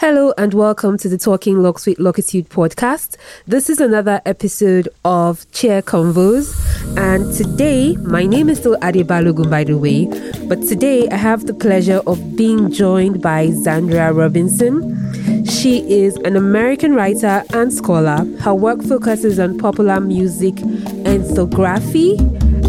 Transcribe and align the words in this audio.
Hello 0.00 0.32
and 0.38 0.54
welcome 0.54 0.96
to 0.96 1.08
the 1.08 1.18
Talking 1.18 1.60
Lock 1.60 1.80
Sweet 1.80 1.98
Locitude 1.98 2.48
podcast. 2.50 3.16
This 3.48 3.68
is 3.68 3.80
another 3.80 4.22
episode 4.24 4.88
of 5.04 5.50
Chair 5.50 5.82
Convos. 5.82 6.54
And 6.96 7.34
today, 7.34 7.96
my 7.96 8.24
name 8.24 8.48
is 8.48 8.58
still 8.58 8.76
Ade 8.76 9.04
Balogun, 9.08 9.50
by 9.50 9.64
the 9.64 9.76
way, 9.76 10.04
but 10.46 10.62
today 10.62 11.08
I 11.08 11.16
have 11.16 11.46
the 11.46 11.52
pleasure 11.52 12.00
of 12.06 12.36
being 12.36 12.70
joined 12.70 13.20
by 13.20 13.48
Zandria 13.48 14.16
Robinson. 14.16 15.44
She 15.44 15.80
is 15.90 16.14
an 16.18 16.36
American 16.36 16.94
writer 16.94 17.42
and 17.52 17.72
scholar. 17.72 18.24
Her 18.38 18.54
work 18.54 18.84
focuses 18.84 19.40
on 19.40 19.58
popular 19.58 19.98
music, 19.98 20.60
ethnography, 21.06 22.14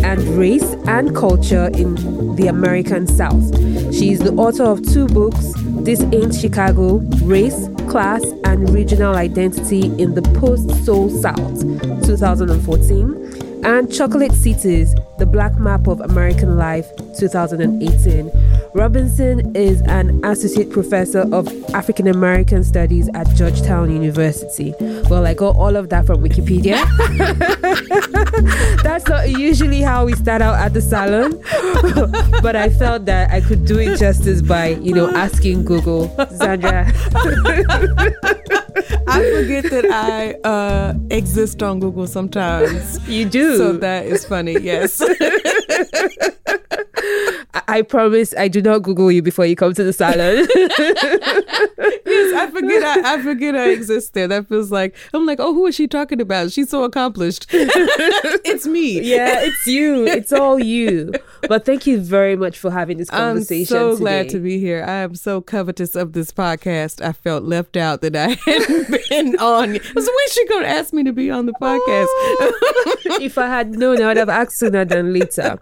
and 0.03 0.19
race 0.37 0.73
and 0.87 1.15
culture 1.15 1.69
in 1.73 1.95
the 2.35 2.47
American 2.47 3.07
South. 3.07 3.55
She 3.93 4.11
is 4.11 4.19
the 4.19 4.33
author 4.35 4.63
of 4.63 4.81
two 4.83 5.07
books 5.07 5.53
This 5.83 6.01
Ain't 6.13 6.35
Chicago 6.35 6.97
Race, 7.23 7.67
Class, 7.89 8.23
and 8.45 8.69
Regional 8.69 9.15
Identity 9.15 9.85
in 10.01 10.13
the 10.13 10.21
Post 10.39 10.85
Soul 10.85 11.09
South, 11.09 11.61
2014, 12.05 13.63
and 13.65 13.93
Chocolate 13.93 14.33
Cities 14.33 14.95
The 15.17 15.25
Black 15.25 15.57
Map 15.57 15.87
of 15.87 16.01
American 16.01 16.57
Life, 16.57 16.87
2018. 17.17 18.31
Robinson 18.73 19.55
is 19.55 19.81
an 19.81 20.23
associate 20.23 20.69
professor 20.69 21.21
of 21.33 21.47
African 21.73 22.07
American 22.07 22.63
Studies 22.63 23.09
at 23.13 23.27
Georgetown 23.35 23.91
University. 23.91 24.73
Well, 25.09 25.25
I 25.25 25.33
got 25.33 25.55
all 25.55 25.75
of 25.75 25.89
that 25.89 26.05
from 26.05 26.21
Wikipedia. 26.23 26.77
That's 28.83 29.07
not 29.07 29.29
usually 29.29 29.81
how 29.81 30.05
we 30.05 30.13
start 30.13 30.41
out 30.41 30.55
at 30.55 30.73
the 30.73 30.81
salon, 30.81 31.31
but 32.41 32.55
I 32.55 32.69
felt 32.69 33.05
that 33.05 33.31
I 33.31 33.41
could 33.41 33.65
do 33.65 33.79
it 33.79 33.97
justice 33.97 34.41
by, 34.41 34.67
you 34.67 34.93
know, 34.93 35.09
asking 35.09 35.65
Google, 35.65 36.09
Zandria. 36.09 36.85
I 39.07 39.33
forget 39.35 39.63
that 39.71 39.85
I 39.91 40.33
uh, 40.47 40.93
exist 41.09 41.63
on 41.63 41.79
Google 41.79 42.05
sometimes. 42.05 43.07
You 43.07 43.25
do. 43.25 43.57
So 43.57 43.73
that 43.73 44.05
is 44.05 44.25
funny, 44.25 44.59
yes. 44.59 45.01
I 47.53 47.81
promise 47.81 48.33
I 48.37 48.47
do 48.47 48.61
not 48.61 48.83
Google 48.83 49.11
you 49.11 49.21
before 49.21 49.45
you 49.45 49.55
come 49.55 49.73
to 49.73 49.83
the 49.83 49.93
salon. 49.93 50.47
I 52.35 52.49
forget 52.51 52.83
I, 52.83 53.15
I 53.15 53.21
forget 53.21 53.55
I 53.55 53.69
exist 53.69 54.13
there. 54.13 54.27
That 54.27 54.47
feels 54.47 54.71
like 54.71 54.95
I'm 55.13 55.25
like, 55.25 55.39
oh, 55.39 55.53
who 55.53 55.65
is 55.67 55.75
she 55.75 55.87
talking 55.87 56.21
about? 56.21 56.51
She's 56.51 56.69
so 56.69 56.83
accomplished. 56.83 57.47
it's 57.51 58.65
me. 58.67 59.01
Yeah, 59.01 59.41
it's 59.41 59.67
you. 59.67 60.05
It's 60.05 60.31
all 60.31 60.59
you. 60.59 61.13
But 61.47 61.65
thank 61.65 61.87
you 61.87 61.99
very 61.99 62.35
much 62.35 62.57
for 62.57 62.71
having 62.71 62.97
this 62.97 63.09
conversation. 63.09 63.75
I'm 63.75 63.81
so 63.81 63.91
today. 63.91 63.99
glad 63.99 64.29
to 64.29 64.39
be 64.39 64.59
here. 64.59 64.83
I 64.83 65.03
am 65.03 65.15
so 65.15 65.41
covetous 65.41 65.95
of 65.95 66.13
this 66.13 66.31
podcast. 66.31 67.03
I 67.03 67.13
felt 67.13 67.43
left 67.43 67.77
out 67.77 68.01
that 68.01 68.15
I 68.15 68.29
hadn't 68.45 69.09
been 69.09 69.39
on. 69.39 69.79
So 69.79 69.93
when's 69.93 70.33
she 70.33 70.47
gonna 70.47 70.67
ask 70.67 70.93
me 70.93 71.03
to 71.03 71.13
be 71.13 71.31
on 71.31 71.45
the 71.45 71.53
podcast? 71.53 72.07
if 73.21 73.37
I 73.37 73.47
had 73.47 73.71
known, 73.71 74.01
I 74.01 74.07
would 74.07 74.17
have 74.17 74.29
asked 74.29 74.57
sooner 74.57 74.85
than 74.85 75.13
later. 75.13 75.59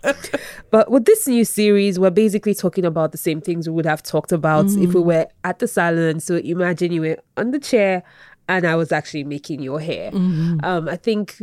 But 0.72 0.92
with 0.92 1.06
this 1.06 1.28
new 1.28 1.46
series, 1.46 2.00
we're 2.00 2.10
basically 2.10 2.54
talking 2.54 2.86
about 2.86 3.12
the 3.12 3.18
same 3.18 3.42
things 3.42 3.68
we 3.68 3.76
would 3.76 3.86
have 3.86 4.04
talked 4.04 4.32
about 4.32 4.66
mm. 4.66 4.84
if 4.84 4.94
we 4.94 5.02
were 5.02 5.28
at 5.44 5.60
the 5.60 5.68
salon. 5.68 6.20
So 6.20 6.36
imagine 6.52 6.92
you 6.92 7.02
were 7.02 7.18
on 7.36 7.52
the 7.52 7.60
chair 7.60 8.04
and 8.50 8.66
I 8.66 8.76
was 8.76 8.92
actually 8.92 9.24
making 9.24 9.62
your 9.62 9.80
hair. 9.80 10.12
Mm-hmm. 10.12 10.60
Um, 10.64 10.88
I 10.88 10.96
think 10.96 11.42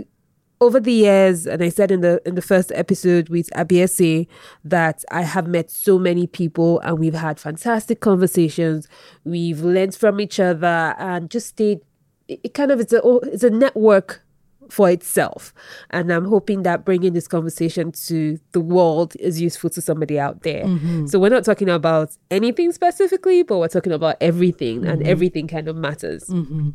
over 0.61 0.81
the 0.81 0.93
years, 0.93 1.47
and 1.47 1.63
I 1.63 1.69
said 1.69 1.91
in 1.91 2.01
the 2.01 2.23
in 2.25 2.35
the 2.35 2.43
first 2.43 2.73
episode 2.75 3.29
with 3.29 3.51
Abiese 3.51 4.27
that 4.65 5.05
I 5.11 5.23
have 5.23 5.47
met 5.47 5.71
so 5.71 5.99
many 5.99 6.27
people 6.27 6.81
and 6.81 6.99
we've 6.99 7.15
had 7.15 7.39
fantastic 7.39 8.01
conversations. 8.01 8.89
We've 9.25 9.61
learned 9.61 9.95
from 9.95 10.21
each 10.21 10.41
other 10.41 10.95
and 10.99 11.31
just 11.31 11.49
stayed. 11.49 11.81
It, 12.29 12.41
it 12.45 12.55
kind 12.55 12.71
of 12.71 12.81
it's 12.81 12.93
a 12.93 13.03
it's 13.25 13.45
a 13.45 13.51
network 13.51 14.24
for 14.71 14.91
itself. 14.91 15.53
And 15.91 16.13
I'm 16.13 16.25
hoping 16.25 16.63
that 16.63 16.85
bringing 16.85 17.13
this 17.13 17.29
conversation 17.29 17.93
to 18.07 18.39
the 18.53 18.61
world 18.61 19.15
is 19.21 19.41
useful 19.41 19.71
to 19.71 19.81
somebody 19.81 20.19
out 20.19 20.43
there. 20.43 20.65
Mm-hmm. 20.65 21.07
So 21.07 21.19
we're 21.19 21.31
not 21.31 21.45
talking 21.45 21.69
about 21.69 22.17
anything 22.31 22.73
specifically, 22.73 23.43
but 23.43 23.59
we're 23.59 23.69
talking 23.69 23.93
about 23.93 24.17
everything, 24.21 24.81
mm-hmm. 24.81 24.91
and 24.91 25.07
everything 25.07 25.47
kind 25.49 25.69
of 25.69 25.77
matters. 25.77 26.25
Mm-hmm. 26.29 26.71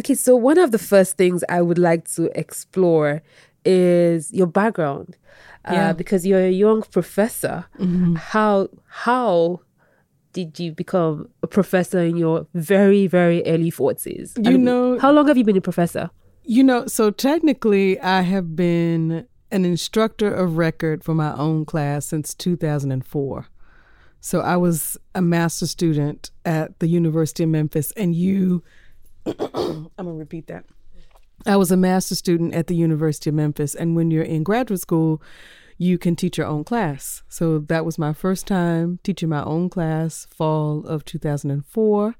Okay, 0.00 0.14
so 0.14 0.36
one 0.36 0.58
of 0.58 0.70
the 0.70 0.78
first 0.78 1.16
things 1.16 1.42
I 1.48 1.60
would 1.60 1.78
like 1.78 2.08
to 2.12 2.30
explore 2.38 3.22
is 3.64 4.32
your 4.32 4.46
background. 4.46 5.16
Uh, 5.64 5.72
yeah. 5.72 5.88
Uh, 5.88 5.92
because 5.92 6.24
you're 6.24 6.44
a 6.44 6.50
young 6.50 6.82
professor. 6.82 7.66
Mm-hmm. 7.78 8.14
How 8.14 8.68
how 8.86 9.60
did 10.32 10.58
you 10.58 10.72
become 10.72 11.28
a 11.42 11.46
professor 11.46 11.98
in 11.98 12.16
your 12.16 12.46
very 12.54 13.06
very 13.06 13.44
early 13.44 13.70
40s? 13.70 14.32
You 14.48 14.56
know, 14.56 14.98
how 14.98 15.10
long 15.10 15.26
have 15.26 15.36
you 15.36 15.44
been 15.44 15.56
a 15.56 15.60
professor? 15.60 16.10
You 16.50 16.64
know, 16.64 16.86
so 16.86 17.10
technically, 17.10 18.00
I 18.00 18.22
have 18.22 18.56
been 18.56 19.26
an 19.50 19.66
instructor 19.66 20.32
of 20.32 20.56
record 20.56 21.04
for 21.04 21.12
my 21.12 21.34
own 21.34 21.66
class 21.66 22.06
since 22.06 22.32
2004. 22.32 23.46
So 24.22 24.40
I 24.40 24.56
was 24.56 24.96
a 25.14 25.20
master 25.20 25.66
student 25.66 26.30
at 26.46 26.78
the 26.78 26.86
University 26.86 27.42
of 27.42 27.50
Memphis, 27.50 27.92
and 27.98 28.14
you, 28.14 28.62
I'm 29.26 29.90
gonna 29.98 30.14
repeat 30.14 30.46
that. 30.46 30.64
I 31.44 31.56
was 31.56 31.70
a 31.70 31.76
master 31.76 32.14
student 32.14 32.54
at 32.54 32.66
the 32.66 32.74
University 32.74 33.28
of 33.28 33.36
Memphis, 33.36 33.74
and 33.74 33.94
when 33.94 34.10
you're 34.10 34.22
in 34.22 34.42
graduate 34.42 34.80
school, 34.80 35.20
you 35.76 35.98
can 35.98 36.16
teach 36.16 36.38
your 36.38 36.46
own 36.46 36.64
class. 36.64 37.22
So 37.28 37.58
that 37.58 37.84
was 37.84 37.98
my 37.98 38.14
first 38.14 38.46
time 38.46 39.00
teaching 39.02 39.28
my 39.28 39.44
own 39.44 39.68
class, 39.68 40.26
fall 40.30 40.86
of 40.86 41.04
2004. 41.04 42.14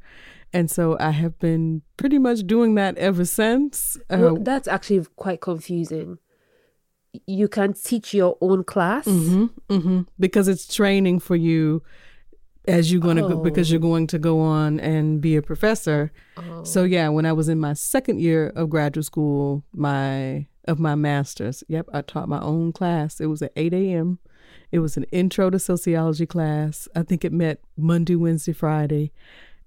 And 0.53 0.70
so 0.70 0.97
I 0.98 1.10
have 1.10 1.38
been 1.38 1.82
pretty 1.97 2.19
much 2.19 2.47
doing 2.47 2.75
that 2.76 2.97
ever 2.97 3.25
since. 3.25 3.98
Well, 4.09 4.36
uh, 4.36 4.41
that's 4.41 4.69
actually 4.69 5.04
quite 5.16 5.41
confusing. 5.41 6.19
You 7.26 7.48
can 7.48 7.75
teach 7.75 8.14
your 8.14 8.36
own 8.41 8.64
class 8.64 9.06
mm-hmm, 9.06 9.47
mm-hmm, 9.72 10.00
because 10.19 10.47
it's 10.47 10.72
training 10.72 11.20
for 11.20 11.37
you 11.37 11.82
as 12.66 12.92
you're 12.92 13.00
going 13.00 13.16
to 13.16 13.25
oh. 13.25 13.28
go, 13.28 13.42
because 13.42 13.70
you're 13.70 13.81
going 13.81 14.06
to 14.08 14.19
go 14.19 14.41
on 14.41 14.78
and 14.81 15.20
be 15.20 15.37
a 15.37 15.42
professor. 15.42 16.12
Oh. 16.37 16.64
So 16.64 16.84
yeah, 16.84 17.08
when 17.08 17.26
I 17.26 17.32
was 17.32 17.48
in 17.48 17.58
my 17.58 17.72
second 17.72 18.20
year 18.20 18.48
of 18.54 18.70
graduate 18.70 19.06
school, 19.06 19.64
my 19.72 20.47
of 20.66 20.78
my 20.78 20.94
master's, 20.94 21.64
yep, 21.66 21.88
I 21.92 22.03
taught 22.03 22.28
my 22.28 22.41
own 22.41 22.72
class. 22.72 23.20
It 23.20 23.26
was 23.26 23.41
at 23.41 23.53
8 23.56 23.72
a.m. 23.72 24.19
It 24.70 24.81
was 24.81 24.98
an 24.98 25.04
intro 25.04 25.48
to 25.48 25.58
sociology 25.58 26.26
class. 26.26 26.88
I 26.94 27.03
think 27.03 27.25
it 27.25 27.32
met 27.32 27.60
Monday, 27.76 28.16
Wednesday, 28.16 28.53
Friday 28.53 29.12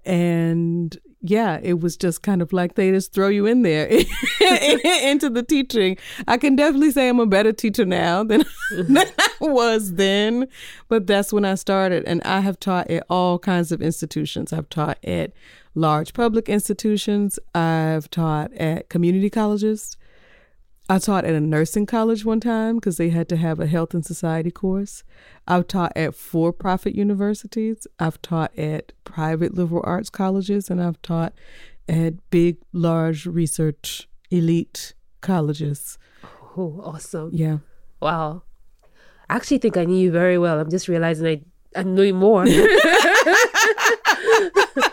and 0.06 0.97
yeah, 1.22 1.59
it 1.62 1.79
was 1.79 1.95
just 1.97 2.23
kind 2.23 2.41
of 2.41 2.51
like 2.51 2.75
they 2.75 2.89
just 2.91 3.13
throw 3.13 3.28
you 3.28 3.45
in 3.45 3.62
there 3.62 3.88
into 5.03 5.29
the 5.29 5.44
teaching. 5.47 5.97
I 6.28 6.38
can 6.38 6.56
definitely 6.56 6.91
say 6.91 7.09
I'm 7.09 7.19
a 7.19 7.28
better 7.28 7.53
teacher 7.53 7.85
now 7.85 8.23
than, 8.23 8.44
than 8.72 8.97
I 8.97 9.29
was 9.40 9.94
then, 9.94 10.47
but 10.88 11.06
that's 11.06 11.31
when 11.31 11.45
I 11.45 11.56
started. 11.56 12.03
And 12.06 12.23
I 12.23 12.40
have 12.40 12.59
taught 12.59 12.90
at 12.90 13.06
all 13.09 13.38
kinds 13.38 13.72
of 13.72 13.81
institutions. 13.81 14.51
I've 14.51 14.69
taught 14.69 14.97
at 15.03 15.31
large 15.75 16.13
public 16.13 16.50
institutions, 16.50 17.38
I've 17.53 18.09
taught 18.09 18.51
at 18.53 18.90
community 18.90 19.29
colleges, 19.29 19.97
I 20.91 21.00
taught 21.00 21.24
at 21.24 21.34
a 21.34 21.40
nursing 21.40 21.85
college 21.85 22.25
one 22.25 22.41
time 22.41 22.75
because 22.75 22.97
they 22.97 23.12
had 23.12 23.29
to 23.29 23.38
have 23.38 23.62
a 23.62 23.66
health 23.66 23.94
and 23.94 24.06
society 24.06 24.52
course. 24.52 25.06
I've 25.47 25.66
taught 25.66 25.94
at 25.96 26.16
for 26.16 26.52
profit 26.52 26.96
universities. 26.96 27.88
I've 27.97 28.22
taught 28.22 28.52
at 28.59 28.91
private 29.06 29.56
liberal 29.56 29.84
arts 29.85 30.09
colleges, 30.09 30.69
and 30.69 30.84
I've 30.84 31.02
taught 31.02 31.31
at 31.88 32.16
big, 32.29 32.57
large 32.74 33.25
research 33.25 34.09
elite 34.31 34.94
colleges. 35.22 35.97
Oh, 36.57 36.81
awesome. 36.84 37.29
Yeah. 37.31 37.59
Wow. 38.02 38.44
I 39.29 39.38
actually 39.38 39.59
think 39.59 39.78
I 39.78 39.85
knew 39.85 39.96
you 39.96 40.12
very 40.12 40.38
well. 40.38 40.59
I'm 40.59 40.69
just 40.69 40.90
realizing 40.90 41.25
I, 41.25 41.41
I 41.79 41.84
know 41.84 42.02
you 42.02 42.13
more. 42.13 42.46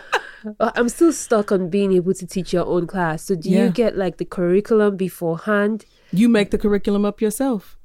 I'm 0.60 0.88
still 0.88 1.12
stuck 1.12 1.53
on 1.53 1.69
being 1.69 1.93
able 1.93 2.15
to 2.15 2.27
teach 2.27 2.53
your 2.53 2.66
own 2.66 2.86
class. 2.86 3.24
So 3.24 3.34
do 3.34 3.51
yeah. 3.51 3.65
you 3.65 3.71
get 3.71 3.97
like 3.97 4.18
the 4.18 4.24
curriculum 4.24 4.97
beforehand? 4.97 5.84
You 6.12 6.28
make 6.28 6.51
the 6.51 6.59
curriculum 6.59 7.04
up 7.04 7.21
yourself. 7.21 7.77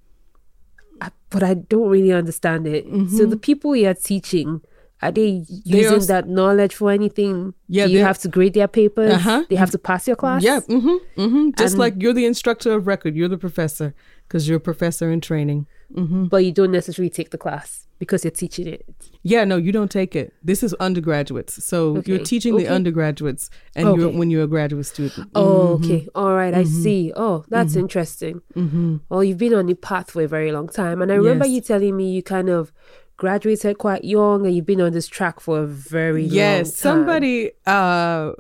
I, 1.01 1.10
but 1.30 1.44
I 1.44 1.56
don't 1.56 1.89
really 1.89 2.12
understand 2.12 2.68
it. 2.68 2.86
Mm-hmm. 2.88 3.18
So 3.18 3.25
the 3.25 3.38
people 3.38 3.75
you're 3.75 3.94
teaching, 3.94 4.62
are 5.01 5.12
they 5.12 5.44
using 5.66 6.00
they 6.00 6.06
that 6.06 6.27
knowledge 6.27 6.75
for 6.75 6.92
anything? 6.92 7.54
Yeah, 7.68 7.88
Do 7.88 7.94
you 7.94 8.00
have 8.00 8.19
to 8.19 8.30
grade 8.30 8.54
their 8.54 8.69
papers. 8.69 9.13
Uh-huh. 9.13 9.44
They 9.50 9.56
have 9.56 9.72
to 9.72 9.77
pass 9.77 10.07
your 10.07 10.16
class. 10.16 10.44
Yeah, 10.44 10.62
mm-hmm, 10.62 11.22
mm-hmm. 11.22 11.50
just 11.57 11.74
and, 11.74 11.80
like 11.80 11.95
you're 11.98 12.13
the 12.13 12.25
instructor 12.25 12.72
of 12.72 12.88
record, 12.88 13.16
you're 13.16 13.27
the 13.27 13.38
professor 13.38 13.94
because 14.27 14.48
you're 14.48 14.57
a 14.57 14.62
professor 14.62 15.12
in 15.12 15.19
training. 15.19 15.68
Mm-hmm. 15.94 16.25
But 16.25 16.45
you 16.45 16.51
don't 16.51 16.72
necessarily 16.72 17.10
take 17.10 17.30
the 17.30 17.38
class 17.38 17.88
because 18.00 18.24
you're 18.24 18.31
teaching 18.31 18.68
it. 18.68 18.86
Yeah, 19.22 19.45
no, 19.45 19.57
you 19.57 19.72
don't 19.72 19.92
take 19.92 20.16
it. 20.16 20.34
This 20.44 20.63
is 20.63 20.74
undergraduates. 20.75 21.63
So 21.63 21.98
okay. 21.98 22.12
you're 22.12 22.24
teaching 22.24 22.56
okay. 22.56 22.63
the 22.66 22.69
undergraduates 22.69 23.50
and 23.75 23.88
okay. 23.88 24.01
you're 24.01 24.10
when 24.10 24.30
you're 24.30 24.44
a 24.44 24.48
graduate 24.48 24.86
student. 24.86 25.30
Oh, 25.36 25.78
mm-hmm. 25.80 25.86
okay. 25.86 26.07
All 26.16 26.34
right, 26.34 26.54
I 26.54 26.63
mm-hmm. 26.63 26.84
see. 26.84 27.13
Oh, 27.16 27.45
that's 27.50 27.72
mm-hmm. 27.72 27.81
interesting. 27.81 28.42
Mm-hmm. 28.56 28.98
Well, 29.10 29.24
you've 29.24 29.38
been 29.38 29.54
on 29.54 29.68
the 29.68 29.75
path 29.75 30.12
for 30.12 30.22
a 30.22 30.28
very 30.28 30.51
long 30.51 30.68
time. 30.68 31.01
And 31.01 31.12
I 31.12 31.16
remember 31.16 31.45
yes. 31.45 31.54
you 31.54 31.62
telling 31.62 31.96
me 31.96 32.12
you 32.12 32.24
kind 32.24 32.50
of 32.50 32.74
graduated 33.18 33.78
quite 33.78 34.04
young 34.04 34.46
and 34.46 34.56
you've 34.56 34.66
been 34.66 34.81
on 34.81 34.92
this 34.92 35.07
track 35.07 35.39
for 35.39 35.60
a 35.60 35.68
very 35.68 36.24
long 36.24 36.34
yes 36.34 36.75
somebody 36.75 37.51
uh 37.68 38.31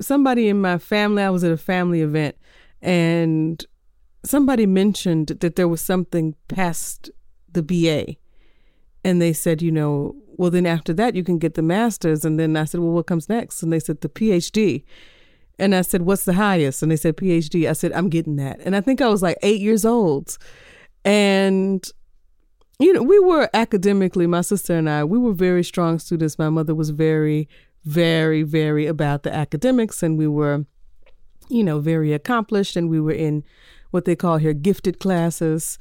somebody 0.00 0.48
in 0.48 0.60
my 0.60 0.78
family 0.78 1.22
i 1.22 1.28
was 1.28 1.42
at 1.42 1.50
a 1.50 1.56
family 1.56 2.00
event 2.00 2.36
and 2.80 3.66
somebody 4.24 4.66
mentioned 4.66 5.28
that 5.28 5.56
there 5.56 5.68
was 5.68 5.80
something 5.80 6.34
past 6.48 7.10
the 7.52 7.62
ba 7.62 8.14
and 9.04 9.20
they 9.20 9.32
said 9.32 9.62
you 9.62 9.72
know 9.72 10.14
well 10.36 10.50
then 10.50 10.66
after 10.66 10.92
that 10.92 11.14
you 11.14 11.24
can 11.24 11.38
get 11.38 11.54
the 11.54 11.62
masters. 11.62 12.24
And 12.24 12.38
then 12.38 12.56
i 12.56 12.64
said 12.64 12.80
well 12.80 12.92
what 12.92 13.06
comes 13.06 13.28
next? 13.28 13.62
And 13.62 13.72
they 13.72 13.80
said 13.80 14.00
the 14.00 14.08
phd 14.08 14.84
and 15.58 15.74
i 15.74 15.82
said 15.82 16.02
what's 16.02 16.24
the 16.24 16.34
highest? 16.34 16.82
And 16.82 16.90
they 16.90 16.96
said 16.96 17.16
phd 17.16 17.68
i 17.68 17.72
said 17.72 17.92
i'm 17.92 18.08
getting 18.08 18.36
that. 18.36 18.60
And 18.60 18.76
i 18.76 18.80
think 18.80 19.00
i 19.00 19.08
was 19.08 19.22
like 19.22 19.38
eight 19.42 19.60
years 19.60 19.84
old. 19.84 20.36
And 21.04 21.86
you 22.78 22.92
know 22.92 23.02
we 23.02 23.18
were 23.18 23.48
academically 23.54 24.26
my 24.26 24.40
sister 24.42 24.74
and 24.74 24.88
i 24.88 25.04
we 25.04 25.18
were 25.18 25.32
very 25.34 25.64
strong 25.64 25.98
students. 25.98 26.38
My 26.38 26.50
mother 26.50 26.74
was 26.74 26.90
very 26.90 27.48
very 27.84 28.42
very 28.42 28.86
about 28.86 29.22
the 29.22 29.34
academics. 29.34 30.02
And 30.02 30.18
we 30.18 30.26
were 30.26 30.66
you 31.48 31.64
know 31.64 31.80
very 31.80 32.12
accomplished. 32.12 32.76
And 32.76 32.88
we 32.88 33.00
were 33.00 33.12
in 33.12 33.44
what 33.90 34.04
they 34.04 34.16
call 34.16 34.36
here 34.38 34.52
gifted 34.52 35.00
classes. 35.00 35.78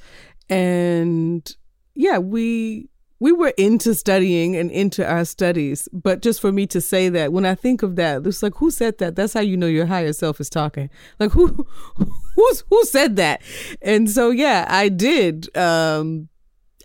And 0.50 1.56
yeah 1.96 2.18
we 2.18 2.88
we 3.22 3.34
were 3.34 3.54
into 3.58 3.94
studying 3.94 4.56
and 4.56 4.72
into 4.72 5.06
our 5.06 5.26
studies. 5.26 5.90
But 5.92 6.22
just 6.22 6.40
for 6.40 6.54
me 6.54 6.66
to 6.68 6.80
say 6.80 7.10
that 7.10 7.34
when 7.34 7.46
i 7.46 7.54
think 7.56 7.84
of 7.84 7.98
that 7.98 8.26
it's 8.26 8.42
like 8.42 8.56
who 8.56 8.72
said 8.72 8.98
that? 9.00 9.16
That's 9.16 9.34
how 9.34 9.42
you 9.42 9.58
know 9.58 9.68
your 9.68 9.86
higher 9.86 10.14
self 10.14 10.40
is 10.40 10.50
talking. 10.50 10.90
Like 11.20 11.32
who 11.32 11.68
who's 12.36 12.64
who 12.70 12.84
said 12.86 13.18
that? 13.18 13.42
And 13.82 14.10
so 14.10 14.32
yeah 14.32 14.66
i 14.70 14.90
did 14.90 15.56
um 15.58 16.30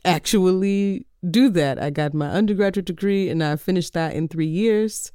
actually 0.05 1.07
do 1.31 1.49
that. 1.49 1.83
I 1.83 1.89
got 1.89 2.13
my 2.13 2.29
undergraduate 2.29 2.87
degree 2.87 3.31
and 3.31 3.43
i 3.43 3.57
finished 3.57 3.93
that 3.95 4.15
in 4.15 4.29
three 4.29 4.47
years. 4.47 5.13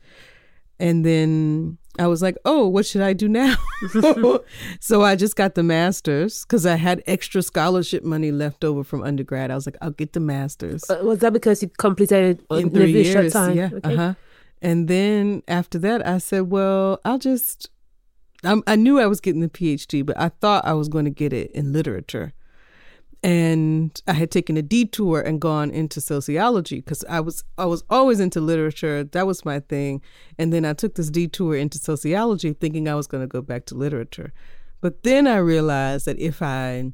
And 0.79 1.05
then 1.05 1.77
I 1.97 2.07
was 2.07 2.21
like, 2.21 2.37
oh, 2.45 2.67
what 2.67 2.85
should 2.85 3.01
I 3.01 3.13
do 3.13 3.27
now? 3.27 3.55
so 4.79 5.01
I 5.01 5.15
just 5.15 5.35
got 5.35 5.55
the 5.55 5.63
master's 5.63 6.43
because 6.43 6.65
I 6.65 6.75
had 6.75 7.01
extra 7.07 7.41
scholarship 7.41 8.03
money 8.03 8.31
left 8.31 8.63
over 8.63 8.83
from 8.83 9.03
undergrad. 9.03 9.51
I 9.51 9.55
was 9.55 9.65
like, 9.65 9.77
I'll 9.81 9.91
get 9.91 10.13
the 10.13 10.19
master's. 10.19 10.87
Uh, 10.89 10.99
was 11.03 11.19
that 11.19 11.33
because 11.33 11.61
you 11.63 11.69
completed 11.69 12.39
it 12.51 12.55
in, 12.55 12.69
three 12.69 12.91
years? 12.91 13.13
Short 13.13 13.31
time? 13.31 13.57
Yeah. 13.57 13.69
Okay. 13.73 13.93
Uh-huh. 13.93 14.13
And 14.61 14.87
then 14.87 15.41
after 15.47 15.79
that, 15.79 16.05
I 16.05 16.19
said, 16.19 16.51
well, 16.51 16.99
I'll 17.03 17.19
just. 17.19 17.69
I'm, 18.43 18.63
I 18.67 18.77
knew 18.77 18.99
I 18.99 19.05
was 19.05 19.19
getting 19.19 19.41
the 19.41 19.49
PhD, 19.49 20.05
but 20.05 20.17
I 20.17 20.29
thought 20.29 20.63
I 20.65 20.73
was 20.73 20.87
going 20.87 21.03
to 21.05 21.11
get 21.11 21.33
it 21.33 21.51
in 21.51 21.73
literature 21.73 22.33
and 23.21 24.01
I 24.07 24.13
had 24.13 24.31
taken 24.31 24.55
a 24.55 24.61
detour 24.61 25.19
and 25.21 25.41
gone 25.41 25.71
into 25.71 25.99
sociology 25.99 26.77
because 26.77 27.03
I 27.09 27.19
was 27.19 27.43
I 27.57 27.65
was 27.65 27.83
always 27.89 28.19
into 28.19 28.39
literature. 28.39 29.03
That 29.03 29.27
was 29.27 29.43
my 29.43 29.59
thing. 29.59 30.01
And 30.37 30.53
then 30.53 30.63
I 30.63 30.73
took 30.73 30.95
this 30.95 31.09
detour 31.09 31.55
into 31.55 31.77
sociology 31.77 32.53
thinking 32.53 32.87
I 32.87 32.95
was 32.95 33.07
going 33.07 33.23
to 33.23 33.27
go 33.27 33.41
back 33.41 33.65
to 33.65 33.75
literature. 33.75 34.31
But 34.79 35.03
then 35.03 35.27
I 35.27 35.37
realized 35.37 36.05
that 36.05 36.17
if 36.19 36.41
I 36.41 36.93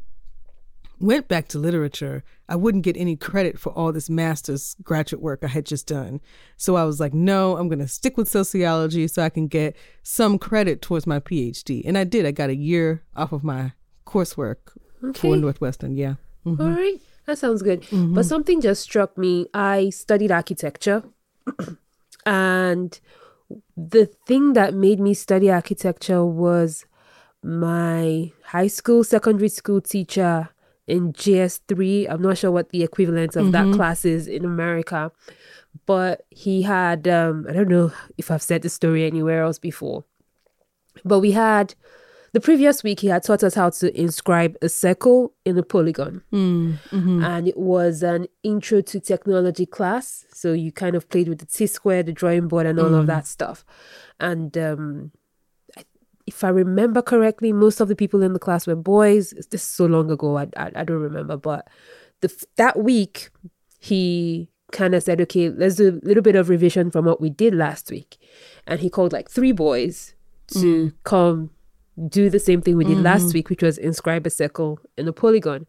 went 1.00 1.27
back 1.27 1.48
to 1.50 1.60
literature, 1.60 2.24
I 2.50 2.56
wouldn't 2.56 2.86
get 2.86 2.98
any 2.98 3.16
credit 3.16 3.60
for 3.60 3.71
all 3.74 3.92
this 3.92 4.10
master's 4.10 4.75
graduate 4.81 5.21
work 5.21 5.42
I 5.44 5.48
had 5.48 5.66
just 5.66 5.86
done. 5.86 6.21
So 6.57 6.75
I 6.75 6.86
was 6.86 7.00
like, 7.00 7.13
no, 7.13 7.57
I'm 7.57 7.68
going 7.68 7.80
to 7.80 7.88
stick 7.88 8.18
with 8.18 8.30
sociology 8.30 9.07
so 9.07 9.21
I 9.21 9.30
can 9.30 9.48
get 9.48 9.75
some 10.01 10.39
credit 10.39 10.81
towards 10.81 11.06
my 11.06 11.19
PhD. 11.19 11.83
And 11.86 11.98
I 11.98 12.06
did. 12.06 12.25
I 12.25 12.31
got 12.31 12.50
a 12.50 12.56
year 12.56 13.04
off 13.16 13.31
of 13.31 13.44
my 13.44 13.74
coursework 14.07 14.57
okay. 15.10 15.19
for 15.19 15.38
Northwestern. 15.38 15.96
Yeah. 15.96 16.16
Mm-hmm. 16.46 16.62
All 16.62 16.69
right. 16.69 17.00
That 17.25 17.38
sounds 17.38 17.62
good. 17.62 17.81
Mm-hmm. 17.84 18.13
But 18.13 18.25
something 18.25 18.62
just 18.62 18.84
struck 18.84 19.18
me. 19.18 19.48
I 19.54 19.90
studied 19.90 20.31
architecture. 20.31 21.04
and 22.25 23.00
the 23.75 24.06
thing 24.28 24.54
that 24.54 24.74
made 24.74 25.00
me 25.00 25.13
study 25.13 25.52
architecture 25.52 26.25
was 26.25 26.86
my 27.44 28.31
high 28.44 28.68
school, 28.68 29.04
secondary 29.04 29.50
school 29.50 29.81
teacher 29.81 30.50
in 30.88 31.13
JS3. 31.13 32.07
I'm 32.10 32.22
not 32.22 32.38
sure 32.38 32.52
what 32.52 32.69
the 32.69 32.84
equivalent 32.84 33.36
of 33.36 33.48
mm-hmm. 33.48 33.72
that 33.72 33.75
class 33.75 34.06
is 34.06 34.28
in 34.28 34.46
America, 34.46 35.12
but 35.86 36.25
he 36.30 36.63
had, 36.63 37.07
um, 37.07 37.46
I 37.50 37.54
don't 37.54 37.69
know 37.69 37.92
if 38.18 38.31
I've 38.31 38.42
said 38.42 38.62
the 38.62 38.69
story 38.69 39.06
anywhere 39.06 39.44
else 39.44 39.60
before, 39.60 40.04
but 41.04 41.19
we 41.19 41.31
had 41.31 41.75
the 42.36 42.42
previous 42.42 42.84
week, 42.84 43.00
he 43.00 43.08
had 43.08 43.24
taught 43.24 43.46
us 43.46 43.54
how 43.54 43.70
to 43.70 43.98
inscribe 43.98 44.58
a 44.62 44.68
circle 44.68 45.34
in 45.46 45.58
a 45.58 45.64
polygon. 45.64 46.22
Mm, 46.34 46.78
mm-hmm. 46.90 47.24
And 47.24 47.48
it 47.48 47.56
was 47.56 48.04
an 48.04 48.28
intro 48.44 48.82
to 48.82 49.00
technology 49.00 49.66
class. 49.66 50.26
So 50.34 50.52
you 50.52 50.74
kind 50.74 50.98
of 50.98 51.08
played 51.08 51.30
with 51.30 51.40
the 51.40 51.46
T 51.46 51.66
square, 51.66 52.04
the 52.04 52.12
drawing 52.12 52.50
board, 52.50 52.66
and 52.66 52.78
all 52.78 52.90
mm. 52.90 53.00
of 53.00 53.08
that 53.08 53.26
stuff. 53.26 53.64
And 54.20 54.58
um, 54.58 55.12
if 56.28 56.44
I 56.44 56.50
remember 56.50 57.02
correctly, 57.02 57.54
most 57.54 57.80
of 57.80 57.88
the 57.88 57.96
people 57.96 58.22
in 58.22 58.34
the 58.34 58.40
class 58.40 58.68
were 58.68 58.76
boys. 58.76 59.30
This 59.50 59.62
is 59.62 59.64
so 59.64 59.86
long 59.86 60.12
ago, 60.12 60.38
I, 60.38 60.48
I, 60.58 60.72
I 60.76 60.84
don't 60.84 61.00
remember. 61.00 61.38
But 61.38 61.70
the 62.20 62.46
that 62.58 62.78
week, 62.78 63.30
he 63.80 64.50
kind 64.74 64.94
of 64.94 65.04
said, 65.04 65.22
okay, 65.22 65.52
let's 65.52 65.76
do 65.76 66.02
a 66.04 66.06
little 66.06 66.24
bit 66.24 66.36
of 66.36 66.50
revision 66.50 66.92
from 66.92 67.06
what 67.06 67.22
we 67.22 67.30
did 67.30 67.56
last 67.56 67.90
week. 67.90 68.18
And 68.68 68.81
he 68.81 68.90
called 68.90 69.14
like 69.14 69.31
three 69.31 69.54
boys 69.54 70.16
to 70.48 70.88
mm. 70.88 70.94
come 71.06 71.52
do 72.09 72.30
the 72.30 72.39
same 72.39 72.62
thing 72.62 72.77
we 72.77 72.86
did 72.86 72.95
mm-hmm. 72.95 73.03
last 73.03 73.33
week, 73.33 73.50
which 73.50 73.63
was 73.63 73.77
inscribe 73.77 74.25
a 74.25 74.30
circle 74.30 74.80
in 74.97 75.07
a 75.07 75.13
polygon. 75.13 75.65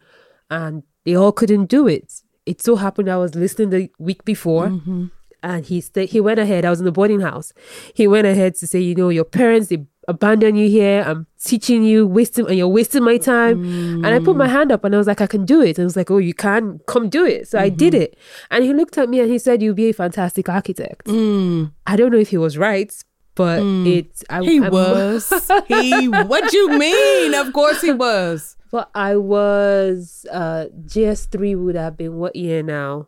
And 0.50 0.82
they 1.04 1.14
all 1.14 1.32
couldn't 1.32 1.66
do 1.66 1.86
it. 1.86 2.22
It 2.46 2.62
so 2.62 2.76
happened 2.76 3.08
I 3.08 3.16
was 3.16 3.34
listening 3.34 3.70
the 3.70 3.90
week 3.98 4.24
before. 4.24 4.68
Mm-hmm. 4.68 5.06
And 5.42 5.64
he 5.64 5.80
st- 5.80 6.10
he 6.10 6.20
went 6.20 6.40
ahead. 6.40 6.64
I 6.64 6.70
was 6.70 6.80
in 6.80 6.86
the 6.86 6.92
boarding 6.92 7.20
house. 7.20 7.52
He 7.94 8.08
went 8.08 8.26
ahead 8.26 8.56
to 8.56 8.66
say, 8.66 8.80
you 8.80 8.94
know, 8.94 9.10
your 9.10 9.24
parents 9.24 9.68
they 9.68 9.86
abandon 10.08 10.56
you 10.56 10.68
here. 10.68 11.04
I'm 11.06 11.26
teaching 11.40 11.84
you, 11.84 12.06
wasting, 12.06 12.46
and 12.48 12.56
you're 12.56 12.66
wasting 12.66 13.04
my 13.04 13.18
time. 13.18 13.64
Mm. 13.64 13.96
And 13.96 14.06
I 14.06 14.18
put 14.18 14.36
my 14.36 14.48
hand 14.48 14.72
up, 14.72 14.84
and 14.84 14.94
I 14.94 14.98
was 14.98 15.06
like, 15.06 15.20
I 15.20 15.26
can 15.26 15.44
do 15.44 15.60
it. 15.60 15.78
And 15.78 15.84
I 15.84 15.84
was 15.84 15.96
like, 15.96 16.10
oh, 16.10 16.18
you 16.18 16.34
can 16.34 16.80
come 16.86 17.08
do 17.08 17.24
it. 17.24 17.46
So 17.48 17.58
mm-hmm. 17.58 17.66
I 17.66 17.68
did 17.68 17.92
mm-hmm. 17.92 18.02
it. 18.02 18.18
And 18.50 18.64
he 18.64 18.72
looked 18.72 18.98
at 18.98 19.08
me 19.08 19.20
and 19.20 19.30
he 19.30 19.38
said, 19.38 19.62
you'll 19.62 19.74
be 19.74 19.90
a 19.90 19.92
fantastic 19.92 20.48
architect. 20.48 21.06
Mm. 21.06 21.72
I 21.86 21.94
don't 21.96 22.10
know 22.10 22.18
if 22.18 22.30
he 22.30 22.38
was 22.38 22.58
right, 22.58 22.92
but 23.36 23.60
mm. 23.60 23.86
it's 23.86 24.24
I, 24.28 24.42
he 24.42 24.56
I'm, 24.56 24.72
was 24.72 25.30
he. 25.68 26.08
What 26.08 26.50
do 26.50 26.56
you 26.56 26.78
mean? 26.78 27.34
Of 27.34 27.52
course 27.52 27.80
he 27.82 27.92
was. 27.92 28.56
But 28.72 28.90
I 28.94 29.16
was 29.16 30.26
uh 30.32 30.66
JS 30.84 31.30
three 31.30 31.54
would 31.54 31.76
have 31.76 31.96
been 31.96 32.16
what 32.16 32.34
year 32.34 32.64
now? 32.64 33.06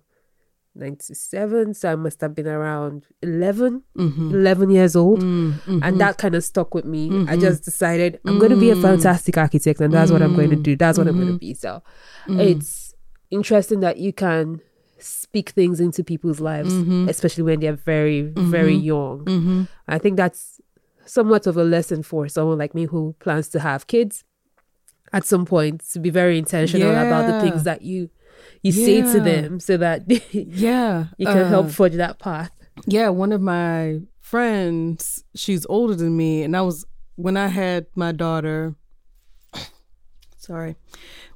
97 0.79 1.75
so 1.75 1.91
i 1.91 1.97
must 1.97 2.21
have 2.21 2.37
been 2.37 2.47
around 2.47 3.05
11 3.23 3.83
mm-hmm. 3.97 4.31
11 4.31 4.71
years 4.71 4.95
old 4.95 5.21
mm-hmm. 5.21 5.81
and 5.83 6.01
that 6.01 6.19
kind 6.19 6.37
of 6.37 6.45
stuck 6.45 6.73
with 6.73 6.85
me 6.85 7.11
mm-hmm. 7.11 7.29
i 7.29 7.37
just 7.37 7.65
decided 7.65 8.21
i'm 8.27 8.39
going 8.39 8.53
to 8.53 8.57
be 8.57 8.71
a 8.71 8.77
mm. 8.77 8.83
fantastic 8.83 9.37
architect 9.37 9.81
and 9.81 9.93
that's 9.93 10.13
what 10.13 10.23
i'm 10.23 10.37
going 10.37 10.51
to 10.51 10.57
do 10.57 10.77
that's 10.77 10.97
what 10.97 11.09
i'm 11.09 11.17
going 11.17 11.27
to 11.27 11.33
mm-hmm. 11.33 11.39
be 11.39 11.55
so 11.55 11.83
mm. 12.29 12.41
it's 12.41 12.95
interesting 13.31 13.81
that 13.81 13.97
you 13.97 14.13
can 14.13 14.61
speak 14.99 15.51
things 15.51 15.81
into 15.81 16.03
people's 16.05 16.41
lives, 16.41 16.73
mm-hmm. 16.73 17.09
especially 17.09 17.45
when 17.45 17.61
they're 17.61 17.73
very, 17.73 18.25
mm-hmm. 18.25 18.51
very 18.51 18.75
young. 18.75 19.25
Mm-hmm. 19.25 19.63
I 19.87 19.99
think 19.99 20.17
that's 20.17 20.61
somewhat 21.05 21.47
of 21.47 21.57
a 21.57 21.65
lesson 21.65 22.03
for 22.03 22.29
someone 22.29 22.59
like 22.59 22.75
me 22.75 22.85
who 22.85 23.15
plans 23.19 23.49
to 23.49 23.61
have 23.61 23.87
kids 23.87 24.25
at 25.13 25.25
some 25.25 25.47
point 25.47 25.83
to 25.91 25.99
be 25.99 26.11
very 26.11 26.39
intentional 26.39 26.93
yeah. 26.93 27.03
about 27.03 27.27
the 27.27 27.41
things 27.41 27.65
that 27.65 27.83
you 27.83 28.11
you 28.63 28.73
yeah. 28.73 28.85
say 28.85 29.13
to 29.13 29.21
them 29.21 29.59
so 29.59 29.77
that 29.77 30.03
yeah 30.33 31.07
you 31.17 31.27
can 31.27 31.39
uh, 31.39 31.49
help 31.49 31.71
forge 31.71 31.95
that 31.95 32.19
path 32.19 32.53
yeah 32.87 33.09
one 33.09 33.33
of 33.33 33.41
my 33.41 33.99
friends 34.21 35.25
she's 35.35 35.65
older 35.69 35.95
than 35.95 36.17
me 36.17 36.43
and 36.43 36.57
i 36.57 36.61
was 36.61 36.85
when 37.17 37.37
i 37.37 37.49
had 37.49 37.87
my 37.95 38.13
daughter 38.13 38.75
sorry 40.37 40.77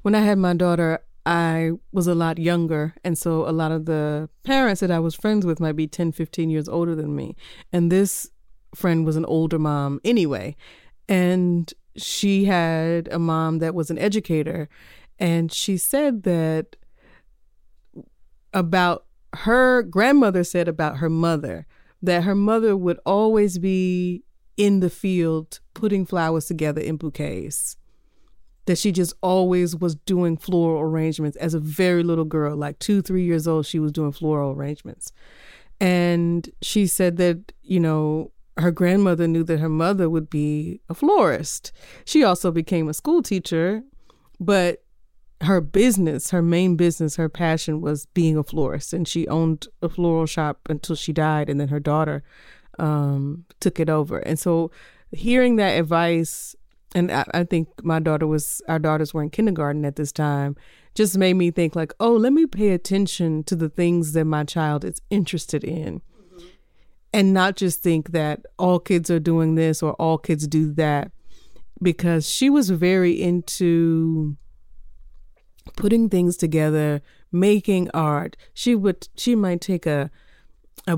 when 0.03 0.13
i 0.13 0.19
had 0.19 0.37
my 0.37 0.53
daughter 0.53 0.99
I 1.25 1.71
was 1.91 2.07
a 2.07 2.15
lot 2.15 2.37
younger. 2.37 2.95
And 3.03 3.17
so 3.17 3.47
a 3.47 3.51
lot 3.51 3.71
of 3.71 3.85
the 3.85 4.29
parents 4.43 4.81
that 4.81 4.91
I 4.91 4.99
was 4.99 5.15
friends 5.15 5.45
with 5.45 5.59
might 5.59 5.75
be 5.75 5.87
10, 5.87 6.11
15 6.11 6.49
years 6.49 6.67
older 6.67 6.95
than 6.95 7.15
me. 7.15 7.35
And 7.71 7.91
this 7.91 8.29
friend 8.75 9.05
was 9.05 9.15
an 9.15 9.25
older 9.25 9.59
mom 9.59 10.01
anyway. 10.03 10.55
And 11.07 11.73
she 11.95 12.45
had 12.45 13.07
a 13.11 13.19
mom 13.19 13.59
that 13.59 13.75
was 13.75 13.89
an 13.89 13.97
educator. 13.97 14.67
And 15.19 15.51
she 15.51 15.77
said 15.77 16.23
that 16.23 16.75
about 18.53 19.05
her 19.33 19.81
grandmother 19.81 20.43
said 20.43 20.67
about 20.67 20.97
her 20.97 21.09
mother 21.09 21.65
that 22.01 22.23
her 22.23 22.35
mother 22.35 22.75
would 22.75 22.99
always 23.05 23.57
be 23.57 24.23
in 24.57 24.79
the 24.79 24.89
field 24.89 25.59
putting 25.73 26.05
flowers 26.05 26.45
together 26.45 26.81
in 26.81 26.97
bouquets 26.97 27.77
that 28.65 28.77
she 28.77 28.91
just 28.91 29.13
always 29.21 29.75
was 29.75 29.95
doing 29.95 30.37
floral 30.37 30.81
arrangements 30.81 31.37
as 31.37 31.53
a 31.53 31.59
very 31.59 32.03
little 32.03 32.25
girl, 32.25 32.55
like 32.55 32.79
two, 32.79 33.01
three 33.01 33.23
years 33.23 33.47
old, 33.47 33.65
she 33.65 33.79
was 33.79 33.91
doing 33.91 34.11
floral 34.11 34.51
arrangements. 34.51 35.11
And 35.79 36.49
she 36.61 36.87
said 36.87 37.17
that, 37.17 37.51
you 37.61 37.79
know, 37.79 38.31
her 38.57 38.71
grandmother 38.71 39.27
knew 39.27 39.43
that 39.43 39.59
her 39.59 39.69
mother 39.69 40.09
would 40.09 40.29
be 40.29 40.79
a 40.89 40.93
florist. 40.93 41.71
She 42.05 42.23
also 42.23 42.51
became 42.51 42.87
a 42.87 42.93
school 42.93 43.21
teacher, 43.21 43.83
but 44.39 44.83
her 45.41 45.59
business, 45.59 46.29
her 46.29 46.41
main 46.41 46.75
business, 46.75 47.15
her 47.15 47.29
passion 47.29 47.81
was 47.81 48.05
being 48.07 48.37
a 48.37 48.43
florist, 48.43 48.93
and 48.93 49.07
she 49.07 49.27
owned 49.27 49.67
a 49.81 49.89
floral 49.89 50.25
shop 50.25 50.59
until 50.69 50.95
she 50.95 51.11
died, 51.11 51.49
and 51.49 51.59
then 51.59 51.67
her 51.67 51.79
daughter 51.79 52.23
um, 52.79 53.45
took 53.59 53.79
it 53.79 53.89
over. 53.89 54.19
And 54.19 54.39
so, 54.39 54.71
hearing 55.11 55.57
that 55.57 55.71
advice, 55.77 56.55
and 56.95 57.11
I, 57.11 57.25
I 57.33 57.43
think 57.43 57.67
my 57.83 57.99
daughter 57.99 58.27
was, 58.27 58.61
our 58.67 58.79
daughters 58.79 59.13
were 59.13 59.23
in 59.23 59.29
kindergarten 59.29 59.85
at 59.85 59.95
this 59.95 60.11
time, 60.11 60.55
just 60.95 61.17
made 61.17 61.33
me 61.33 61.51
think 61.51 61.75
like, 61.75 61.93
oh, 61.99 62.13
let 62.13 62.33
me 62.33 62.45
pay 62.45 62.69
attention 62.69 63.43
to 63.45 63.55
the 63.55 63.69
things 63.69 64.13
that 64.13 64.25
my 64.25 64.43
child 64.43 64.85
is 64.85 65.01
interested 65.09 65.63
in. 65.63 66.01
Mm-hmm. 66.01 66.45
And 67.13 67.33
not 67.33 67.55
just 67.55 67.81
think 67.81 68.11
that 68.11 68.45
all 68.59 68.79
kids 68.79 69.09
are 69.09 69.19
doing 69.19 69.55
this 69.55 69.81
or 69.81 69.93
all 69.93 70.17
kids 70.17 70.47
do 70.47 70.71
that, 70.73 71.11
because 71.81 72.29
she 72.29 72.49
was 72.49 72.69
very 72.69 73.21
into 73.21 74.37
putting 75.75 76.09
things 76.09 76.37
together, 76.37 77.01
making 77.31 77.89
art. 77.93 78.37
She 78.53 78.75
would 78.75 79.09
she 79.15 79.35
might 79.35 79.59
take 79.59 79.85
a 79.85 80.09
a 80.87 80.97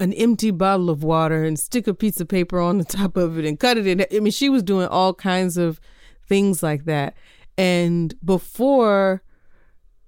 an 0.00 0.12
empty 0.12 0.50
bottle 0.50 0.90
of 0.90 1.02
water 1.02 1.44
and 1.44 1.58
stick 1.58 1.86
a 1.86 1.94
piece 1.94 2.20
of 2.20 2.28
paper 2.28 2.60
on 2.60 2.78
the 2.78 2.84
top 2.98 3.16
of 3.16 3.38
it 3.38 3.44
and 3.44 3.58
cut 3.58 3.76
it 3.76 3.86
in. 3.86 4.04
I 4.12 4.20
mean, 4.20 4.32
she 4.32 4.48
was 4.48 4.62
doing 4.62 4.88
all 4.88 5.14
kinds 5.14 5.56
of 5.56 5.80
things 6.26 6.62
like 6.62 6.84
that. 6.84 7.14
And 7.56 8.14
before 8.24 9.22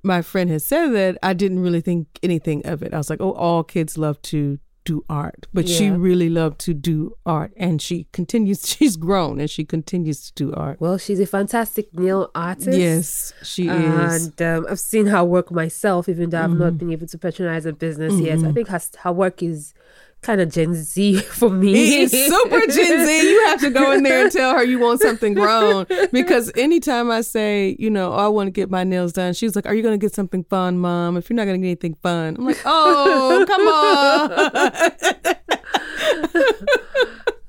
my 0.03 0.23
friend 0.23 0.51
had 0.51 0.63
said 0.63 0.89
that, 0.89 1.19
I 1.23 1.33
didn't 1.33 1.61
really 1.61 1.81
think 1.81 2.07
anything 2.23 2.65
of 2.65 2.83
it. 2.83 2.95
I 2.95 2.99
was 2.99 3.11
like, 3.11 3.21
oh, 3.21 3.33
all 3.33 3.65
kids 3.65 3.99
love 3.99 4.21
to 4.23 4.59
do 4.85 5.05
art, 5.09 5.47
but 5.53 5.67
yeah. 5.67 5.77
she 5.77 5.91
really 5.91 6.31
loved 6.31 6.59
to 6.61 6.75
do 6.75 7.17
art 7.27 7.53
and 7.57 7.81
she 7.81 8.07
continues, 8.13 8.67
she's 8.67 8.97
grown 8.97 9.41
and 9.41 9.51
she 9.51 9.65
continues 9.65 10.31
to 10.31 10.33
do 10.35 10.53
art. 10.55 10.81
Well, 10.81 10.99
she's 10.99 11.21
a 11.21 11.27
fantastic 11.27 11.93
nail 11.95 12.31
artist. 12.35 12.79
Yes, 12.79 13.33
she 13.43 13.69
is. 13.69 14.27
And 14.27 14.43
um, 14.43 14.67
I've 14.69 14.81
seen 14.81 15.07
her 15.07 15.25
work 15.25 15.51
myself, 15.51 16.09
even 16.09 16.31
though 16.31 16.43
I've 16.43 16.51
mm-hmm. 16.51 16.59
not 16.59 16.79
been 16.79 16.93
able 16.93 17.07
to 17.07 17.19
patronize 17.19 17.65
her 17.65 17.73
business 17.73 18.15
mm-hmm. 18.15 18.27
yet. 18.27 18.39
I 18.45 18.53
think 18.53 18.69
her, 18.69 18.81
her 19.03 19.13
work 19.13 19.43
is 19.43 19.75
kind 20.23 20.41
of 20.41 20.51
Gen 20.51 20.75
Z 20.75 21.17
for 21.21 21.51
me. 21.51 22.03
It's 22.03 22.13
super 22.13 22.61
Gen 22.67 23.07
Z. 23.07 23.31
You 23.31 23.47
have 23.47 23.61
to 23.61 23.71
go 23.71 23.93
in 23.93 24.03
there 24.03 24.25
and 24.25 24.33
tell 24.37 24.55
her 24.55 24.63
you 24.63 24.79
want 24.79 25.01
something 25.01 25.35
grown. 25.35 25.87
Because 26.13 26.53
anytime 26.57 27.11
I 27.11 27.23
say, 27.23 27.77
you 27.79 27.91
know, 27.91 28.13
oh, 28.13 28.17
I 28.17 28.29
want 28.29 28.49
to 28.49 28.51
get 28.51 28.71
my 28.71 28.85
nails 28.85 29.13
done, 29.13 29.33
she's 29.33 29.57
like, 29.57 29.67
Are 29.67 29.75
you 29.75 29.83
going 29.83 29.99
to 29.99 30.05
get 30.05 30.15
something 30.15 30.45
fun, 30.45 30.79
mom? 30.79 31.17
If 31.17 31.31
you're 31.31 31.37
not 31.37 31.45
going 31.45 31.61
to 31.61 31.67
get 31.67 31.71
anything 31.71 31.97
fun, 32.03 32.37
I'm 32.39 32.47
like, 32.47 32.61
Oh, 32.65 33.45
come 33.49 33.67
on. 33.67 34.31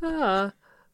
ah, 0.21 0.53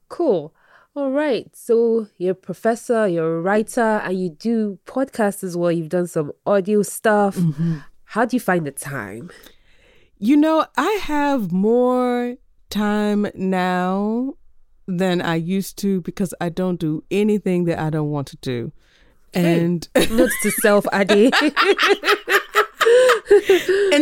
cool. 0.10 0.54
All 0.96 1.12
right. 1.12 1.48
So 1.56 2.08
you're 2.18 2.32
a 2.32 2.36
professor, 2.36 3.08
you're 3.08 3.38
a 3.38 3.42
writer, 3.42 4.02
and 4.04 4.20
you 4.20 4.30
do 4.30 4.80
podcasts 4.86 5.44
as 5.44 5.56
well. 5.56 5.72
You've 5.72 5.90
done 5.90 6.08
some 6.08 6.32
audio 6.46 6.82
stuff. 6.82 7.36
Mm-hmm. 7.36 7.78
How 8.06 8.26
do 8.26 8.36
you 8.36 8.40
find 8.40 8.66
the 8.66 8.72
time? 8.72 9.30
You 10.20 10.36
know, 10.36 10.66
I 10.76 10.92
have 11.04 11.52
more 11.52 12.36
time 12.70 13.28
now 13.36 14.34
than 14.88 15.22
I 15.22 15.36
used 15.36 15.78
to 15.80 16.02
because 16.02 16.34
I 16.42 16.50
don't 16.50 16.80
do 16.80 17.04
anything 17.12 17.66
that 17.66 17.78
I 17.78 17.90
don't 17.90 18.10
want 18.10 18.28
to 18.30 18.38
do. 18.38 18.72
And 19.34 19.88
hey, 19.96 20.08
notes 20.08 20.36
to 20.42 20.52
self 20.52 20.86
Ade. 20.94 21.10
and 21.12 21.32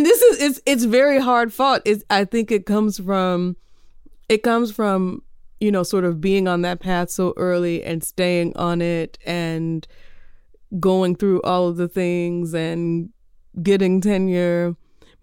this 0.05 0.21
is 0.21 0.41
it's 0.41 0.61
it's 0.65 0.83
very 0.85 1.19
hard 1.19 1.51
fought. 1.51 1.81
It's 1.83 2.03
I 2.09 2.23
think 2.23 2.51
it 2.51 2.65
comes 2.65 2.97
from 2.97 3.57
it 4.29 4.43
comes 4.43 4.71
from, 4.71 5.23
you 5.59 5.71
know, 5.71 5.83
sort 5.83 6.05
of 6.05 6.21
being 6.21 6.47
on 6.47 6.61
that 6.61 6.79
path 6.79 7.09
so 7.09 7.33
early 7.35 7.83
and 7.83 8.03
staying 8.03 8.55
on 8.55 8.81
it 8.81 9.17
and 9.25 9.85
going 10.79 11.15
through 11.15 11.41
all 11.41 11.67
of 11.67 11.77
the 11.77 11.87
things 11.87 12.53
and 12.53 13.09
getting 13.61 14.01
tenure 14.01 14.75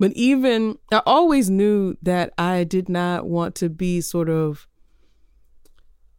but 0.02 0.10
even 0.14 0.78
I 0.90 1.00
always 1.06 1.48
knew 1.48 1.96
that 2.02 2.32
I 2.36 2.64
did 2.64 2.88
not 2.88 3.24
want 3.24 3.54
to 3.54 3.68
be 3.68 4.00
sort 4.00 4.28
of 4.28 4.66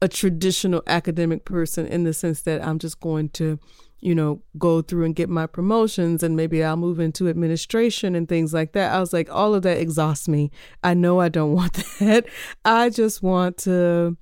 a 0.01 0.07
traditional 0.07 0.81
academic 0.87 1.43
person 1.43 1.85
in 1.87 2.05
the 2.05 2.13
sense 2.13 2.43
that 2.43 2.65
I'm 2.65 2.79
just 2.79 3.01
going 3.01 3.27
to, 3.31 3.59
you 3.99 4.15
know, 4.15 4.41
go 4.57 4.81
through 4.81 5.03
and 5.03 5.13
get 5.13 5.27
my 5.27 5.47
promotions 5.47 6.23
and 6.23 6.37
maybe 6.37 6.63
I'll 6.63 6.77
move 6.77 6.97
into 7.01 7.27
administration 7.27 8.15
and 8.15 8.29
things 8.29 8.53
like 8.53 8.71
that. 8.71 8.93
I 8.93 9.01
was 9.01 9.11
like, 9.11 9.29
all 9.29 9.53
of 9.53 9.63
that 9.63 9.79
exhausts 9.79 10.29
me. 10.29 10.49
I 10.81 10.93
know 10.93 11.19
I 11.19 11.27
don't 11.27 11.51
want 11.59 11.73
that. 11.99 12.25
I 12.63 12.89
just 12.89 13.21
want 13.21 13.57
to 13.57 14.15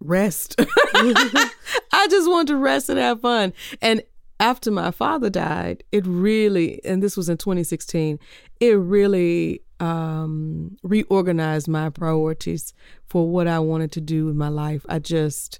rest. 0.00 0.54
I 0.94 2.06
just 2.08 2.30
want 2.30 2.48
to 2.48 2.56
rest 2.56 2.88
and 2.88 2.98
have 2.98 3.20
fun. 3.20 3.52
And 3.82 4.02
after 4.40 4.70
my 4.70 4.90
father 4.90 5.30
died, 5.30 5.84
it 5.92 6.06
really, 6.06 6.84
and 6.84 7.02
this 7.02 7.16
was 7.16 7.28
in 7.28 7.36
2016, 7.36 8.18
it 8.60 8.72
really 8.72 9.62
um, 9.80 10.76
reorganized 10.82 11.68
my 11.68 11.90
priorities 11.90 12.74
for 13.06 13.28
what 13.28 13.46
I 13.46 13.58
wanted 13.58 13.92
to 13.92 14.00
do 14.00 14.28
in 14.28 14.36
my 14.36 14.48
life. 14.48 14.84
I 14.88 14.98
just 14.98 15.58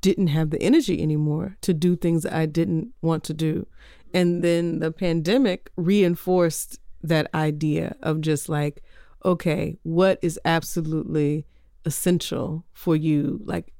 didn't 0.00 0.28
have 0.28 0.50
the 0.50 0.62
energy 0.62 1.02
anymore 1.02 1.56
to 1.62 1.74
do 1.74 1.96
things 1.96 2.24
I 2.24 2.46
didn't 2.46 2.92
want 3.02 3.24
to 3.24 3.34
do. 3.34 3.66
And 4.14 4.42
then 4.42 4.78
the 4.78 4.92
pandemic 4.92 5.70
reinforced 5.76 6.78
that 7.02 7.28
idea 7.34 7.96
of 8.02 8.20
just 8.20 8.48
like, 8.48 8.82
okay, 9.24 9.76
what 9.82 10.18
is 10.22 10.38
absolutely 10.44 11.46
essential 11.84 12.64
for 12.72 12.96
you, 12.96 13.40
like 13.44 13.72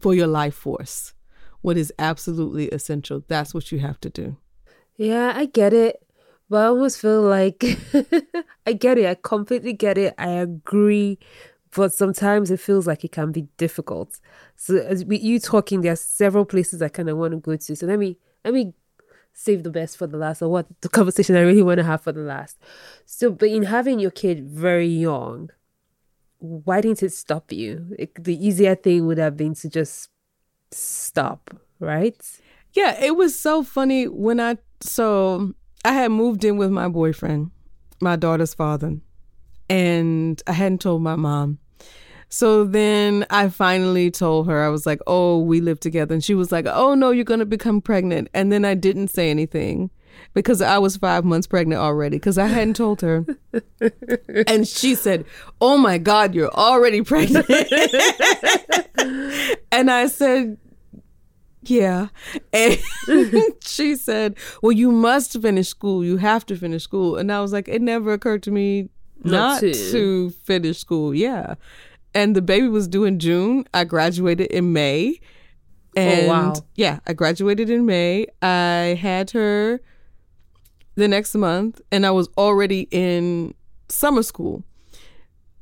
for 0.00 0.14
your 0.14 0.26
life 0.26 0.54
force? 0.54 1.13
What 1.64 1.78
is 1.78 1.90
absolutely 1.98 2.68
essential. 2.68 3.24
That's 3.26 3.54
what 3.54 3.72
you 3.72 3.78
have 3.78 3.98
to 4.00 4.10
do. 4.10 4.36
Yeah, 4.98 5.32
I 5.34 5.46
get 5.46 5.72
it. 5.72 6.06
But 6.50 6.58
I 6.58 6.66
almost 6.66 7.00
feel 7.00 7.22
like 7.22 7.64
I 8.66 8.74
get 8.74 8.98
it. 8.98 9.06
I 9.06 9.14
completely 9.14 9.72
get 9.72 9.96
it. 9.96 10.14
I 10.18 10.28
agree. 10.28 11.18
But 11.74 11.94
sometimes 11.94 12.50
it 12.50 12.60
feels 12.60 12.86
like 12.86 13.02
it 13.02 13.12
can 13.12 13.32
be 13.32 13.48
difficult. 13.56 14.20
So 14.56 14.76
as 14.76 15.06
with 15.06 15.22
you 15.22 15.40
talking, 15.40 15.80
there 15.80 15.94
are 15.94 15.96
several 15.96 16.44
places 16.44 16.82
I 16.82 16.90
kind 16.90 17.08
of 17.08 17.16
want 17.16 17.32
to 17.32 17.38
go 17.38 17.56
to. 17.56 17.74
So 17.74 17.86
let 17.86 17.98
me 17.98 18.18
let 18.44 18.52
me 18.52 18.74
save 19.32 19.62
the 19.62 19.70
best 19.70 19.96
for 19.96 20.06
the 20.06 20.18
last 20.18 20.42
or 20.42 20.50
what 20.50 20.66
the 20.82 20.90
conversation 20.90 21.34
I 21.34 21.40
really 21.40 21.62
want 21.62 21.78
to 21.78 21.84
have 21.84 22.02
for 22.02 22.12
the 22.12 22.20
last. 22.20 22.58
So 23.06 23.30
but 23.30 23.48
in 23.48 23.62
having 23.62 24.00
your 24.00 24.10
kid 24.10 24.46
very 24.46 24.86
young, 24.86 25.48
why 26.40 26.82
didn't 26.82 27.02
it 27.02 27.14
stop 27.14 27.50
you? 27.52 27.96
It, 27.98 28.22
the 28.22 28.36
easier 28.46 28.74
thing 28.74 29.06
would 29.06 29.16
have 29.16 29.38
been 29.38 29.54
to 29.54 29.70
just 29.70 30.10
stop, 30.70 31.50
right? 31.80 32.16
Yeah, 32.72 33.00
it 33.00 33.16
was 33.16 33.38
so 33.38 33.62
funny 33.62 34.08
when 34.08 34.40
I 34.40 34.58
so 34.80 35.54
I 35.84 35.92
had 35.92 36.10
moved 36.10 36.44
in 36.44 36.56
with 36.56 36.70
my 36.70 36.88
boyfriend, 36.88 37.50
my 38.00 38.16
daughter's 38.16 38.54
father, 38.54 38.96
and 39.68 40.42
I 40.46 40.52
hadn't 40.52 40.80
told 40.80 41.02
my 41.02 41.16
mom. 41.16 41.58
So 42.28 42.64
then 42.64 43.26
I 43.30 43.48
finally 43.48 44.10
told 44.10 44.48
her, 44.48 44.60
I 44.60 44.68
was 44.68 44.86
like, 44.86 44.98
oh, 45.06 45.38
we 45.40 45.60
live 45.60 45.78
together. 45.78 46.14
And 46.14 46.24
she 46.24 46.34
was 46.34 46.50
like, 46.50 46.66
oh, 46.66 46.94
no, 46.94 47.12
you're 47.12 47.24
going 47.24 47.38
to 47.38 47.46
become 47.46 47.80
pregnant. 47.80 48.28
And 48.34 48.50
then 48.50 48.64
I 48.64 48.74
didn't 48.74 49.08
say 49.08 49.30
anything 49.30 49.90
because 50.32 50.60
I 50.60 50.78
was 50.78 50.96
five 50.96 51.24
months 51.24 51.46
pregnant 51.46 51.80
already 51.80 52.16
because 52.16 52.38
I 52.38 52.46
hadn't 52.46 52.74
told 52.74 53.00
her. 53.02 53.24
and 54.46 54.66
she 54.66 54.94
said, 54.94 55.24
oh 55.60 55.78
my 55.78 55.98
God, 55.98 56.34
you're 56.34 56.52
already 56.52 57.02
pregnant. 57.02 57.48
and 59.72 59.90
I 59.90 60.06
said, 60.06 60.58
yeah. 61.62 62.08
And 62.52 62.78
she 63.60 63.96
said, 63.96 64.36
Well, 64.62 64.72
you 64.72 64.92
must 64.92 65.40
finish 65.40 65.68
school. 65.68 66.04
You 66.04 66.18
have 66.18 66.44
to 66.46 66.56
finish 66.56 66.82
school. 66.82 67.16
And 67.16 67.32
I 67.32 67.40
was 67.40 67.52
like, 67.52 67.68
It 67.68 67.82
never 67.82 68.12
occurred 68.12 68.42
to 68.44 68.50
me 68.50 68.90
not, 69.22 69.32
not 69.32 69.60
to. 69.60 69.72
to 69.72 70.30
finish 70.30 70.78
school. 70.78 71.14
Yeah. 71.14 71.54
And 72.14 72.36
the 72.36 72.42
baby 72.42 72.68
was 72.68 72.86
due 72.86 73.04
in 73.04 73.18
June. 73.18 73.66
I 73.74 73.84
graduated 73.84 74.48
in 74.48 74.72
May. 74.72 75.18
Oh, 75.96 76.00
and 76.00 76.26
oh, 76.26 76.28
wow. 76.28 76.54
yeah, 76.74 76.98
I 77.06 77.12
graduated 77.12 77.70
in 77.70 77.86
May. 77.86 78.26
I 78.42 78.98
had 79.00 79.30
her 79.30 79.80
the 80.96 81.08
next 81.08 81.34
month, 81.34 81.80
and 81.90 82.06
I 82.06 82.10
was 82.10 82.28
already 82.38 82.88
in 82.90 83.54
summer 83.88 84.22
school 84.22 84.64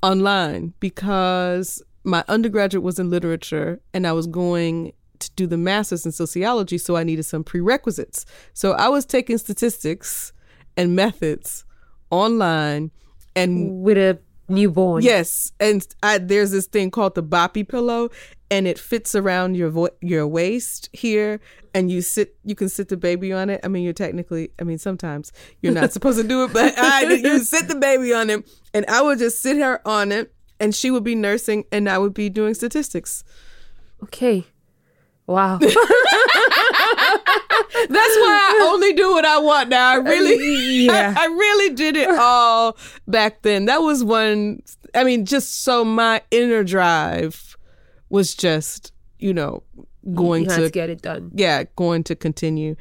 online 0.02 0.74
because 0.80 1.82
my 2.04 2.24
undergraduate 2.28 2.82
was 2.82 2.98
in 2.98 3.10
literature 3.10 3.80
and 3.94 4.06
I 4.06 4.12
was 4.12 4.26
going 4.26 4.92
to 5.20 5.30
do 5.36 5.46
the 5.46 5.56
master's 5.56 6.04
in 6.04 6.12
sociology, 6.12 6.78
so 6.78 6.96
I 6.96 7.04
needed 7.04 7.22
some 7.22 7.44
prerequisites. 7.44 8.26
So 8.54 8.72
I 8.72 8.88
was 8.88 9.04
taking 9.04 9.38
statistics 9.38 10.32
and 10.76 10.96
methods 10.96 11.64
online 12.10 12.90
and 13.36 13.82
with 13.82 13.96
a 13.96 14.18
newborn. 14.52 15.02
Yes, 15.02 15.52
and 15.59 15.87
I, 16.02 16.18
there's 16.18 16.50
this 16.50 16.66
thing 16.66 16.90
called 16.90 17.14
the 17.14 17.23
boppy 17.23 17.66
pillow, 17.66 18.11
and 18.50 18.66
it 18.66 18.78
fits 18.78 19.14
around 19.14 19.56
your 19.56 19.71
vo- 19.71 19.97
your 20.00 20.26
waist 20.26 20.88
here, 20.92 21.40
and 21.75 21.90
you 21.90 22.02
sit. 22.02 22.37
You 22.44 22.54
can 22.54 22.68
sit 22.68 22.88
the 22.88 22.97
baby 22.97 23.32
on 23.32 23.50
it. 23.50 23.61
I 23.64 23.68
mean, 23.68 23.82
you're 23.82 23.92
technically. 23.92 24.50
I 24.61 24.64
mean, 24.64 24.78
sometimes 24.78 25.32
you're 25.61 25.73
not 25.73 25.92
supposed 25.92 26.21
to 26.21 26.26
do 26.26 26.44
it, 26.44 26.52
but 26.52 26.75
I, 26.78 27.12
you 27.14 27.38
sit 27.40 27.68
the 27.68 27.76
baby 27.76 28.12
on 28.12 28.30
it, 28.30 28.49
and 28.73 28.87
I 28.87 29.02
would 29.02 29.18
just 29.18 29.40
sit 29.40 29.56
her 29.59 29.87
on 29.87 30.12
it, 30.12 30.32
and 30.61 30.75
she 30.75 30.90
would 30.90 31.04
be 31.04 31.14
nursing, 31.14 31.64
and 31.73 31.88
I 31.88 31.99
would 31.99 32.14
be 32.14 32.28
doing 32.28 32.54
statistics. 32.54 33.25
Okay. 34.02 34.47
Wow. 35.32 35.58
That's 35.58 35.74
why 38.16 38.56
I 38.58 38.68
only 38.72 38.92
do 38.92 39.10
what 39.12 39.24
I 39.24 39.38
want 39.38 39.70
now. 39.70 39.92
I 39.92 39.94
really, 39.96 40.88
uh, 40.88 40.92
yeah. 40.92 41.14
I, 41.16 41.22
I 41.24 41.26
really 41.26 41.74
did 41.74 41.96
it 41.96 42.10
all 42.10 42.76
back 43.08 43.42
then. 43.42 43.64
That 43.64 43.78
was 43.78 44.04
one. 44.04 44.62
I 44.94 45.04
mean, 45.04 45.24
just 45.24 45.62
so 45.64 45.84
my 45.84 46.22
inner 46.30 46.64
drive 46.64 47.56
was 48.10 48.34
just, 48.34 48.92
you 49.18 49.32
know, 49.32 49.62
going 50.14 50.44
you 50.44 50.50
to, 50.50 50.56
to 50.62 50.70
get 50.70 50.90
it 50.90 51.02
done. 51.02 51.30
yeah, 51.34 51.64
going 51.76 52.04
to 52.04 52.14
continue. 52.14 52.76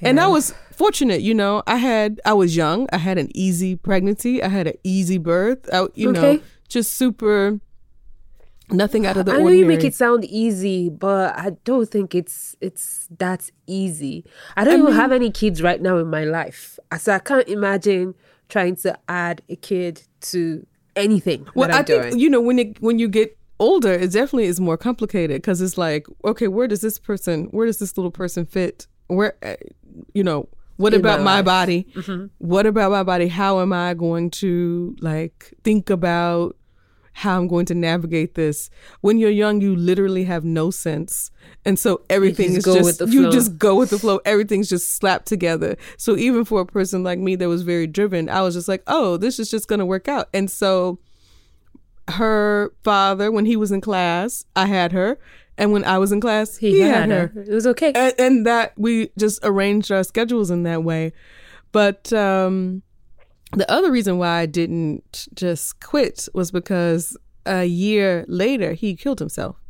And 0.00 0.20
I 0.20 0.26
was 0.28 0.54
fortunate, 0.72 1.22
you 1.22 1.34
know. 1.34 1.62
I 1.66 1.76
had, 1.76 2.20
I 2.24 2.34
was 2.34 2.54
young. 2.54 2.86
I 2.92 2.98
had 2.98 3.18
an 3.18 3.30
easy 3.34 3.76
pregnancy. 3.76 4.42
I 4.42 4.48
had 4.48 4.66
an 4.66 4.76
easy 4.84 5.18
birth. 5.18 5.68
I, 5.72 5.86
you 5.94 6.12
know, 6.12 6.38
just 6.68 6.94
super, 6.94 7.58
nothing 8.70 9.06
out 9.06 9.16
of 9.16 9.26
the 9.26 9.32
ordinary. 9.32 9.52
I 9.52 9.54
know 9.54 9.60
you 9.60 9.66
make 9.66 9.84
it 9.84 9.94
sound 9.94 10.24
easy, 10.24 10.88
but 10.88 11.36
I 11.38 11.50
don't 11.64 11.88
think 11.88 12.14
it's 12.14 12.56
it's 12.60 13.08
that 13.18 13.50
easy. 13.66 14.24
I 14.56 14.64
don't 14.64 14.80
even 14.82 14.92
have 14.94 15.12
any 15.12 15.30
kids 15.30 15.62
right 15.62 15.80
now 15.80 15.98
in 15.98 16.08
my 16.08 16.24
life, 16.24 16.78
so 16.98 17.12
I 17.14 17.18
can't 17.18 17.48
imagine 17.48 18.14
trying 18.48 18.76
to 18.76 18.96
add 19.08 19.42
a 19.48 19.56
kid 19.56 20.02
to 20.20 20.66
anything 20.94 21.46
Well, 21.54 21.68
that 21.68 21.74
I'm 21.74 21.80
I 21.80 21.84
think 21.84 22.02
doing. 22.04 22.18
you 22.18 22.30
know 22.30 22.40
when 22.40 22.58
it 22.58 22.80
when 22.80 22.98
you 22.98 23.08
get 23.08 23.36
older, 23.58 23.92
it 23.92 24.12
definitely 24.12 24.44
is 24.46 24.60
more 24.60 24.76
complicated 24.76 25.40
because 25.42 25.60
it's 25.60 25.78
like, 25.78 26.06
okay, 26.24 26.48
where 26.48 26.68
does 26.68 26.80
this 26.82 26.98
person, 26.98 27.44
where 27.52 27.66
does 27.66 27.78
this 27.78 27.96
little 27.96 28.10
person 28.10 28.44
fit? 28.46 28.86
Where, 29.08 29.34
uh, 29.42 29.54
you 30.12 30.22
know, 30.22 30.48
what 30.76 30.92
In 30.92 31.00
about 31.00 31.20
my 31.20 31.40
my, 31.40 31.40
life. 31.40 31.84
Mm-hmm. 31.94 32.16
body? 32.16 32.30
What 32.38 32.66
about 32.66 32.90
my 32.90 33.02
body? 33.02 33.28
How 33.28 33.60
am 33.60 33.72
I 33.72 33.94
going 33.94 34.30
to 34.42 34.94
like 35.00 35.54
think 35.64 35.88
about 35.90 36.56
how 37.16 37.38
I'm 37.38 37.48
going 37.48 37.64
to 37.66 37.74
navigate 37.74 38.34
this? 38.34 38.68
When 39.00 39.16
you're 39.16 39.30
young, 39.30 39.62
you 39.62 39.74
literally 39.74 40.24
have 40.24 40.44
no 40.44 40.70
sense, 40.70 41.30
and 41.64 41.78
so 41.78 42.02
everything 42.10 42.54
just 42.54 42.66
is 42.66 42.98
just 42.98 43.12
you 43.12 43.22
flow. 43.22 43.30
just 43.30 43.58
go 43.58 43.74
with 43.74 43.88
the 43.88 43.98
flow. 43.98 44.20
Everything's 44.26 44.68
just 44.68 44.96
slapped 44.96 45.26
together. 45.26 45.76
So 45.96 46.16
even 46.16 46.44
for 46.44 46.60
a 46.60 46.66
person 46.66 47.02
like 47.02 47.18
me 47.18 47.34
that 47.36 47.48
was 47.48 47.62
very 47.62 47.86
driven, 47.86 48.28
I 48.28 48.42
was 48.42 48.54
just 48.54 48.68
like, 48.68 48.82
oh, 48.86 49.16
this 49.16 49.38
is 49.38 49.50
just 49.50 49.66
going 49.66 49.78
to 49.78 49.86
work 49.86 50.08
out, 50.08 50.28
and 50.34 50.50
so 50.50 50.98
her 52.08 52.72
father 52.84 53.32
when 53.32 53.46
he 53.46 53.56
was 53.56 53.72
in 53.72 53.80
class 53.80 54.44
i 54.54 54.64
had 54.66 54.92
her 54.92 55.18
and 55.58 55.72
when 55.72 55.84
i 55.84 55.98
was 55.98 56.12
in 56.12 56.20
class 56.20 56.56
he, 56.56 56.78
had, 56.78 57.10
her. 57.10 57.32
It 57.34 57.52
was 57.52 57.66
okay. 57.66 57.90
and, 57.96 58.14
and 58.16 58.46
that 58.46 58.74
we 58.76 59.10
just 59.18 59.40
arranged 59.42 59.90
our 59.90 60.04
schedules 60.04 60.48
in 60.48 60.62
that 60.62 60.84
way 60.84 61.12
but 61.72 62.12
um 62.12 62.82
the 63.56 63.70
other 63.70 63.90
reason 63.90 64.18
why 64.18 64.40
i 64.40 64.46
didn't 64.46 65.28
just 65.34 65.80
quit 65.80 66.28
was 66.34 66.50
because 66.50 67.16
a 67.44 67.64
year 67.64 68.24
later 68.28 68.72
he 68.72 68.94
killed 68.94 69.18
himself 69.18 69.60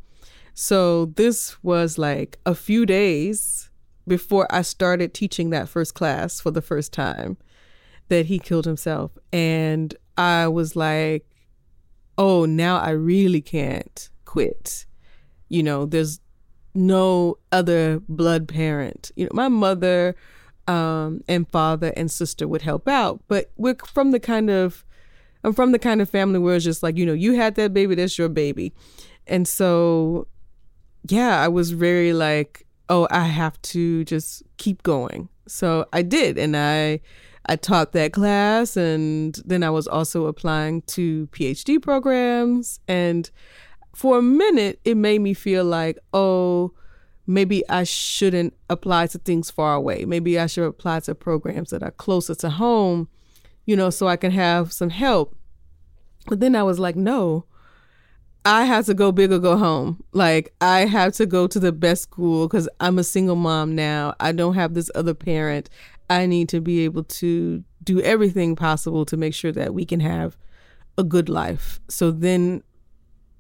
so 0.55 1.07
this 1.17 1.63
was 1.63 1.99
like 1.99 2.39
a 2.45 2.55
few 2.55 2.85
days 2.87 3.71
before 4.07 4.47
i 4.51 4.63
started 4.63 5.15
teaching 5.15 5.51
that 5.51 5.69
first 5.69 5.95
class 5.95 6.41
for 6.41 6.51
the 6.51 6.63
first 6.63 6.93
time 6.93 7.37
that 8.09 8.27
he 8.27 8.39
killed 8.39 8.65
himself 8.65 9.17
and 9.33 9.95
i 10.17 10.47
was 10.47 10.77
like 10.77 11.27
oh, 12.19 12.45
now 12.45 12.79
I 12.79 12.91
really 12.91 13.41
can't 13.41 14.09
quit. 14.25 14.87
You 15.49 15.63
know, 15.63 15.87
there's 15.87 16.21
no 16.75 17.39
other 17.53 18.01
blood 18.09 18.49
parent. 18.49 19.11
You 19.17 19.25
know, 19.25 19.31
my 19.33 19.49
mother 19.49 20.15
um, 20.67 21.23
and 21.29 21.49
father 21.49 21.93
and 21.97 22.11
sister 22.11 22.49
would 22.49 22.63
help 22.63 22.89
out, 22.89 23.23
but 23.29 23.51
we're 23.57 23.77
from 23.87 24.11
the 24.11 24.21
kind 24.21 24.51
of, 24.51 24.85
I'm 25.45 25.53
from 25.53 25.73
the 25.73 25.79
kind 25.79 26.03
of 26.03 26.11
family 26.11 26.39
where 26.39 26.57
it's 26.57 26.65
just 26.65 26.83
like, 26.83 26.97
you 26.97 27.07
know, 27.07 27.13
you 27.13 27.35
had 27.35 27.55
that 27.57 27.73
baby, 27.73 27.95
that's 27.95 28.19
your 28.19 28.29
baby. 28.29 28.73
And 29.27 29.47
so, 29.47 30.27
yeah, 31.09 31.41
I 31.41 31.49
was 31.49 31.71
very 31.71 32.13
like, 32.13 32.67
oh, 32.89 33.07
I 33.11 33.25
have 33.25 33.61
to 33.63 34.05
just 34.05 34.43
keep 34.57 34.83
going. 34.83 35.29
So 35.47 35.87
I 35.93 36.03
did. 36.03 36.39
And 36.39 36.57
I, 36.57 37.01
I 37.47 37.57
taught 37.57 37.93
that 37.93 38.13
class 38.13 38.77
and 38.77 39.41
then 39.45 39.63
I 39.63 39.71
was 39.71 39.87
also 39.87 40.27
applying 40.27 40.83
to 40.83 41.29
PhD 41.29 41.81
programs. 41.81 42.81
And 42.89 43.31
for 43.95 44.19
a 44.19 44.23
minute, 44.23 44.81
it 44.85 44.97
made 44.97 45.21
me 45.21 45.35
feel 45.35 45.65
like, 45.65 45.99
oh, 46.13 46.73
maybe 47.27 47.69
I 47.69 47.85
shouldn't 47.85 48.55
apply 48.71 49.09
to 49.09 49.19
things 49.19 49.51
far 49.51 49.75
away. 49.75 50.05
Maybe 50.05 50.39
I 50.39 50.47
should 50.47 50.65
apply 50.65 51.01
to 51.01 51.15
programs 51.15 51.71
that 51.71 51.83
are 51.83 51.91
closer 51.91 52.35
to 52.37 52.51
home, 52.51 53.09
you 53.65 53.77
know, 53.77 53.91
so 53.91 54.07
I 54.07 54.17
can 54.17 54.31
have 54.31 54.73
some 54.73 54.91
help. 54.91 55.37
But 56.27 56.41
then 56.41 56.55
I 56.57 56.63
was 56.63 56.79
like, 56.79 56.97
no, 56.97 57.45
I 58.45 58.65
have 58.65 58.87
to 58.87 58.95
go 58.95 59.11
big 59.11 59.33
or 59.33 59.39
go 59.39 59.57
home. 59.57 60.05
Like, 60.13 60.55
I 60.61 60.87
have 60.87 61.15
to 61.15 61.27
go 61.27 61.47
to 61.49 61.59
the 61.59 61.73
best 61.73 62.03
school 62.03 62.47
because 62.47 62.69
I'm 62.79 62.99
a 62.99 63.05
single 63.05 63.37
mom 63.37 63.75
now. 63.75 64.15
I 64.21 64.33
don't 64.33 64.55
have 64.55 64.75
this 64.75 64.91
other 64.95 65.15
parent. 65.15 65.69
I 66.09 66.27
need 66.27 66.49
to 66.51 66.61
be 66.61 66.85
able 66.85 67.05
to 67.05 67.65
do 67.83 68.01
everything 68.03 68.55
possible 68.55 69.05
to 69.07 69.17
make 69.17 69.35
sure 69.35 69.53
that 69.53 69.75
we 69.75 69.85
can 69.85 70.01
have 70.01 70.37
a 70.97 71.03
good 71.03 71.29
life. 71.29 71.81
So 71.89 72.11
then, 72.11 72.63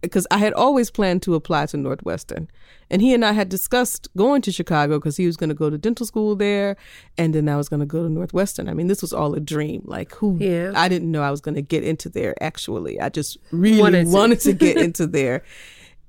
because 0.00 0.26
I 0.30 0.38
had 0.38 0.52
always 0.52 0.90
planned 0.90 1.22
to 1.22 1.34
apply 1.34 1.66
to 1.66 1.76
Northwestern, 1.76 2.48
and 2.90 3.02
he 3.02 3.14
and 3.14 3.24
I 3.24 3.32
had 3.32 3.48
discussed 3.48 4.08
going 4.16 4.42
to 4.42 4.52
Chicago 4.52 4.98
because 4.98 5.16
he 5.16 5.26
was 5.26 5.36
going 5.36 5.48
to 5.48 5.54
go 5.54 5.70
to 5.70 5.78
dental 5.78 6.06
school 6.06 6.36
there, 6.36 6.76
and 7.18 7.34
then 7.34 7.48
I 7.48 7.56
was 7.56 7.68
going 7.68 7.80
to 7.80 7.86
go 7.86 8.02
to 8.02 8.08
Northwestern. 8.08 8.68
I 8.68 8.74
mean, 8.74 8.86
this 8.86 9.02
was 9.02 9.12
all 9.12 9.34
a 9.34 9.40
dream. 9.40 9.82
Like, 9.84 10.14
who? 10.14 10.36
Yeah. 10.40 10.72
I 10.74 10.88
didn't 10.88 11.10
know 11.10 11.22
I 11.22 11.30
was 11.30 11.40
going 11.40 11.56
to 11.56 11.62
get 11.62 11.82
into 11.84 12.08
there. 12.08 12.34
Actually, 12.42 13.00
I 13.00 13.08
just 13.08 13.38
really 13.50 13.80
Wanted 13.80 14.08
wanted 14.08 14.40
to. 14.40 14.52
to, 14.52 14.58
get 14.58 14.76
into 14.86 15.06
there. 15.06 15.42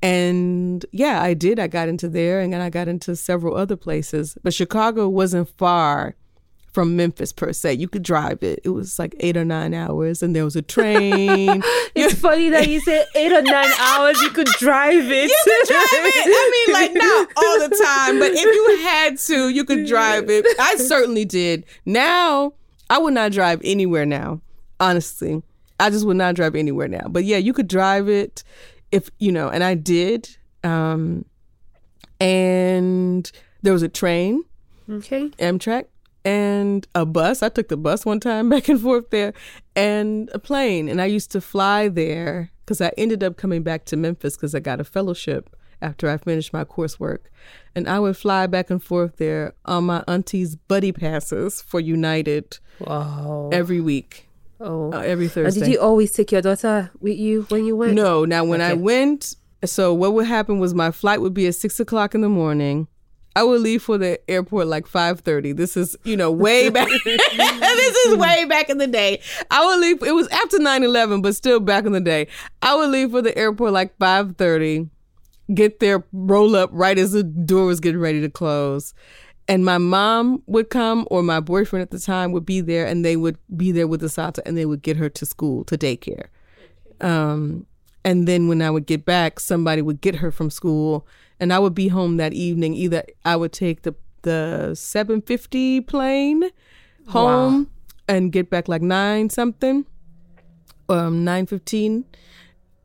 And 0.01 0.85
yeah, 0.91 1.21
I 1.21 1.33
did. 1.33 1.59
I 1.59 1.67
got 1.67 1.89
into 1.89 2.07
there 2.07 2.39
and 2.39 2.53
then 2.53 2.61
I 2.61 2.69
got 2.69 2.87
into 2.87 3.15
several 3.15 3.55
other 3.55 3.75
places. 3.75 4.37
But 4.43 4.53
Chicago 4.53 5.09
wasn't 5.09 5.49
far 5.57 6.15
from 6.77 6.95
Memphis 6.95 7.33
per 7.33 7.51
se. 7.53 7.73
You 7.73 7.87
could 7.87 8.03
drive 8.03 8.43
it. 8.43 8.59
It 8.63 8.69
was 8.69 8.99
like 8.99 9.15
eight 9.19 9.35
or 9.35 9.43
nine 9.43 9.73
hours 9.73 10.21
and 10.21 10.35
there 10.35 10.43
was 10.43 10.55
a 10.55 10.61
train. 10.61 11.63
It's 11.95 12.13
funny 12.13 12.49
that 12.49 12.67
you 12.67 12.79
said 12.81 13.07
eight 13.15 13.31
or 13.31 13.41
nine 13.41 13.71
hours 13.79 14.21
you 14.21 14.29
could 14.29 14.45
drive 14.59 15.09
it. 15.09 15.31
You 15.31 15.37
could 15.43 15.67
drive 15.67 15.87
it. 15.91 16.27
I 16.27 16.65
mean, 16.67 16.73
like 16.75 16.93
not 16.93 17.29
all 17.35 17.67
the 17.67 17.83
time, 17.83 18.19
but 18.19 18.33
if 18.33 18.45
you 18.45 18.77
had 18.85 19.17
to, 19.17 19.49
you 19.49 19.65
could 19.65 19.87
drive 19.87 20.29
it. 20.29 20.45
I 20.59 20.75
certainly 20.75 21.25
did. 21.25 21.65
Now, 21.83 22.53
I 22.91 22.99
would 22.99 23.15
not 23.15 23.31
drive 23.31 23.59
anywhere 23.63 24.05
now. 24.05 24.41
Honestly, 24.79 25.41
I 25.79 25.89
just 25.89 26.05
would 26.05 26.17
not 26.17 26.35
drive 26.35 26.55
anywhere 26.55 26.87
now. 26.87 27.07
But 27.09 27.23
yeah, 27.23 27.37
you 27.37 27.53
could 27.53 27.67
drive 27.67 28.07
it 28.07 28.43
if 28.91 29.09
you 29.17 29.31
know, 29.31 29.49
and 29.49 29.63
I 29.63 29.73
did. 29.73 30.29
Um, 30.63 31.25
and 32.19 33.31
there 33.63 33.73
was 33.73 33.81
a 33.81 33.89
train, 33.89 34.43
okay. 34.87 35.29
Amtrak, 35.39 35.85
and 36.27 36.87
a 36.93 37.05
bus. 37.05 37.41
I 37.41 37.49
took 37.49 37.69
the 37.69 37.77
bus 37.77 38.05
one 38.05 38.19
time 38.19 38.49
back 38.53 38.67
and 38.69 38.79
forth 38.79 39.09
there, 39.09 39.33
and 39.75 40.29
a 40.33 40.39
plane. 40.39 40.89
And 40.89 41.01
I 41.01 41.05
used 41.05 41.31
to 41.31 41.41
fly 41.41 41.87
there 41.87 42.51
because 42.65 42.81
I 42.81 42.91
ended 42.97 43.23
up 43.23 43.37
coming 43.37 43.63
back 43.63 43.85
to 43.85 43.97
Memphis 43.97 44.35
because 44.35 44.53
I 44.53 44.59
got 44.59 44.79
a 44.81 44.83
fellowship 44.83 45.55
after 45.81 46.09
I 46.09 46.17
finished 46.17 46.51
my 46.53 46.63
coursework. 46.65 47.19
And 47.75 47.87
I 47.87 47.99
would 47.99 48.17
fly 48.17 48.47
back 48.47 48.69
and 48.69 48.83
forth 48.83 49.17
there 49.17 49.53
on 49.65 49.85
my 49.85 50.03
auntie's 50.07 50.55
buddy 50.55 50.91
passes 50.91 51.61
for 51.61 51.79
United 51.79 52.57
Wow. 52.79 53.49
every 53.53 53.79
week, 53.79 54.27
Oh. 54.59 54.91
uh, 54.91 54.99
every 54.99 55.25
and 55.25 55.33
Thursday. 55.33 55.61
did 55.61 55.69
you 55.71 55.79
always 55.79 56.11
take 56.11 56.31
your 56.31 56.41
daughter 56.41 56.89
with 56.99 57.17
you 57.17 57.43
when 57.49 57.65
you 57.65 57.75
went? 57.75 57.93
No, 57.93 58.25
now 58.25 58.43
when 58.43 58.59
I 58.61 58.73
went, 58.73 59.35
so 59.65 59.93
what 59.93 60.13
would 60.13 60.25
happen 60.25 60.59
was 60.59 60.73
my 60.73 60.91
flight 60.91 61.21
would 61.21 61.33
be 61.35 61.45
at 61.47 61.55
six 61.55 61.79
o'clock 61.79 62.13
in 62.15 62.21
the 62.21 62.29
morning. 62.29 62.87
I 63.37 63.43
would 63.43 63.61
leave 63.61 63.83
for 63.83 63.99
the 63.99 64.19
airport 64.27 64.65
like 64.65 64.87
five 64.87 65.19
thirty. 65.19 65.51
This 65.51 65.77
is, 65.77 65.95
you 66.03 66.17
know, 66.17 66.31
way 66.31 66.69
back. 66.71 66.87
this 67.05 67.95
is 68.07 68.17
way 68.17 68.45
back 68.45 68.67
in 68.67 68.79
the 68.79 68.87
day. 68.87 69.21
I 69.51 69.63
would 69.63 69.79
leave. 69.79 70.01
It 70.01 70.15
was 70.15 70.27
after 70.29 70.57
9-11, 70.57 71.21
but 71.21 71.35
still 71.35 71.59
back 71.59 71.85
in 71.85 71.91
the 71.91 72.01
day. 72.01 72.29
I 72.63 72.75
would 72.75 72.89
leave 72.89 73.11
for 73.11 73.21
the 73.21 73.37
airport 73.37 73.73
like 73.73 73.95
five 73.99 74.37
thirty. 74.37 74.89
Get 75.53 75.79
there, 75.79 76.03
roll 76.11 76.55
up 76.55 76.71
right 76.73 76.97
as 76.97 77.11
the 77.11 77.21
door 77.21 77.65
was 77.65 77.79
getting 77.79 78.01
ready 78.01 78.21
to 78.21 78.29
close. 78.29 78.95
And 79.47 79.63
my 79.63 79.77
mom 79.77 80.41
would 80.47 80.71
come, 80.71 81.07
or 81.11 81.21
my 81.21 81.39
boyfriend 81.39 81.83
at 81.83 81.91
the 81.91 81.99
time 81.99 82.31
would 82.31 82.45
be 82.45 82.59
there, 82.59 82.87
and 82.87 83.05
they 83.05 83.15
would 83.15 83.37
be 83.55 83.71
there 83.71 83.87
with 83.87 84.01
Asata, 84.01 84.39
and 84.47 84.57
they 84.57 84.65
would 84.65 84.81
get 84.81 84.97
her 84.97 85.09
to 85.09 85.25
school, 85.27 85.63
to 85.65 85.77
daycare. 85.77 86.25
Um, 87.01 87.66
and 88.07 88.25
then 88.25 88.47
when 88.47 88.61
I 88.61 88.71
would 88.71 88.85
get 88.85 89.03
back, 89.03 89.37
somebody 89.37 89.81
would 89.81 89.99
get 89.99 90.15
her 90.15 90.31
from 90.31 90.49
school, 90.49 91.05
and 91.41 91.51
I 91.51 91.59
would 91.59 91.75
be 91.75 91.89
home 91.89 92.15
that 92.17 92.31
evening. 92.31 92.73
Either 92.73 93.03
I 93.25 93.35
would 93.35 93.51
take 93.51 93.81
the 93.81 93.93
the 94.21 94.73
seven 94.75 95.21
fifty 95.21 95.81
plane 95.81 96.49
home 97.09 97.69
and 98.07 98.31
get 98.31 98.49
back 98.49 98.69
like 98.69 98.81
nine 98.81 99.29
something, 99.29 99.85
um 100.87 101.25
nine 101.25 101.45
fifteen, 101.47 102.05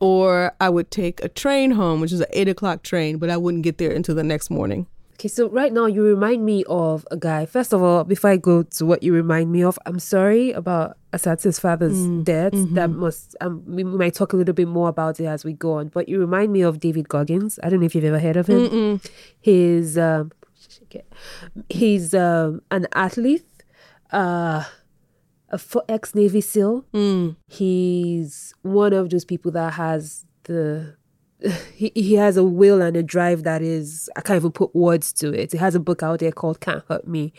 or 0.00 0.52
I 0.60 0.68
would 0.68 0.90
take 0.90 1.22
a 1.22 1.28
train 1.28 1.70
home, 1.70 2.00
which 2.00 2.12
is 2.12 2.20
an 2.20 2.26
eight 2.32 2.48
o'clock 2.48 2.82
train, 2.82 3.18
but 3.18 3.30
I 3.30 3.36
wouldn't 3.36 3.62
get 3.62 3.78
there 3.78 3.92
until 3.92 4.16
the 4.16 4.24
next 4.24 4.50
morning. 4.50 4.88
Okay, 5.22 5.28
so 5.28 5.48
right 5.50 5.72
now 5.72 5.86
you 5.86 6.02
remind 6.02 6.44
me 6.44 6.64
of 6.68 7.06
a 7.12 7.16
guy. 7.16 7.46
First 7.46 7.72
of 7.72 7.80
all, 7.80 8.02
before 8.02 8.30
I 8.30 8.36
go 8.36 8.64
to 8.64 8.84
what 8.84 9.04
you 9.04 9.14
remind 9.14 9.52
me 9.52 9.62
of, 9.62 9.78
I'm 9.86 10.00
sorry 10.00 10.50
about 10.50 10.98
Asat's 11.12 11.60
father's 11.60 11.94
Mm, 11.94 12.24
death. 12.24 12.52
mm-hmm. 12.52 12.74
That 12.74 12.90
must 12.90 13.36
um, 13.40 13.62
we 13.64 13.84
might 13.84 14.14
talk 14.14 14.32
a 14.32 14.36
little 14.36 14.52
bit 14.52 14.66
more 14.66 14.88
about 14.88 15.20
it 15.20 15.26
as 15.26 15.44
we 15.44 15.52
go 15.52 15.74
on. 15.74 15.90
But 15.94 16.08
you 16.08 16.18
remind 16.18 16.52
me 16.52 16.62
of 16.62 16.80
David 16.80 17.08
Goggins. 17.08 17.60
I 17.62 17.68
don't 17.70 17.78
know 17.78 17.86
if 17.86 17.94
you've 17.94 18.02
ever 18.04 18.18
heard 18.18 18.36
of 18.36 18.48
him. 18.48 18.68
Mm-mm. 18.68 19.10
He's 19.40 19.96
um, 19.96 20.32
he's 21.68 22.14
um, 22.14 22.60
an 22.72 22.88
athlete, 22.92 23.46
uh, 24.12 24.64
a 25.50 25.60
ex 25.88 26.16
Navy 26.16 26.40
SEAL. 26.40 26.84
Mm. 26.92 27.36
He's 27.46 28.54
one 28.62 28.92
of 28.92 29.10
those 29.10 29.24
people 29.24 29.52
that 29.52 29.74
has 29.74 30.26
the 30.44 30.96
he, 31.74 31.92
he 31.94 32.14
has 32.14 32.36
a 32.36 32.44
will 32.44 32.80
and 32.82 32.96
a 32.96 33.02
drive 33.02 33.42
that 33.42 33.62
is 33.62 34.08
I 34.16 34.20
can't 34.20 34.36
even 34.36 34.52
put 34.52 34.74
words 34.74 35.12
to 35.14 35.32
it. 35.32 35.52
He 35.52 35.58
has 35.58 35.74
a 35.74 35.80
book 35.80 36.02
out 36.02 36.20
there 36.20 36.32
called 36.32 36.60
Can't 36.60 36.84
Hurt 36.88 37.06
Me. 37.06 37.32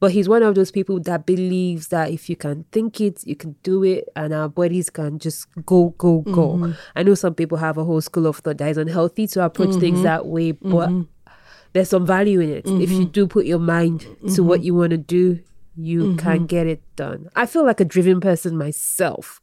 But 0.00 0.12
he's 0.12 0.28
one 0.28 0.42
of 0.42 0.54
those 0.54 0.70
people 0.70 1.00
that 1.00 1.26
believes 1.26 1.88
that 1.88 2.10
if 2.10 2.28
you 2.28 2.36
can 2.36 2.64
think 2.72 3.00
it, 3.00 3.26
you 3.26 3.36
can 3.36 3.56
do 3.62 3.84
it 3.84 4.08
and 4.16 4.32
our 4.32 4.48
bodies 4.48 4.90
can 4.90 5.18
just 5.18 5.46
go, 5.66 5.90
go, 5.98 6.20
go. 6.20 6.54
Mm-hmm. 6.54 6.72
I 6.96 7.02
know 7.02 7.14
some 7.14 7.34
people 7.34 7.58
have 7.58 7.78
a 7.78 7.84
whole 7.84 8.00
school 8.00 8.26
of 8.26 8.36
thought 8.36 8.58
that 8.58 8.70
is 8.70 8.78
unhealthy 8.78 9.26
to 9.28 9.44
approach 9.44 9.70
mm-hmm. 9.70 9.80
things 9.80 10.02
that 10.02 10.26
way, 10.26 10.52
but 10.52 10.88
mm-hmm. 10.88 11.32
there's 11.72 11.90
some 11.90 12.06
value 12.06 12.40
in 12.40 12.50
it. 12.50 12.66
If 12.66 12.90
you 12.90 13.04
do 13.04 13.26
put 13.26 13.46
your 13.46 13.58
mind 13.58 14.06
to 14.34 14.42
what 14.42 14.62
you 14.62 14.74
want 14.74 14.90
to 14.90 14.98
do, 14.98 15.40
you 15.76 16.16
can 16.16 16.46
get 16.46 16.66
it 16.66 16.82
done. 16.96 17.28
I 17.36 17.46
feel 17.46 17.64
like 17.64 17.80
a 17.80 17.84
driven 17.84 18.20
person 18.20 18.56
myself, 18.56 19.40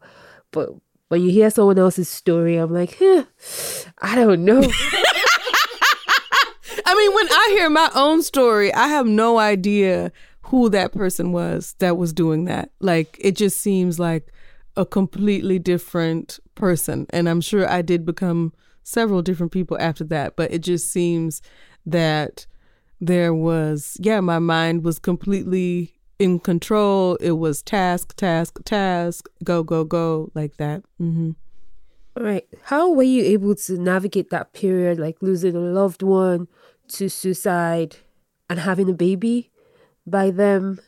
but 0.52 0.70
when 1.16 1.24
you 1.24 1.32
hear 1.32 1.50
someone 1.50 1.80
else's 1.80 2.10
story, 2.10 2.58
I'm 2.58 2.74
like, 2.74 3.02
I 4.02 4.16
don't 4.16 4.44
know. 4.44 4.60
I 6.86 6.94
mean, 6.94 7.16
when 7.16 7.28
I 7.30 7.54
hear 7.56 7.70
my 7.70 7.90
own 7.96 8.22
story, 8.22 8.74
I 8.74 8.90
have 8.90 9.08
no 9.08 9.38
idea 9.38 10.12
who 10.42 10.68
that 10.72 10.92
person 10.92 11.32
was 11.32 11.74
that 11.80 11.96
was 11.96 12.12
doing 12.12 12.44
that. 12.46 12.72
Like, 12.82 13.16
it 13.22 13.38
just 13.38 13.62
seems 13.62 13.98
like 13.98 14.34
a 14.76 14.86
completely 14.86 15.58
different 15.58 16.38
person. 16.54 17.06
And 17.12 17.30
I'm 17.30 17.40
sure 17.40 17.66
I 17.66 17.82
did 17.82 18.06
become 18.06 18.52
several 18.84 19.22
different 19.22 19.54
people 19.54 19.78
after 19.80 20.04
that, 20.04 20.36
but 20.36 20.52
it 20.52 20.60
just 20.60 20.92
seems 20.92 21.42
that 21.86 22.46
there 23.00 23.34
was, 23.34 23.96
yeah, 24.02 24.20
my 24.20 24.40
mind 24.40 24.84
was 24.84 25.00
completely 25.00 25.95
in 26.20 26.40
control. 26.40 27.16
It 27.16 27.34
was 27.34 27.62
task, 27.62 28.16
task, 28.16 28.64
task, 28.66 29.28
go, 29.44 29.64
go, 29.64 29.84
go, 29.84 30.32
like 30.34 30.58
that. 30.58 30.84
Mm-hmm. 31.02 31.32
All 32.18 32.24
right. 32.24 32.48
How 32.64 32.90
were 32.92 33.04
you 33.04 33.24
able 33.24 33.56
to 33.56 33.78
navigate 33.78 34.30
that 34.30 34.54
period, 34.54 35.00
like 35.00 35.18
losing 35.22 35.56
a 35.56 35.60
loved 35.60 36.02
one 36.02 36.48
to 36.90 37.10
suicide 37.10 37.98
and 38.50 38.60
having 38.60 38.90
a 38.90 38.94
baby 38.94 39.52
by 40.08 40.32
them? 40.32 40.80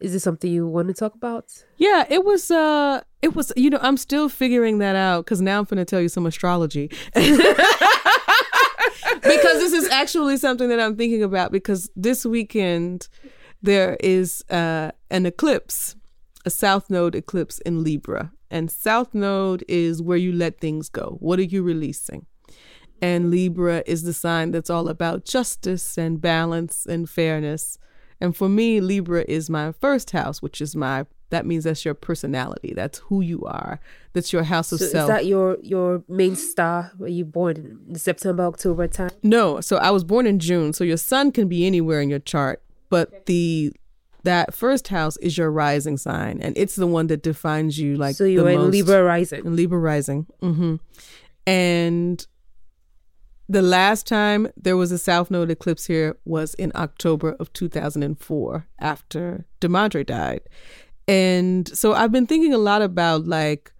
Is 0.00 0.12
this 0.12 0.24
something 0.24 0.50
you 0.50 0.66
want 0.66 0.88
to 0.88 0.94
talk 0.94 1.14
about? 1.14 1.64
Yeah, 1.76 2.04
it 2.10 2.24
was 2.24 2.50
uh 2.50 3.02
it 3.22 3.36
was 3.36 3.52
you 3.56 3.70
know, 3.70 3.78
I'm 3.80 3.96
still 3.96 4.28
figuring 4.28 4.78
that 4.78 4.96
out 4.96 5.24
cuz 5.26 5.40
now 5.40 5.60
I'm 5.60 5.64
going 5.64 5.78
to 5.78 5.84
tell 5.84 6.00
you 6.00 6.08
some 6.08 6.26
astrology. 6.26 6.90
because 9.22 9.60
this 9.60 9.72
is 9.72 9.88
actually 9.88 10.36
something 10.36 10.68
that 10.68 10.80
I'm 10.80 10.96
thinking 10.96 11.22
about 11.22 11.52
because 11.52 11.88
this 11.94 12.26
weekend 12.26 13.08
there 13.62 13.96
is 14.00 14.44
uh 14.50 14.90
an 15.10 15.26
eclipse, 15.26 15.96
a 16.44 16.50
south 16.50 16.90
node 16.90 17.14
eclipse 17.14 17.58
in 17.60 17.82
Libra. 17.84 18.32
And 18.50 18.70
south 18.70 19.14
node 19.14 19.64
is 19.68 20.02
where 20.02 20.18
you 20.18 20.32
let 20.32 20.60
things 20.60 20.90
go. 20.90 21.16
What 21.20 21.38
are 21.38 21.42
you 21.54 21.62
releasing? 21.62 22.26
And 23.00 23.30
Libra 23.30 23.82
is 23.86 24.02
the 24.02 24.12
sign 24.12 24.50
that's 24.52 24.68
all 24.70 24.88
about 24.88 25.24
justice 25.24 25.96
and 25.98 26.20
balance 26.20 26.86
and 26.86 27.08
fairness. 27.08 27.78
And 28.20 28.36
for 28.36 28.48
me, 28.48 28.80
Libra 28.80 29.24
is 29.26 29.48
my 29.50 29.72
first 29.72 30.10
house, 30.12 30.40
which 30.42 30.60
is 30.60 30.76
my 30.76 31.06
that 31.30 31.46
means 31.46 31.64
that's 31.64 31.82
your 31.82 31.94
personality. 31.94 32.74
That's 32.76 32.98
who 32.98 33.22
you 33.22 33.42
are. 33.46 33.80
That's 34.12 34.34
your 34.34 34.42
house 34.42 34.70
of 34.70 34.80
So 34.80 34.86
self. 34.86 35.08
is 35.10 35.16
that 35.16 35.26
your 35.26 35.56
your 35.62 36.04
main 36.08 36.36
star? 36.36 36.92
Were 36.98 37.08
you 37.08 37.24
born 37.24 37.80
in 37.88 37.94
September 37.96 38.42
October 38.44 38.86
time? 38.86 39.10
no, 39.22 39.60
so 39.62 39.76
I 39.78 39.90
was 39.90 40.04
born 40.04 40.26
in 40.26 40.38
June, 40.38 40.72
so 40.74 40.84
your 40.84 40.98
sun 40.98 41.32
can 41.32 41.48
be 41.48 41.66
anywhere 41.66 42.00
in 42.02 42.10
your 42.10 42.18
chart, 42.18 42.62
but 42.92 43.24
the 43.24 43.72
that 44.22 44.54
first 44.54 44.88
house 44.88 45.16
is 45.16 45.38
your 45.38 45.50
rising 45.50 45.96
sign, 45.96 46.40
and 46.42 46.56
it's 46.58 46.76
the 46.76 46.86
one 46.86 47.06
that 47.06 47.22
defines 47.22 47.78
you. 47.78 47.96
Like 47.96 48.16
so 48.16 48.24
you 48.24 48.36
the 48.36 48.44
were 48.44 48.50
in 48.50 48.70
Libra 48.70 49.02
rising. 49.02 49.56
Libra 49.56 49.78
rising. 49.78 50.26
hmm 50.40 50.76
And 51.46 52.24
the 53.48 53.62
last 53.62 54.06
time 54.06 54.48
there 54.56 54.76
was 54.76 54.92
a 54.92 54.98
South 54.98 55.30
Node 55.30 55.50
eclipse 55.50 55.86
here 55.86 56.16
was 56.26 56.52
in 56.54 56.70
October 56.74 57.34
of 57.40 57.50
2004 57.54 58.66
after 58.78 59.46
DeMandre 59.62 60.04
died. 60.04 60.42
And 61.08 61.66
so 61.68 61.94
I've 61.94 62.12
been 62.12 62.26
thinking 62.26 62.52
a 62.52 62.58
lot 62.58 62.82
about 62.82 63.26
like, 63.26 63.72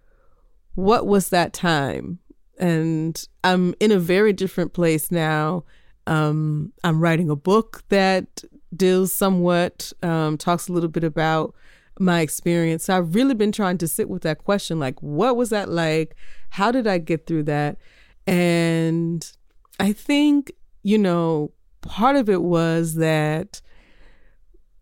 what 0.74 1.06
was 1.06 1.28
that 1.28 1.52
time? 1.52 2.18
And 2.58 3.22
I'm 3.44 3.74
in 3.78 3.92
a 3.92 3.98
very 3.98 4.32
different 4.32 4.72
place 4.72 5.10
now. 5.10 5.64
Um, 6.06 6.72
I'm 6.82 6.98
writing 7.00 7.28
a 7.30 7.36
book 7.36 7.82
that 7.90 8.42
deals 8.74 9.12
somewhat, 9.12 9.92
um, 10.02 10.38
talks 10.38 10.68
a 10.68 10.72
little 10.72 10.88
bit 10.88 11.04
about 11.04 11.54
my 11.98 12.20
experience. 12.20 12.84
So 12.84 12.96
I've 12.96 13.14
really 13.14 13.34
been 13.34 13.52
trying 13.52 13.78
to 13.78 13.88
sit 13.88 14.08
with 14.08 14.22
that 14.22 14.38
question 14.44 14.78
like, 14.78 15.00
what 15.02 15.36
was 15.36 15.50
that 15.50 15.68
like? 15.68 16.14
How 16.50 16.70
did 16.70 16.86
I 16.86 16.98
get 16.98 17.26
through 17.26 17.44
that? 17.44 17.78
And 18.26 19.30
I 19.78 19.92
think, 19.92 20.52
you 20.82 20.98
know, 20.98 21.52
part 21.80 22.16
of 22.16 22.28
it 22.28 22.42
was 22.42 22.94
that 22.94 23.60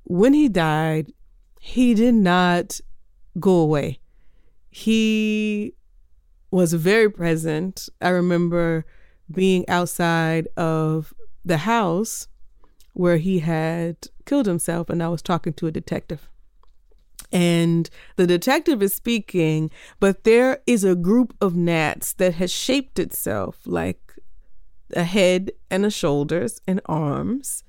when 0.04 0.34
he 0.34 0.48
died, 0.48 1.12
he 1.60 1.94
did 1.94 2.14
not 2.14 2.80
go 3.38 3.52
away. 3.52 3.98
He 4.70 5.74
was 6.50 6.72
very 6.72 7.10
present. 7.10 7.88
I 8.00 8.08
remember 8.08 8.84
being 9.30 9.68
outside 9.68 10.48
of 10.56 11.14
the 11.44 11.58
house 11.58 12.26
where 12.92 13.18
he 13.18 13.40
had 13.40 13.96
killed 14.26 14.46
himself, 14.46 14.90
and 14.90 15.02
I 15.02 15.08
was 15.08 15.22
talking 15.22 15.52
to 15.54 15.66
a 15.66 15.72
detective. 15.72 16.28
And 17.32 17.88
the 18.16 18.26
detective 18.26 18.82
is 18.82 18.94
speaking, 18.94 19.70
but 20.00 20.24
there 20.24 20.60
is 20.66 20.84
a 20.84 20.96
group 20.96 21.34
of 21.40 21.54
gnats 21.54 22.12
that 22.14 22.34
has 22.34 22.50
shaped 22.50 22.98
itself 22.98 23.58
like 23.66 24.16
a 24.96 25.04
head 25.04 25.52
and 25.70 25.86
a 25.86 25.90
shoulders 25.90 26.60
and 26.66 26.80
arms. 26.86 27.62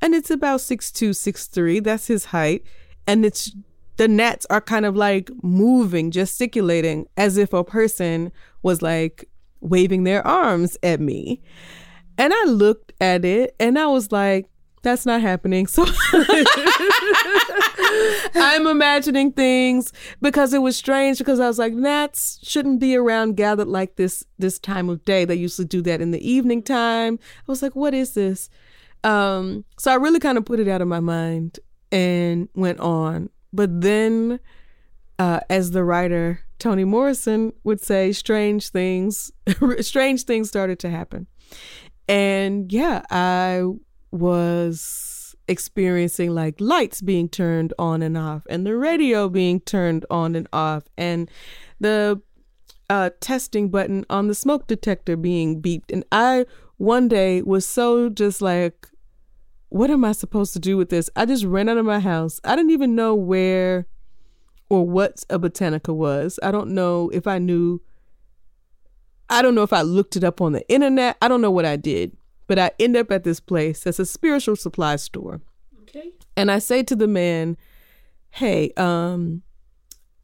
And 0.00 0.14
it's 0.14 0.30
about 0.30 0.60
six 0.60 0.90
two, 0.90 1.12
six 1.12 1.46
three. 1.46 1.80
That's 1.80 2.06
his 2.06 2.26
height. 2.26 2.64
And 3.06 3.24
it's 3.24 3.54
the 3.96 4.08
gnats 4.08 4.46
are 4.50 4.60
kind 4.60 4.86
of 4.86 4.96
like 4.96 5.30
moving, 5.42 6.10
gesticulating 6.10 7.06
as 7.16 7.36
if 7.36 7.52
a 7.52 7.64
person 7.64 8.32
was 8.62 8.82
like 8.82 9.28
waving 9.60 10.04
their 10.04 10.26
arms 10.26 10.76
at 10.82 11.00
me. 11.00 11.42
And 12.18 12.32
I 12.32 12.44
looked 12.44 12.92
at 13.00 13.24
it 13.24 13.54
and 13.60 13.78
I 13.78 13.86
was 13.86 14.12
like, 14.12 14.48
that's 14.82 15.04
not 15.04 15.20
happening. 15.20 15.66
So 15.66 15.84
I'm 18.36 18.68
imagining 18.68 19.32
things 19.32 19.92
because 20.22 20.54
it 20.54 20.60
was 20.60 20.76
strange 20.76 21.18
because 21.18 21.40
I 21.40 21.48
was 21.48 21.58
like, 21.58 21.72
gnats 21.72 22.38
shouldn't 22.42 22.78
be 22.78 22.96
around 22.96 23.36
gathered 23.36 23.66
like 23.66 23.96
this 23.96 24.24
this 24.38 24.60
time 24.60 24.88
of 24.88 25.04
day. 25.04 25.24
They 25.24 25.34
usually 25.34 25.66
do 25.66 25.82
that 25.82 26.00
in 26.00 26.12
the 26.12 26.30
evening 26.30 26.62
time. 26.62 27.18
I 27.22 27.44
was 27.50 27.62
like, 27.62 27.74
what 27.74 27.94
is 27.94 28.14
this? 28.14 28.48
Um, 29.02 29.64
so 29.76 29.90
I 29.90 29.96
really 29.96 30.20
kind 30.20 30.38
of 30.38 30.44
put 30.44 30.60
it 30.60 30.68
out 30.68 30.82
of 30.82 30.88
my 30.88 31.00
mind 31.00 31.58
and 31.90 32.48
went 32.54 32.78
on. 32.78 33.30
But 33.52 33.80
then 33.80 34.38
uh, 35.18 35.40
as 35.50 35.72
the 35.72 35.82
writer 35.82 36.40
Toni 36.58 36.84
Morrison 36.84 37.52
would 37.64 37.80
say, 37.80 38.12
strange 38.12 38.70
things 38.70 39.32
strange 39.80 40.22
things 40.22 40.48
started 40.48 40.78
to 40.80 40.90
happen. 40.90 41.26
And 42.08 42.72
yeah, 42.72 43.02
I 43.10 43.62
was 44.10 45.34
experiencing 45.48 46.34
like 46.34 46.60
lights 46.60 47.00
being 47.00 47.28
turned 47.28 47.72
on 47.78 48.02
and 48.02 48.18
off 48.18 48.44
and 48.50 48.66
the 48.66 48.76
radio 48.76 49.28
being 49.28 49.60
turned 49.60 50.04
on 50.10 50.34
and 50.34 50.48
off 50.52 50.84
and 50.96 51.30
the 51.78 52.20
uh, 52.90 53.10
testing 53.20 53.68
button 53.68 54.04
on 54.10 54.26
the 54.26 54.34
smoke 54.34 54.66
detector 54.66 55.16
being 55.16 55.60
beeped. 55.60 55.92
And 55.92 56.04
I 56.10 56.46
one 56.78 57.08
day 57.08 57.42
was 57.42 57.66
so 57.66 58.08
just 58.08 58.42
like, 58.42 58.88
what 59.68 59.90
am 59.90 60.04
I 60.04 60.12
supposed 60.12 60.52
to 60.52 60.58
do 60.58 60.76
with 60.76 60.90
this? 60.90 61.10
I 61.16 61.26
just 61.26 61.44
ran 61.44 61.68
out 61.68 61.78
of 61.78 61.86
my 61.86 62.00
house. 62.00 62.40
I 62.44 62.54
didn't 62.54 62.70
even 62.70 62.94
know 62.94 63.14
where 63.14 63.86
or 64.68 64.86
what 64.86 65.24
a 65.30 65.38
botanica 65.38 65.94
was. 65.94 66.38
I 66.42 66.50
don't 66.50 66.70
know 66.70 67.10
if 67.10 67.26
I 67.26 67.38
knew. 67.38 67.80
I 69.28 69.42
don't 69.42 69.54
know 69.54 69.62
if 69.62 69.72
I 69.72 69.82
looked 69.82 70.16
it 70.16 70.24
up 70.24 70.40
on 70.40 70.52
the 70.52 70.68
internet. 70.68 71.16
I 71.20 71.28
don't 71.28 71.40
know 71.40 71.50
what 71.50 71.64
I 71.64 71.76
did, 71.76 72.16
but 72.46 72.58
I 72.58 72.70
end 72.78 72.96
up 72.96 73.10
at 73.10 73.24
this 73.24 73.40
place 73.40 73.82
that's 73.82 73.98
a 73.98 74.06
spiritual 74.06 74.56
supply 74.56 74.96
store. 74.96 75.40
Okay. 75.82 76.12
And 76.36 76.50
I 76.50 76.58
say 76.58 76.82
to 76.84 76.96
the 76.96 77.08
man, 77.08 77.56
"Hey, 78.30 78.72
um, 78.76 79.42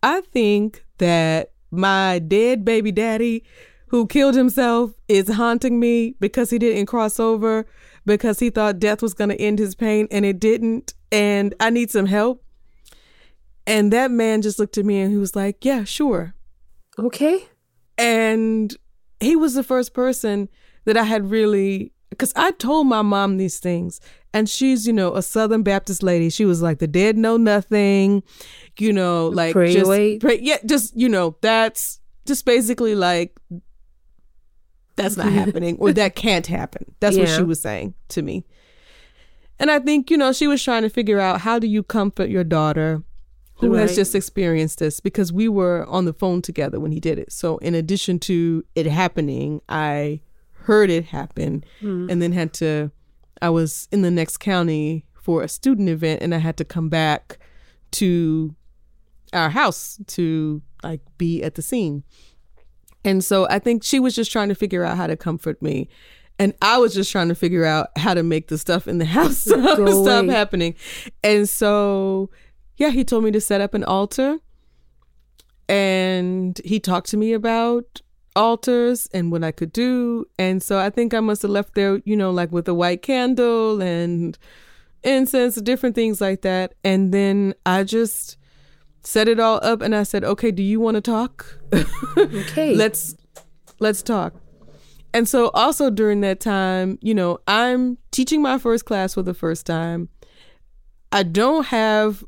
I 0.02 0.20
think 0.20 0.84
that 0.98 1.52
my 1.70 2.18
dead 2.18 2.64
baby 2.64 2.92
daddy, 2.92 3.44
who 3.92 4.06
killed 4.06 4.34
himself 4.34 4.92
is 5.06 5.28
haunting 5.28 5.78
me 5.78 6.14
because 6.18 6.48
he 6.48 6.58
didn't 6.58 6.86
cross 6.86 7.20
over 7.20 7.66
because 8.06 8.38
he 8.38 8.48
thought 8.48 8.78
death 8.78 9.02
was 9.02 9.12
going 9.12 9.28
to 9.28 9.40
end 9.40 9.58
his 9.58 9.74
pain 9.74 10.08
and 10.10 10.24
it 10.24 10.40
didn't. 10.40 10.94
And 11.12 11.54
I 11.60 11.68
need 11.68 11.90
some 11.90 12.06
help. 12.06 12.42
And 13.66 13.92
that 13.92 14.10
man 14.10 14.40
just 14.40 14.58
looked 14.58 14.78
at 14.78 14.86
me 14.86 14.98
and 15.00 15.12
he 15.12 15.18
was 15.18 15.36
like, 15.36 15.64
Yeah, 15.64 15.84
sure. 15.84 16.34
Okay. 16.98 17.46
And 17.98 18.74
he 19.22 19.36
was 19.36 19.54
the 19.54 19.62
first 19.62 19.94
person 19.94 20.48
that 20.84 20.96
I 20.96 21.04
had 21.04 21.30
really, 21.30 21.92
because 22.10 22.32
I 22.36 22.50
told 22.52 22.86
my 22.86 23.02
mom 23.02 23.36
these 23.36 23.58
things. 23.58 24.00
And 24.34 24.48
she's, 24.48 24.86
you 24.86 24.92
know, 24.94 25.14
a 25.14 25.22
Southern 25.22 25.62
Baptist 25.62 26.02
lady. 26.02 26.30
She 26.30 26.44
was 26.46 26.62
like, 26.62 26.78
the 26.78 26.86
dead 26.86 27.18
know 27.18 27.36
nothing, 27.36 28.22
you 28.78 28.92
know, 28.92 29.28
like 29.28 29.52
Pray 29.52 29.74
just 29.74 29.86
away. 29.86 30.18
pray, 30.18 30.38
yeah, 30.40 30.56
just 30.64 30.96
you 30.96 31.08
know, 31.08 31.36
that's 31.42 32.00
just 32.24 32.46
basically 32.46 32.94
like 32.94 33.38
that's 34.96 35.16
not 35.16 35.32
happening 35.32 35.76
or 35.78 35.92
that 35.92 36.14
can't 36.14 36.46
happen. 36.46 36.94
That's 37.00 37.16
what 37.16 37.28
she 37.28 37.42
was 37.42 37.60
saying 37.60 37.94
to 38.08 38.22
me. 38.22 38.44
And 39.58 39.70
I 39.70 39.78
think, 39.78 40.10
you 40.10 40.16
know, 40.16 40.32
she 40.32 40.48
was 40.48 40.62
trying 40.62 40.82
to 40.82 40.88
figure 40.88 41.20
out 41.20 41.42
how 41.42 41.58
do 41.58 41.66
you 41.66 41.82
comfort 41.82 42.30
your 42.30 42.42
daughter 42.42 43.02
who 43.68 43.74
has 43.74 43.94
just 43.94 44.14
experienced 44.14 44.78
this 44.78 45.00
because 45.00 45.32
we 45.32 45.48
were 45.48 45.86
on 45.86 46.04
the 46.04 46.12
phone 46.12 46.42
together 46.42 46.80
when 46.80 46.92
he 46.92 47.00
did 47.00 47.18
it. 47.18 47.32
So 47.32 47.58
in 47.58 47.74
addition 47.74 48.18
to 48.20 48.64
it 48.74 48.86
happening, 48.86 49.60
I 49.68 50.20
heard 50.52 50.90
it 50.90 51.06
happen 51.06 51.64
hmm. 51.80 52.08
and 52.08 52.22
then 52.22 52.32
had 52.32 52.52
to 52.54 52.90
I 53.40 53.50
was 53.50 53.88
in 53.90 54.02
the 54.02 54.10
next 54.10 54.38
county 54.38 55.04
for 55.14 55.42
a 55.42 55.48
student 55.48 55.88
event 55.88 56.22
and 56.22 56.34
I 56.34 56.38
had 56.38 56.56
to 56.58 56.64
come 56.64 56.88
back 56.88 57.38
to 57.92 58.54
our 59.32 59.50
house 59.50 59.98
to 60.06 60.62
like 60.82 61.00
be 61.18 61.42
at 61.42 61.56
the 61.56 61.62
scene. 61.62 62.04
And 63.04 63.24
so 63.24 63.48
I 63.48 63.58
think 63.58 63.82
she 63.82 63.98
was 63.98 64.14
just 64.14 64.30
trying 64.30 64.48
to 64.48 64.54
figure 64.54 64.84
out 64.84 64.96
how 64.96 65.08
to 65.08 65.16
comfort 65.16 65.60
me. 65.60 65.88
And 66.38 66.54
I 66.62 66.78
was 66.78 66.94
just 66.94 67.10
trying 67.10 67.28
to 67.28 67.34
figure 67.34 67.64
out 67.64 67.88
how 67.96 68.14
to 68.14 68.22
make 68.22 68.48
the 68.48 68.58
stuff 68.58 68.88
in 68.88 68.98
the 68.98 69.04
house 69.16 69.38
stop, 69.38 69.88
stop 69.88 70.26
happening. 70.26 70.74
And 71.22 71.48
so, 71.48 72.30
yeah, 72.76 72.90
he 72.90 73.04
told 73.04 73.24
me 73.24 73.30
to 73.32 73.40
set 73.40 73.60
up 73.60 73.74
an 73.74 73.84
altar. 73.84 74.38
And 75.68 76.60
he 76.64 76.80
talked 76.80 77.08
to 77.10 77.16
me 77.16 77.32
about 77.32 78.02
altars 78.34 79.08
and 79.12 79.30
what 79.30 79.44
I 79.44 79.52
could 79.52 79.72
do. 79.72 80.26
And 80.38 80.62
so 80.62 80.78
I 80.78 80.90
think 80.90 81.14
I 81.14 81.20
must 81.20 81.42
have 81.42 81.50
left 81.50 81.74
there, 81.74 82.00
you 82.04 82.16
know, 82.16 82.30
like 82.30 82.52
with 82.52 82.68
a 82.68 82.74
white 82.74 83.02
candle 83.02 83.80
and 83.80 84.36
incense, 85.02 85.56
different 85.56 85.94
things 85.94 86.20
like 86.20 86.42
that. 86.42 86.74
And 86.84 87.12
then 87.12 87.54
I 87.64 87.84
just 87.84 88.36
set 89.02 89.28
it 89.28 89.40
all 89.40 89.60
up 89.62 89.82
and 89.82 89.94
I 89.94 90.02
said, 90.02 90.24
okay, 90.24 90.50
do 90.50 90.62
you 90.62 90.80
want 90.80 90.96
to 90.96 91.00
talk? 91.00 91.58
Okay. 92.18 92.74
let's 92.74 93.16
let's 93.80 94.02
talk 94.02 94.34
and 95.14 95.28
so 95.28 95.48
also 95.54 95.90
during 95.90 96.20
that 96.20 96.40
time 96.40 96.98
you 97.00 97.14
know 97.14 97.38
i'm 97.48 97.96
teaching 98.10 98.42
my 98.42 98.58
first 98.58 98.84
class 98.84 99.14
for 99.14 99.22
the 99.22 99.34
first 99.34 99.66
time 99.66 100.08
i 101.10 101.22
don't 101.22 101.66
have 101.66 102.22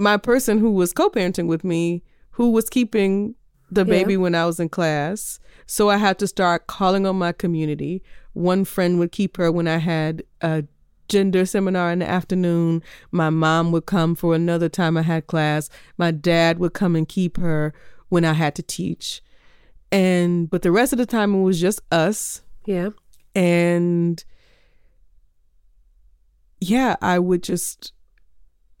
my 0.00 0.16
person 0.16 0.58
who 0.58 0.70
was 0.72 0.94
co-parenting 0.94 1.46
with 1.46 1.62
me 1.62 2.02
who 2.30 2.50
was 2.50 2.70
keeping 2.70 3.34
the 3.70 3.82
Yeah. 3.84 3.92
baby 3.98 4.16
when 4.16 4.34
i 4.34 4.44
was 4.46 4.58
in 4.58 4.68
class. 4.68 5.38
So 5.66 5.90
i 5.90 5.96
had 5.98 6.18
to 6.20 6.26
start 6.26 6.66
calling 6.66 7.06
on 7.06 7.16
my 7.18 7.32
community. 7.32 8.02
One 8.32 8.64
friend 8.64 8.98
would 8.98 9.12
keep 9.12 9.36
her 9.36 9.52
when 9.52 9.68
i 9.68 9.76
had 9.76 10.22
a 10.40 10.64
gender 11.08 11.44
seminar 11.44 11.92
in 11.92 11.98
the 11.98 12.08
afternoon. 12.08 12.82
My 13.12 13.30
mom 13.30 13.72
would 13.72 13.84
come 13.86 14.14
for 14.14 14.34
another 14.34 14.68
time 14.68 14.96
i 14.96 15.02
had 15.02 15.26
class. 15.26 15.68
My 15.98 16.10
dad 16.10 16.58
would 16.58 16.72
come 16.72 16.96
and 16.96 17.06
keep 17.06 17.36
her 17.36 17.72
when 18.08 18.24
i 18.24 18.32
had 18.32 18.54
to 18.56 18.62
teach. 18.62 19.22
And 19.92 20.48
but 20.48 20.62
the 20.62 20.72
rest 20.72 20.92
of 20.94 20.98
the 20.98 21.06
time 21.06 21.34
it 21.34 21.42
was 21.42 21.60
just 21.60 21.80
us. 21.92 22.42
Yeah. 22.66 22.90
and 23.34 24.24
yeah 26.60 26.96
i 27.00 27.18
would 27.18 27.42
just 27.42 27.92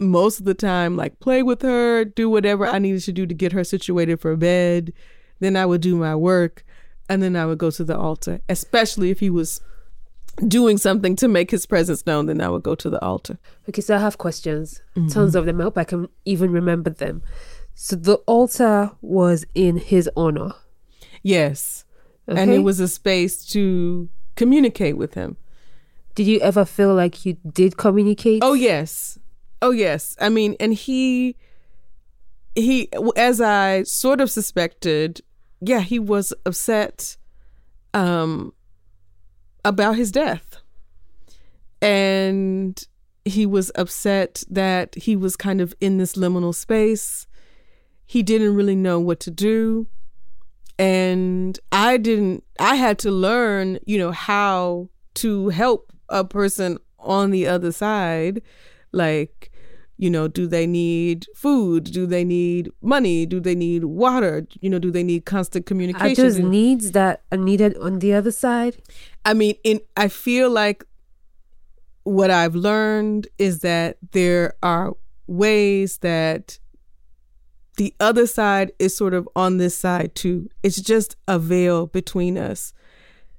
most 0.00 0.40
of 0.40 0.46
the 0.46 0.54
time 0.54 0.96
like 0.96 1.20
play 1.20 1.42
with 1.42 1.60
her 1.62 2.04
do 2.04 2.28
whatever 2.30 2.66
i 2.66 2.78
needed 2.78 3.02
to 3.02 3.12
do 3.12 3.26
to 3.26 3.34
get 3.34 3.52
her 3.52 3.62
situated 3.62 4.18
for 4.18 4.34
bed 4.36 4.92
then 5.40 5.54
i 5.56 5.64
would 5.66 5.80
do 5.82 5.94
my 5.94 6.14
work 6.16 6.64
and 7.08 7.22
then 7.22 7.36
i 7.36 7.44
would 7.44 7.58
go 7.58 7.70
to 7.70 7.84
the 7.84 7.96
altar 7.96 8.40
especially 8.48 9.10
if 9.10 9.20
he 9.20 9.28
was 9.30 9.60
doing 10.48 10.78
something 10.78 11.14
to 11.16 11.28
make 11.28 11.50
his 11.50 11.66
presence 11.66 12.06
known 12.06 12.24
then 12.26 12.40
i 12.40 12.48
would 12.48 12.62
go 12.62 12.74
to 12.74 12.88
the 12.88 13.02
altar 13.04 13.38
Okay, 13.68 13.82
so 13.82 13.94
I 13.94 13.98
have 13.98 14.16
questions. 14.18 14.80
Mm-hmm. 14.96 15.08
Tons 15.08 15.34
of 15.36 15.44
them. 15.46 15.60
I 15.60 15.64
hope 15.64 15.78
I 15.78 15.84
can 15.84 16.08
even 16.24 16.50
remember 16.50 16.90
them. 16.90 17.22
So 17.74 17.94
the 17.94 18.16
altar 18.26 18.90
was 19.00 19.44
in 19.54 19.76
his 19.76 20.08
honor. 20.16 20.52
yes 21.22 21.84
Okay. 22.28 22.40
and 22.42 22.50
it 22.52 22.60
was 22.60 22.80
a 22.80 22.88
space 22.88 23.44
to 23.54 24.08
communicate 24.36 24.96
with 24.96 25.14
him 25.14 25.36
Did 26.14 26.26
you 26.26 26.40
ever 26.40 26.64
feel 26.64 26.94
like 26.94 27.24
you 27.26 27.36
did 27.60 27.76
communicate? 27.76 28.40
Oh 28.42 28.54
yes. 28.54 29.18
Oh 29.62 29.70
yes. 29.70 30.16
I 30.20 30.28
mean, 30.28 30.56
and 30.58 30.72
he 30.72 31.36
he 32.54 32.88
as 33.16 33.40
I 33.40 33.82
sort 33.84 34.20
of 34.20 34.30
suspected, 34.30 35.20
yeah, 35.60 35.80
he 35.80 35.98
was 35.98 36.32
upset 36.46 37.16
um 37.92 38.52
about 39.64 39.96
his 39.96 40.10
death. 40.10 40.56
And 41.82 42.82
he 43.24 43.46
was 43.46 43.70
upset 43.74 44.44
that 44.50 44.94
he 44.94 45.16
was 45.16 45.36
kind 45.36 45.60
of 45.60 45.74
in 45.80 45.98
this 45.98 46.14
liminal 46.14 46.54
space. 46.54 47.26
He 48.06 48.22
didn't 48.22 48.54
really 48.54 48.76
know 48.76 48.98
what 48.98 49.20
to 49.20 49.30
do. 49.30 49.86
And 50.78 51.58
I 51.70 51.98
didn't 51.98 52.44
I 52.58 52.76
had 52.76 52.98
to 53.00 53.10
learn, 53.10 53.78
you 53.84 53.98
know, 53.98 54.12
how 54.12 54.88
to 55.16 55.50
help 55.50 55.92
a 56.08 56.24
person 56.24 56.78
on 56.98 57.30
the 57.30 57.46
other 57.46 57.72
side 57.72 58.42
like 58.92 59.49
you 60.00 60.08
know 60.08 60.26
do 60.26 60.46
they 60.46 60.66
need 60.66 61.26
food 61.34 61.84
do 61.84 62.06
they 62.06 62.24
need 62.24 62.70
money 62.80 63.26
do 63.26 63.38
they 63.38 63.54
need 63.54 63.84
water 63.84 64.46
you 64.62 64.70
know 64.70 64.78
do 64.78 64.90
they 64.90 65.02
need 65.02 65.26
constant 65.26 65.62
Are 65.62 65.68
communication 65.68 66.24
those 66.24 66.36
Do- 66.36 66.48
needs 66.48 66.92
that 66.92 67.22
are 67.30 67.38
needed 67.38 67.76
on 67.76 67.98
the 67.98 68.14
other 68.14 68.32
side? 68.32 68.74
I 69.24 69.34
mean, 69.34 69.56
in 69.62 69.80
I 69.96 70.08
feel 70.08 70.48
like 70.50 70.84
what 72.04 72.30
I've 72.30 72.54
learned 72.54 73.28
is 73.38 73.60
that 73.60 73.98
there 74.12 74.54
are 74.62 74.94
ways 75.26 75.98
that 75.98 76.58
the 77.76 77.94
other 78.00 78.26
side 78.26 78.72
is 78.78 78.96
sort 78.96 79.14
of 79.14 79.28
on 79.36 79.58
this 79.58 79.76
side 79.76 80.14
too. 80.14 80.48
It's 80.62 80.80
just 80.80 81.16
a 81.28 81.38
veil 81.38 81.86
between 81.86 82.38
us. 82.38 82.72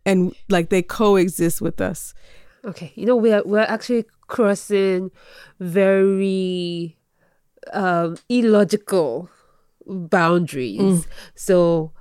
And 0.06 0.36
like 0.50 0.70
they 0.70 0.82
coexist 0.82 1.62
with 1.62 1.82
us. 1.82 2.14
Okay, 2.64 2.92
you 2.96 3.06
know 3.08 3.16
we're 3.16 3.44
we're 3.44 3.60
actually 3.76 4.06
crossing 4.32 5.12
very 5.60 6.98
um, 7.74 8.18
illogical 8.30 9.30
boundaries. 9.86 10.80
Mm. 10.80 11.06
So 11.36 11.92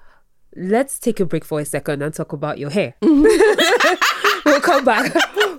let's 0.57 0.99
take 0.99 1.21
a 1.21 1.27
break 1.27 1.45
for 1.45 1.61
a 1.61 1.64
second 1.64 2.03
and 2.03 2.14
talk 2.14 2.33
about 2.33 2.59
your 2.59 2.71
hair. 2.71 2.95
we'll 3.03 4.61
come 4.61 4.85
back. 4.85 5.12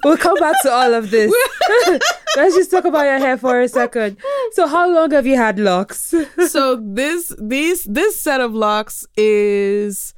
We'll 0.03 0.17
come 0.17 0.37
back 0.39 0.55
to 0.63 0.71
all 0.71 0.93
of 0.93 1.11
this. 1.11 1.31
let's 2.37 2.55
just 2.55 2.71
talk 2.71 2.85
about 2.85 3.03
your 3.03 3.19
hair 3.19 3.37
for 3.37 3.61
a 3.61 3.67
second. 3.67 4.17
So 4.53 4.65
how 4.65 4.91
long 4.91 5.11
have 5.11 5.27
you 5.27 5.35
had 5.35 5.59
locks? 5.59 6.13
so 6.47 6.81
this 6.81 7.35
these 7.39 7.83
this 7.83 8.19
set 8.19 8.41
of 8.41 8.53
locks 8.53 9.05
is 9.17 10.13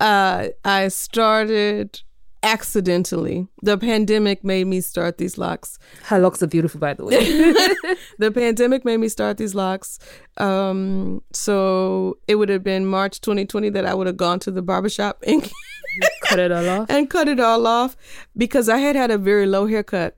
uh 0.00 0.48
I 0.64 0.88
started 0.88 2.02
accidentally. 2.42 3.46
The 3.62 3.76
pandemic 3.78 4.44
made 4.44 4.66
me 4.66 4.80
start 4.80 5.18
these 5.18 5.38
locks. 5.38 5.78
Her 6.04 6.18
locks 6.18 6.42
are 6.42 6.46
beautiful, 6.46 6.80
by 6.80 6.94
the 6.94 7.04
way. 7.04 7.16
the 8.18 8.30
pandemic 8.30 8.84
made 8.84 8.98
me 8.98 9.08
start 9.08 9.36
these 9.38 9.54
locks. 9.54 9.98
Um, 10.36 11.22
so 11.32 12.18
it 12.28 12.36
would 12.36 12.48
have 12.48 12.62
been 12.62 12.86
March 12.86 13.20
2020 13.20 13.70
that 13.70 13.84
I 13.84 13.94
would 13.94 14.06
have 14.06 14.16
gone 14.16 14.38
to 14.40 14.50
the 14.50 14.62
barbershop 14.62 15.22
and, 15.26 15.42
Cut 16.22 16.38
it 16.38 16.52
all 16.52 16.68
off. 16.68 16.90
and 16.90 17.10
cut 17.10 17.28
it 17.28 17.40
all 17.40 17.66
off 17.66 17.96
because 18.36 18.68
I 18.68 18.78
had 18.78 18.94
had 18.94 19.10
a 19.10 19.18
very 19.18 19.46
low 19.46 19.66
haircut. 19.66 20.16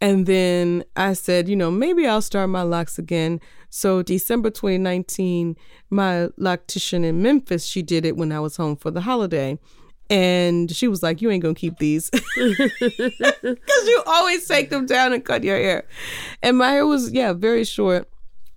And 0.00 0.26
then 0.26 0.82
I 0.96 1.12
said, 1.12 1.48
you 1.48 1.54
know, 1.54 1.70
maybe 1.70 2.06
I'll 2.08 2.20
start 2.22 2.50
my 2.50 2.62
locks 2.62 2.98
again. 2.98 3.40
So 3.70 4.02
December 4.02 4.50
2019, 4.50 5.56
my 5.90 6.28
loctician 6.38 7.04
in 7.04 7.22
Memphis, 7.22 7.64
she 7.64 7.82
did 7.82 8.04
it 8.04 8.16
when 8.16 8.32
I 8.32 8.40
was 8.40 8.56
home 8.56 8.76
for 8.76 8.90
the 8.90 9.02
holiday. 9.02 9.58
And 10.10 10.70
she 10.70 10.88
was 10.88 11.02
like, 11.02 11.22
You 11.22 11.30
ain't 11.30 11.42
gonna 11.42 11.54
keep 11.54 11.78
these. 11.78 12.10
Because 12.36 13.86
you 13.88 14.02
always 14.06 14.46
take 14.46 14.70
them 14.70 14.86
down 14.86 15.12
and 15.12 15.24
cut 15.24 15.42
your 15.44 15.56
hair. 15.56 15.84
And 16.42 16.58
my 16.58 16.70
hair 16.70 16.86
was, 16.86 17.12
yeah, 17.12 17.32
very 17.32 17.64
short. 17.64 18.08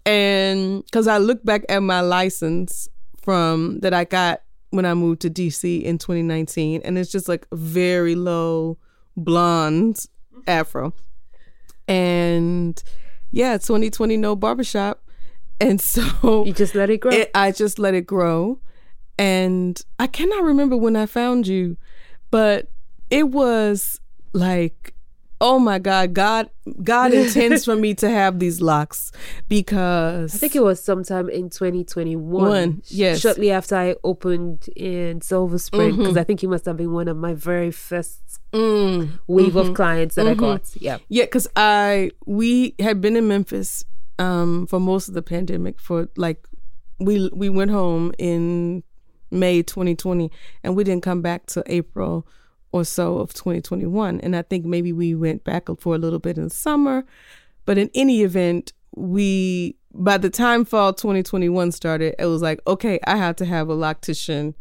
And 0.06 0.84
because 0.86 1.08
I 1.08 1.18
look 1.18 1.44
back 1.44 1.64
at 1.70 1.80
my 1.80 2.02
license 2.02 2.88
from 3.22 3.80
that 3.80 3.94
I 3.94 4.04
got 4.04 4.42
when 4.70 4.86
I 4.86 4.94
moved 4.94 5.22
to 5.22 5.30
DC 5.30 5.82
in 5.82 5.98
2019, 5.98 6.82
and 6.84 6.98
it's 6.98 7.12
just 7.12 7.28
like 7.28 7.48
very 7.52 8.16
low 8.16 8.78
blonde 9.18 10.06
afro. 10.48 10.94
And 11.88 12.82
yeah, 13.32 13.58
2020, 13.58 14.18
no 14.18 14.36
barbershop. 14.36 15.02
And 15.60 15.80
so 15.80 16.46
You 16.46 16.54
just 16.54 16.76
let 16.76 16.90
it 16.90 16.98
grow. 17.00 17.12
it, 17.14 17.32
I 17.34 17.52
just 17.52 17.80
let 17.80 17.94
it 17.94 18.06
grow. 18.06 18.60
And 19.18 19.80
I 20.00 20.08
cannot 20.08 20.44
remember 20.44 20.78
when 20.78 20.96
I 20.96 21.06
found 21.06 21.48
you, 21.48 21.78
but 22.32 22.70
it 23.10 23.30
was 23.30 24.00
like 24.34 24.94
oh 25.42 25.60
my 25.60 25.78
god 25.78 26.14
god 26.14 26.50
god 26.82 27.14
intends 27.14 27.66
for 27.66 27.76
me 27.76 27.94
to 27.94 28.10
have 28.10 28.40
these 28.40 28.62
locks 28.62 29.12
because 29.50 30.34
I 30.34 30.38
think 30.38 30.56
it 30.56 30.64
was 30.64 30.82
sometime 30.82 31.30
in 31.30 31.50
2021. 31.50 32.48
One, 32.48 32.82
yes. 32.88 33.20
Shortly 33.20 33.52
after 33.52 33.76
I 33.76 33.96
opened 34.04 34.70
in 34.78 35.20
Silver 35.22 35.58
Spring, 35.60 35.98
because 35.98 36.16
I 36.18 36.24
think 36.24 36.42
you 36.42 36.48
must 36.50 36.66
have 36.66 36.78
been 36.78 36.94
one 36.94 37.08
of 37.10 37.18
my 37.18 37.34
very 37.34 37.72
first 37.72 38.22
Mm, 38.54 39.20
wave 39.28 39.58
of 39.58 39.74
clients 39.74 40.16
that 40.16 40.28
I 40.28 40.34
got. 40.34 40.62
Yeah. 40.80 41.00
yeah 41.10 41.26
because 41.26 41.46
i 41.58 42.10
we 42.26 42.74
had 42.80 43.02
been 43.02 43.18
in 43.18 43.28
memphis 43.28 43.84
um 44.18 44.66
for 44.68 44.80
most 44.80 45.10
of 45.10 45.14
the 45.14 45.22
pandemic 45.22 45.78
for 45.78 46.08
like 46.16 46.48
we 46.98 47.30
we 47.34 47.50
went 47.50 47.72
home 47.72 48.14
in 48.18 48.82
may 49.32 49.62
2020 49.62 50.32
and 50.64 50.76
we 50.76 50.84
didn't 50.84 51.04
come 51.04 51.22
back 51.22 51.46
till 51.46 51.64
april 51.68 52.28
or 52.72 52.84
so 52.84 53.18
of 53.18 53.34
2021 53.34 54.20
and 54.22 54.36
i 54.36 54.42
think 54.42 54.66
maybe 54.66 54.92
we 54.92 55.16
went 55.16 55.44
back 55.44 55.68
for 55.80 55.96
a 55.96 55.98
little 55.98 56.20
bit 56.20 56.38
in 56.38 56.46
the 56.46 56.50
summer 56.50 57.06
but 57.66 57.78
in 57.78 57.90
any 57.94 58.22
event 58.22 58.74
we 58.96 59.76
by 59.94 60.18
the 60.18 60.30
time 60.30 60.66
fall 60.66 60.94
2021 60.94 61.72
started 61.72 62.16
it 62.20 62.26
was 62.26 62.42
like 62.42 62.60
okay 62.68 63.00
i 63.08 63.16
have 63.16 63.36
to 63.36 63.46
have 63.46 63.70
a 63.70 63.76
loctician 63.76 64.54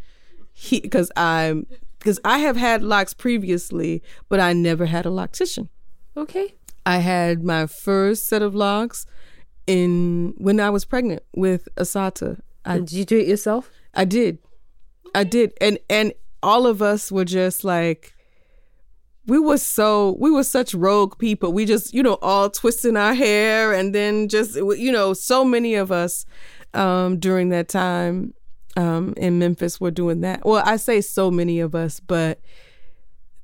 because 0.70 1.10
i'm 1.16 1.66
because 1.98 2.20
i 2.24 2.38
have 2.38 2.56
had 2.56 2.82
locks 2.82 3.14
previously 3.14 4.02
but 4.28 4.40
i 4.40 4.52
never 4.52 4.86
had 4.86 5.06
a 5.06 5.10
loctician 5.10 5.68
Okay. 6.16 6.54
I 6.86 6.98
had 6.98 7.42
my 7.42 7.66
first 7.66 8.26
set 8.26 8.42
of 8.42 8.54
locks 8.54 9.06
in 9.66 10.34
when 10.36 10.60
I 10.60 10.70
was 10.70 10.84
pregnant 10.84 11.22
with 11.34 11.68
Asata. 11.76 12.40
I 12.64 12.78
did 12.78 12.92
you 12.92 13.04
do 13.04 13.18
it 13.18 13.26
yourself? 13.26 13.70
I 13.94 14.04
did. 14.04 14.38
I 15.14 15.24
did. 15.24 15.52
And 15.60 15.78
and 15.88 16.12
all 16.42 16.66
of 16.66 16.82
us 16.82 17.10
were 17.10 17.24
just 17.24 17.64
like 17.64 18.14
we 19.26 19.38
were 19.38 19.58
so 19.58 20.16
we 20.20 20.30
were 20.30 20.44
such 20.44 20.74
rogue 20.74 21.18
people. 21.18 21.52
We 21.52 21.64
just, 21.64 21.94
you 21.94 22.02
know, 22.02 22.18
all 22.20 22.50
twisting 22.50 22.96
our 22.96 23.14
hair 23.14 23.72
and 23.72 23.94
then 23.94 24.28
just 24.28 24.56
you 24.56 24.92
know, 24.92 25.14
so 25.14 25.44
many 25.44 25.74
of 25.74 25.90
us 25.90 26.26
um 26.74 27.18
during 27.18 27.50
that 27.50 27.68
time 27.68 28.34
um 28.76 29.14
in 29.16 29.38
Memphis 29.38 29.80
were 29.80 29.90
doing 29.90 30.20
that. 30.20 30.44
Well, 30.44 30.62
I 30.66 30.76
say 30.76 31.00
so 31.00 31.30
many 31.30 31.60
of 31.60 31.74
us, 31.74 32.00
but 32.00 32.40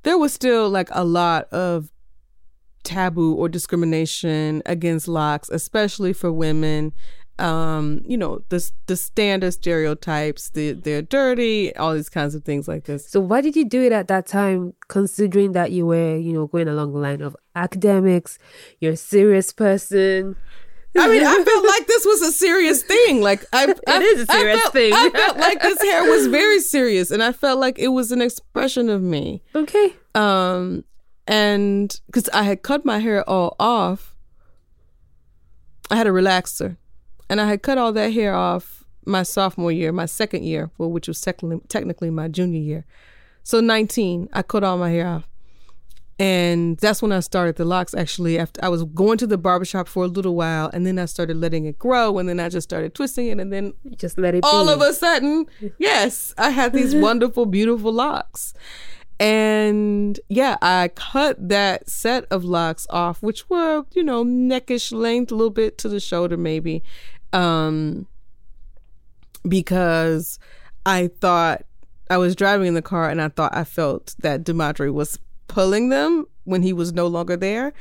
there 0.03 0.19
was 0.19 0.33
still 0.33 0.69
like 0.69 0.89
a 0.93 1.05
lot 1.05 1.45
of 1.53 1.91
taboo 2.83 3.35
or 3.35 3.49
discrimination 3.49 4.63
against 4.67 5.09
locks, 5.09 5.49
especially 5.51 6.13
for 6.13 6.33
women. 6.33 6.93
Um, 7.41 8.03
you 8.05 8.17
know, 8.17 8.43
the 8.51 8.71
the 8.87 8.97
standard 8.97 9.53
stereotypes, 9.53 10.51
the, 10.51 10.73
they're 10.73 11.03
dirty, 11.03 11.75
all 11.77 11.95
these 11.95 12.11
kinds 12.11 12.35
of 12.35 12.45
things 12.45 12.69
like 12.69 12.85
this. 12.85 13.09
So 13.09 13.19
why 13.21 13.41
did 13.41 13.57
you 13.57 13.65
do 13.65 13.83
it 13.83 13.93
at 13.93 14.09
that 14.09 14.27
time, 14.27 14.75
considering 14.89 15.53
that 15.53 15.73
you 15.73 15.87
were, 15.87 16.17
you 16.17 16.33
know, 16.33 16.47
going 16.47 16.69
along 16.69 16.93
the 16.93 16.99
line 16.99 17.23
of 17.23 17.35
academics, 17.55 18.39
you're 18.81 18.93
a 18.93 18.97
serious 18.97 19.53
person? 19.53 20.37
I 20.97 21.09
mean, 21.09 21.25
I 21.25 21.45
felt 21.45 21.67
like 21.67 21.87
this 21.87 22.05
was 22.05 22.23
a 22.23 22.33
serious 22.33 22.83
thing. 22.83 23.23
Like 23.23 23.45
I, 23.53 23.65
it 23.87 24.03
is 24.03 24.23
a 24.23 24.27
serious 24.27 24.61
felt, 24.61 24.73
thing. 24.73 24.93
I 24.93 25.11
felt 25.11 25.37
like 25.39 25.63
this 25.63 25.81
hair 25.83 26.03
was 26.11 26.27
very 26.27 26.61
serious, 26.61 27.11
and 27.11 27.23
I 27.23 27.33
felt 27.33 27.61
like 27.61 27.79
it 27.79 27.89
was 27.89 28.13
an 28.13 28.21
expression 28.21 28.89
of 28.89 29.01
me. 29.01 29.43
Okay. 29.55 29.95
Um, 30.15 30.85
and 31.27 32.01
because 32.07 32.29
I 32.31 32.43
had 32.43 32.63
cut 32.63 32.85
my 32.85 32.99
hair 32.99 33.29
all 33.29 33.55
off, 33.61 34.17
I 35.91 35.97
had 35.97 36.07
a 36.07 36.11
relaxer, 36.11 36.77
and 37.31 37.41
I 37.41 37.47
had 37.49 37.63
cut 37.63 37.79
all 37.79 37.93
that 37.95 38.13
hair 38.13 38.35
off 38.35 38.85
my 39.07 39.23
sophomore 39.23 39.73
year, 39.73 39.93
my 39.93 40.05
second 40.07 40.45
year, 40.45 40.71
well, 40.77 40.91
which 40.91 41.09
was 41.09 41.21
technically 41.23 41.61
technically 41.69 42.11
my 42.11 42.29
junior 42.29 42.61
year. 42.61 42.85
So 43.43 43.61
nineteen, 43.61 44.29
I 44.35 44.43
cut 44.43 44.63
all 44.63 44.77
my 44.77 44.91
hair 44.91 45.07
off, 45.09 45.29
and 46.19 46.77
that's 46.77 47.01
when 47.01 47.13
I 47.13 47.21
started 47.21 47.57
the 47.57 47.65
locks. 47.65 47.95
Actually, 47.95 48.39
after 48.39 48.63
I 48.63 48.69
was 48.69 48.85
going 48.85 49.17
to 49.19 49.27
the 49.27 49.39
barbershop 49.39 49.89
for 49.89 50.05
a 50.05 50.09
little 50.09 50.37
while, 50.37 50.69
and 50.75 50.85
then 50.87 50.99
I 50.99 51.07
started 51.07 51.39
letting 51.39 51.65
it 51.65 51.79
grow, 51.79 52.19
and 52.19 52.29
then 52.29 52.39
I 52.39 52.51
just 52.51 52.69
started 52.69 52.95
twisting 52.95 53.29
it, 53.29 53.41
and 53.41 53.51
then 53.53 53.73
You 53.85 53.97
just 53.97 54.19
let 54.19 54.35
it 54.35 54.45
all 54.45 54.67
be. 54.67 54.73
of 54.75 54.83
a 54.83 54.93
sudden, 54.93 55.47
yes, 55.79 56.35
I 56.37 56.51
had 56.51 56.75
these 56.75 56.95
wonderful, 56.95 57.47
beautiful 57.47 57.93
locks. 57.93 58.53
And 59.19 60.19
yeah, 60.31 60.57
I 60.63 60.91
cut 60.95 61.37
that 61.51 61.91
set 61.91 62.25
of 62.31 62.43
locks 62.43 62.87
off, 62.89 63.23
which 63.23 63.51
were, 63.51 63.85
you 63.93 64.03
know, 64.03 64.25
neckish 64.25 64.93
length, 64.93 65.31
a 65.31 65.35
little 65.35 65.51
bit 65.51 65.77
to 65.79 65.89
the 65.91 66.01
shoulder, 66.01 66.39
maybe. 66.39 66.83
Um, 67.33 68.07
because 69.47 70.39
I 70.85 71.09
thought 71.09 71.65
I 72.11 72.19
was 72.19 72.35
driving 72.35 72.67
in 72.67 72.75
the 72.75 72.83
car 72.83 73.09
and 73.09 73.23
I 73.23 73.29
thought 73.29 73.57
I 73.57 73.65
felt 73.65 74.15
that 74.21 74.45
Demadre 74.45 74.93
was 74.93 75.19
pulling 75.49 75.89
them 75.89 76.27
when 76.45 76.63
he 76.63 76.73
was 76.73 76.93
no 76.93 77.07
longer 77.07 77.37
there, 77.37 77.73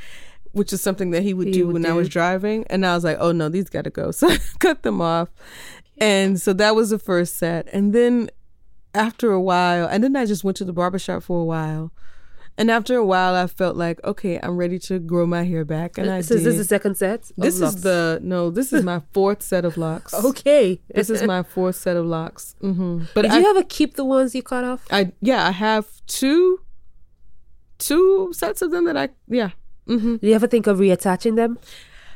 which 0.52 0.72
is 0.72 0.82
something 0.82 1.12
that 1.12 1.24
he 1.24 1.34
would 1.34 1.48
He 1.48 1.54
do 1.54 1.68
would 1.68 1.74
when 1.74 1.86
I 1.86 1.94
was 1.94 2.10
driving. 2.10 2.66
And 2.70 2.86
I 2.86 2.94
was 2.96 3.04
like, 3.04 3.18
oh 3.20 3.32
no, 3.32 3.50
these 3.50 3.70
got 3.70 3.84
to 3.86 3.90
go. 3.90 4.12
So 4.12 4.30
I 4.30 4.38
cut 4.60 4.84
them 4.84 5.02
off. 5.02 5.30
And 5.98 6.40
so 6.40 6.54
that 6.54 6.76
was 6.76 6.92
the 6.92 7.00
first 7.00 7.38
set. 7.38 7.68
And 7.74 7.94
then 7.94 8.30
after 8.94 9.32
a 9.32 9.42
while, 9.42 9.88
and 9.88 10.04
then 10.04 10.16
I 10.16 10.26
just 10.26 10.44
went 10.44 10.58
to 10.58 10.66
the 10.66 10.74
barbershop 10.74 11.24
for 11.24 11.42
a 11.42 11.46
while. 11.46 11.92
And 12.60 12.70
after 12.70 12.96
a 12.98 13.06
while, 13.06 13.36
I 13.36 13.48
felt 13.48 13.76
like, 13.78 14.04
okay, 14.04 14.38
I'm 14.44 14.58
ready 14.58 14.78
to 14.90 15.00
grow 15.00 15.26
my 15.26 15.44
hair 15.44 15.64
back. 15.64 15.98
And 15.98 16.12
I 16.12 16.20
so 16.22 16.36
is 16.36 16.42
did. 16.42 16.48
this 16.48 16.54
is 16.56 16.58
the 16.68 16.70
second 16.76 16.96
set? 16.98 17.32
This 17.38 17.60
locks? 17.62 17.76
is 17.76 17.82
the 17.84 18.20
no. 18.22 18.50
This 18.52 18.74
is 18.74 18.84
my 18.84 19.00
fourth 19.14 19.42
set 19.42 19.64
of 19.64 19.78
locks. 19.78 20.14
okay. 20.14 20.82
This 20.94 21.10
is 21.10 21.24
my 21.24 21.42
fourth 21.42 21.78
set 21.78 21.96
of 21.96 22.06
locks. 22.06 22.56
hmm 22.60 23.04
But 23.16 23.22
Did 23.24 23.32
I, 23.32 23.40
you 23.40 23.50
ever 23.50 23.64
keep 23.64 23.96
the 23.96 24.04
ones 24.06 24.36
you 24.36 24.44
cut 24.44 24.64
off? 24.66 24.82
I, 24.92 25.14
yeah, 25.22 25.48
I 25.48 25.52
have 25.52 25.86
two, 26.06 26.60
two 27.78 28.32
sets 28.34 28.62
of 28.62 28.72
them 28.72 28.84
that 28.86 28.98
I, 28.98 29.10
yeah. 29.28 29.52
hmm 29.88 30.18
Do 30.18 30.28
you 30.28 30.36
ever 30.36 30.48
think 30.48 30.68
of 30.68 30.80
reattaching 30.80 31.36
them? 31.38 31.58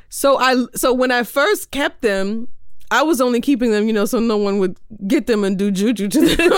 So 0.09 0.37
I, 0.39 0.65
so 0.75 0.93
when 0.93 1.11
I 1.11 1.23
first 1.23 1.71
kept 1.71 2.01
them, 2.01 2.49
I 2.93 3.01
was 3.01 3.19
only 3.19 3.41
keeping 3.41 3.71
them, 3.71 3.87
you 3.87 3.93
know, 3.93 4.05
so 4.05 4.19
no 4.19 4.37
one 4.37 4.59
would 4.59 4.77
get 5.07 5.25
them 5.25 5.43
and 5.43 5.57
do 5.57 5.71
juju 5.71 6.09
to 6.09 6.19
them. 6.19 6.39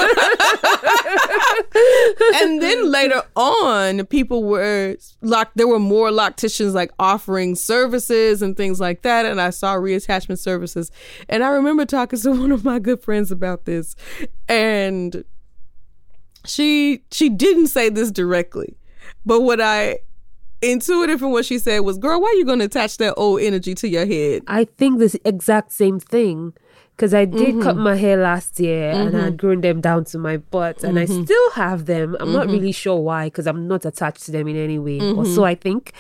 and 2.36 2.62
then 2.62 2.92
later 2.92 3.24
on, 3.38 4.06
people 4.08 4.44
were 4.44 4.98
locked. 5.22 5.56
There 5.56 5.70
were 5.70 5.80
more 5.80 6.10
locticians 6.10 6.74
like 6.74 6.92
offering 7.00 7.56
services 7.56 8.42
and 8.42 8.58
things 8.58 8.82
like 8.82 9.04
that. 9.04 9.26
And 9.26 9.40
I 9.40 9.50
saw 9.50 9.76
reattachment 9.76 10.40
services. 10.40 10.92
And 11.30 11.42
I 11.42 11.48
remember 11.48 11.86
talking 11.86 12.20
to 12.20 12.32
one 12.32 12.52
of 12.52 12.66
my 12.66 12.80
good 12.80 13.02
friends 13.02 13.32
about 13.32 13.64
this. 13.64 13.96
And 14.50 15.24
she 16.44 17.06
she 17.12 17.30
didn't 17.30 17.68
say 17.68 17.88
this 17.88 18.12
directly. 18.12 18.76
But 19.26 19.40
what 19.40 19.62
I 19.62 20.00
intuitive 20.72 21.20
from 21.20 21.32
what 21.32 21.46
she 21.46 21.60
said 21.60 21.80
was, 21.80 21.98
girl, 21.98 22.20
why 22.22 22.28
are 22.30 22.34
you 22.34 22.46
gonna 22.46 22.66
attach 22.66 22.98
that 22.98 23.14
old 23.18 23.42
energy 23.42 23.76
to 23.76 23.88
your 23.88 24.06
head? 24.06 24.44
I 24.48 24.66
think 24.66 25.00
this 25.00 25.16
exact 25.26 25.72
same 25.72 26.00
thing 26.00 26.54
because 26.96 27.14
I 27.14 27.26
did 27.26 27.56
Mm-hmm. 27.56 27.62
cut 27.62 27.76
my 27.76 27.96
hair 27.98 28.16
last 28.16 28.58
year 28.58 28.92
and 28.92 29.18
I'd 29.18 29.36
grown 29.38 29.60
them 29.60 29.82
down 29.82 30.06
to 30.06 30.18
my 30.18 30.38
butt 30.38 30.82
and 30.84 30.98
Mm-hmm. 30.98 31.20
I 31.20 31.24
still 31.26 31.52
have 31.52 31.86
them. 31.88 32.16
I'm 32.22 32.32
not 32.32 32.48
really 32.48 32.72
sure 32.72 33.00
why 33.02 33.26
because 33.28 33.48
I'm 33.48 33.68
not 33.68 33.86
attached 33.86 34.24
to 34.28 34.32
them 34.32 34.48
in 34.48 34.56
any 34.56 34.80
way, 34.80 35.00
or 35.00 35.24
Mm-hmm. 35.24 35.36
so 35.36 35.44
I 35.44 35.56
think. 35.56 35.92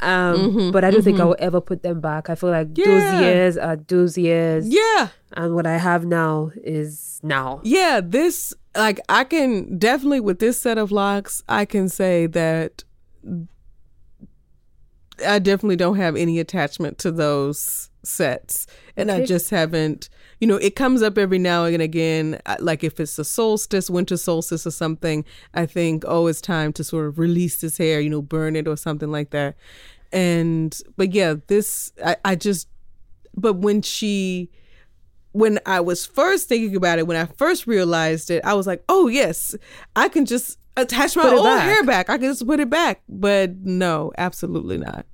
Um, 0.00 0.70
But 0.72 0.84
I 0.84 0.90
don't 0.90 1.02
think 1.02 1.20
I 1.20 1.24
will 1.24 1.36
ever 1.38 1.60
put 1.60 1.82
them 1.82 2.00
back. 2.00 2.30
I 2.30 2.34
feel 2.34 2.50
like 2.50 2.68
Yeah. 2.74 2.86
those 2.86 3.20
years 3.22 3.56
are 3.58 3.76
those 3.76 4.16
years, 4.16 4.66
Yeah. 4.68 5.08
and 5.36 5.54
what 5.54 5.66
I 5.66 5.76
have 5.76 6.06
now 6.06 6.50
is 6.64 7.20
now. 7.22 7.60
Yeah, 7.62 8.00
this 8.02 8.54
like 8.76 9.00
I 9.08 9.24
can 9.24 9.76
definitely 9.78 10.20
with 10.20 10.38
this 10.38 10.58
set 10.58 10.78
of 10.78 10.90
locks, 10.92 11.42
I 11.48 11.64
can 11.66 11.88
say 11.90 12.26
that 12.28 12.84
I 15.26 15.38
definitely 15.38 15.76
don't 15.76 15.96
have 15.96 16.16
any 16.16 16.38
attachment 16.38 16.98
to 16.98 17.10
those 17.10 17.90
sets. 18.02 18.66
And 18.96 19.10
I 19.10 19.24
just 19.24 19.50
haven't, 19.50 20.08
you 20.40 20.46
know, 20.48 20.56
it 20.56 20.74
comes 20.74 21.02
up 21.02 21.18
every 21.18 21.38
now 21.38 21.64
and 21.64 21.82
again. 21.82 22.40
Like 22.58 22.82
if 22.82 22.98
it's 22.98 23.18
a 23.18 23.24
solstice, 23.24 23.90
winter 23.90 24.16
solstice 24.16 24.66
or 24.66 24.70
something, 24.70 25.24
I 25.54 25.66
think, 25.66 26.04
oh, 26.06 26.26
it's 26.26 26.40
time 26.40 26.72
to 26.74 26.84
sort 26.84 27.06
of 27.06 27.18
release 27.18 27.60
this 27.60 27.78
hair, 27.78 28.00
you 28.00 28.10
know, 28.10 28.22
burn 28.22 28.56
it 28.56 28.66
or 28.66 28.76
something 28.76 29.10
like 29.10 29.30
that. 29.30 29.56
And, 30.12 30.76
but 30.96 31.12
yeah, 31.12 31.34
this, 31.48 31.92
I, 32.04 32.16
I 32.24 32.34
just, 32.34 32.68
but 33.34 33.54
when 33.54 33.82
she, 33.82 34.50
when 35.32 35.60
I 35.66 35.80
was 35.80 36.06
first 36.06 36.48
thinking 36.48 36.74
about 36.74 36.98
it, 36.98 37.06
when 37.06 37.16
I 37.16 37.26
first 37.26 37.66
realized 37.66 38.30
it, 38.30 38.44
I 38.44 38.54
was 38.54 38.66
like, 38.66 38.82
oh, 38.88 39.06
yes, 39.06 39.54
I 39.94 40.08
can 40.08 40.24
just 40.24 40.58
attach 40.82 41.16
my 41.16 41.28
old 41.30 41.44
back. 41.44 41.62
hair 41.62 41.84
back. 41.84 42.10
I 42.10 42.18
can 42.18 42.28
just 42.30 42.46
put 42.46 42.60
it 42.60 42.70
back. 42.70 43.02
But 43.08 43.56
no, 43.58 44.12
absolutely 44.18 44.78
not. 44.78 45.06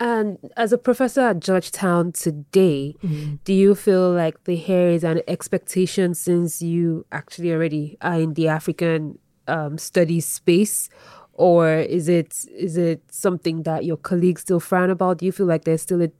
And 0.00 0.38
as 0.56 0.72
a 0.72 0.78
professor 0.78 1.20
at 1.20 1.40
Georgetown 1.40 2.12
today, 2.12 2.94
Mm-hmm. 3.02 3.34
do 3.44 3.52
you 3.52 3.74
feel 3.74 4.10
like 4.10 4.44
the 4.44 4.56
hair 4.56 4.90
is 4.90 5.04
an 5.04 5.20
expectation 5.28 6.14
since 6.14 6.62
you 6.62 7.04
actually 7.12 7.52
already 7.52 7.96
are 8.00 8.18
in 8.20 8.34
the 8.34 8.48
African 8.48 9.18
um, 9.46 9.76
studies 9.78 10.26
space? 10.26 10.88
Or 11.34 11.68
is 11.70 12.08
it 12.08 12.34
is 12.56 12.76
it 12.76 13.02
something 13.10 13.62
that 13.62 13.84
your 13.84 13.96
colleagues 13.96 14.40
still 14.40 14.58
frown 14.58 14.90
about? 14.90 15.18
Do 15.18 15.26
you 15.26 15.32
feel 15.32 15.46
like 15.46 15.64
there's 15.64 15.82
still 15.82 16.02
a 16.02 16.10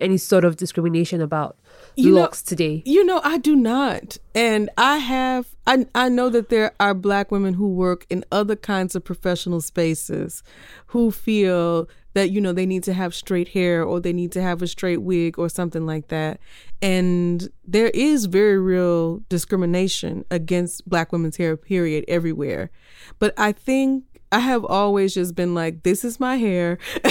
any 0.00 0.16
sort 0.18 0.44
of 0.44 0.56
discrimination 0.56 1.20
about 1.20 1.56
You 1.98 2.14
know- 2.14 2.30
today. 2.30 2.82
You 2.86 3.04
know, 3.04 3.20
I 3.24 3.38
do 3.38 3.56
not. 3.56 4.18
And 4.34 4.70
I 4.78 4.98
have 4.98 5.46
I 5.66 5.86
I 5.94 6.08
know 6.08 6.28
that 6.30 6.48
there 6.48 6.72
are 6.80 6.94
black 6.94 7.30
women 7.30 7.54
who 7.54 7.68
work 7.68 8.06
in 8.08 8.24
other 8.30 8.56
kinds 8.56 8.94
of 8.94 9.04
professional 9.04 9.60
spaces 9.60 10.42
who 10.88 11.10
feel 11.10 11.88
that 12.14 12.30
you 12.30 12.40
know 12.40 12.52
they 12.52 12.66
need 12.66 12.82
to 12.84 12.92
have 12.92 13.14
straight 13.14 13.48
hair 13.48 13.82
or 13.84 14.00
they 14.00 14.12
need 14.12 14.32
to 14.32 14.42
have 14.42 14.62
a 14.62 14.66
straight 14.66 15.02
wig 15.02 15.38
or 15.38 15.48
something 15.48 15.86
like 15.86 16.08
that. 16.08 16.40
And 16.80 17.48
there 17.66 17.88
is 17.88 18.26
very 18.26 18.58
real 18.58 19.20
discrimination 19.28 20.24
against 20.30 20.88
black 20.88 21.12
women's 21.12 21.36
hair 21.36 21.56
period 21.56 22.04
everywhere. 22.08 22.70
But 23.18 23.34
I 23.36 23.52
think 23.52 24.04
I 24.30 24.40
have 24.40 24.64
always 24.64 25.14
just 25.14 25.34
been 25.34 25.54
like 25.54 25.82
this 25.82 26.04
is 26.04 26.20
my 26.20 26.36
hair. 26.36 26.78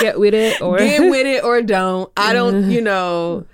Get 0.00 0.18
with 0.18 0.34
it 0.34 0.60
or 0.60 0.78
get 0.78 1.00
with 1.10 1.26
it 1.26 1.44
or 1.44 1.62
don't. 1.62 2.10
I 2.16 2.32
don't, 2.32 2.70
you 2.70 2.80
know, 2.80 3.46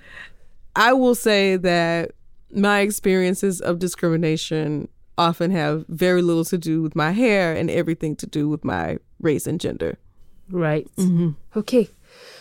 I 0.75 0.93
will 0.93 1.13
say 1.13 1.57
that 1.57 2.13
my 2.51 2.79
experiences 2.79 3.61
of 3.61 3.77
discrimination 3.77 4.87
often 5.17 5.51
have 5.51 5.85
very 5.89 6.23
little 6.23 6.45
to 6.45 6.57
do 6.57 6.81
with 6.81 6.95
my 6.95 7.11
hair 7.11 7.53
and 7.53 7.69
everything 7.69 8.15
to 8.15 8.25
do 8.25 8.49
with 8.49 8.63
my 8.63 8.97
race 9.19 9.45
and 9.45 9.59
gender. 9.59 9.97
Right. 10.49 10.87
Okay. 11.55 11.89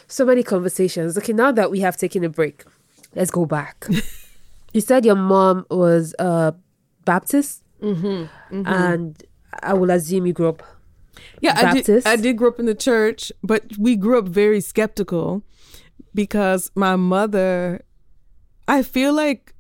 So 0.09 0.25
many 0.25 0.43
conversations. 0.43 1.17
Okay, 1.19 1.33
now 1.33 1.53
that 1.53 1.71
we 1.71 1.81
have 1.81 1.97
taken 1.97 2.25
a 2.25 2.29
break, 2.29 2.65
let's 3.15 3.31
go 3.31 3.47
back. 3.47 3.87
you 4.73 4.81
said 4.81 5.05
your 5.05 5.17
mom 5.17 5.67
was 5.71 6.15
a 6.19 6.55
Baptist, 7.05 7.63
mm-hmm, 7.83 8.67
and 8.67 9.23
I 9.63 9.75
will 9.75 9.91
assume 9.91 10.27
you 10.27 10.33
grew 10.33 10.49
up. 10.49 10.63
Yeah, 11.41 11.55
I 11.57 11.81
did, 11.81 12.07
I 12.07 12.17
did 12.17 12.37
grow 12.39 12.49
up 12.49 12.59
in 12.59 12.67
the 12.67 12.75
church, 12.75 13.33
but 13.43 13.77
we 13.79 13.97
grew 13.97 14.19
up 14.19 14.27
very 14.27 14.61
skeptical 14.61 15.43
because 16.15 16.71
my 16.75 16.97
mother, 16.97 17.85
I 18.69 18.83
feel 18.83 19.13
like 19.13 19.55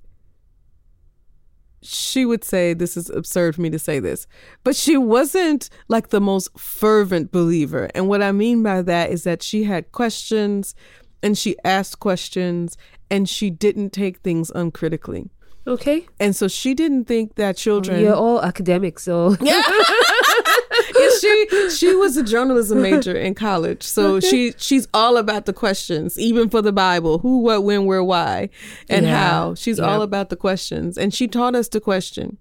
she 1.82 2.24
would 2.24 2.44
say 2.44 2.74
this 2.74 2.96
is 2.96 3.10
absurd 3.10 3.56
for 3.56 3.60
me 3.60 3.70
to 3.70 3.78
say 3.78 3.98
this, 3.98 4.26
but 4.62 4.76
she 4.76 4.96
wasn't 4.96 5.68
like 5.88 6.08
the 6.08 6.20
most 6.20 6.56
fervent 6.58 7.32
believer. 7.32 7.90
And 7.94 8.08
what 8.08 8.22
I 8.22 8.32
mean 8.32 8.62
by 8.62 8.82
that 8.82 9.10
is 9.10 9.24
that 9.24 9.42
she 9.42 9.64
had 9.64 9.92
questions 9.92 10.74
and 11.22 11.36
she 11.36 11.56
asked 11.64 11.98
questions 11.98 12.76
and 13.10 13.28
she 13.28 13.50
didn't 13.50 13.90
take 13.90 14.18
things 14.18 14.50
uncritically. 14.54 15.30
Okay. 15.66 16.06
And 16.18 16.34
so 16.34 16.48
she 16.48 16.74
didn't 16.74 17.04
think 17.04 17.36
that 17.36 17.56
children 17.56 18.00
You're 18.00 18.14
all 18.14 18.42
academics, 18.42 19.04
so 19.04 19.36
yeah, 19.40 19.62
she 21.20 21.70
she 21.70 21.94
was 21.94 22.16
a 22.16 22.22
journalism 22.24 22.82
major 22.82 23.14
in 23.14 23.34
college, 23.34 23.82
so 23.84 24.18
she 24.18 24.54
she's 24.58 24.88
all 24.92 25.16
about 25.16 25.46
the 25.46 25.52
questions, 25.52 26.18
even 26.18 26.48
for 26.48 26.62
the 26.62 26.72
Bible: 26.72 27.18
who, 27.18 27.38
what, 27.38 27.62
when, 27.62 27.84
where, 27.84 28.02
why, 28.02 28.48
and 28.88 29.06
Yeah, 29.06 29.16
how. 29.16 29.54
She's 29.54 29.78
all 29.78 30.02
about 30.02 30.30
the 30.30 30.36
questions, 30.36 30.98
and 30.98 31.14
she 31.14 31.28
taught 31.28 31.54
us 31.54 31.68
to 31.68 31.80
question. 31.80 32.38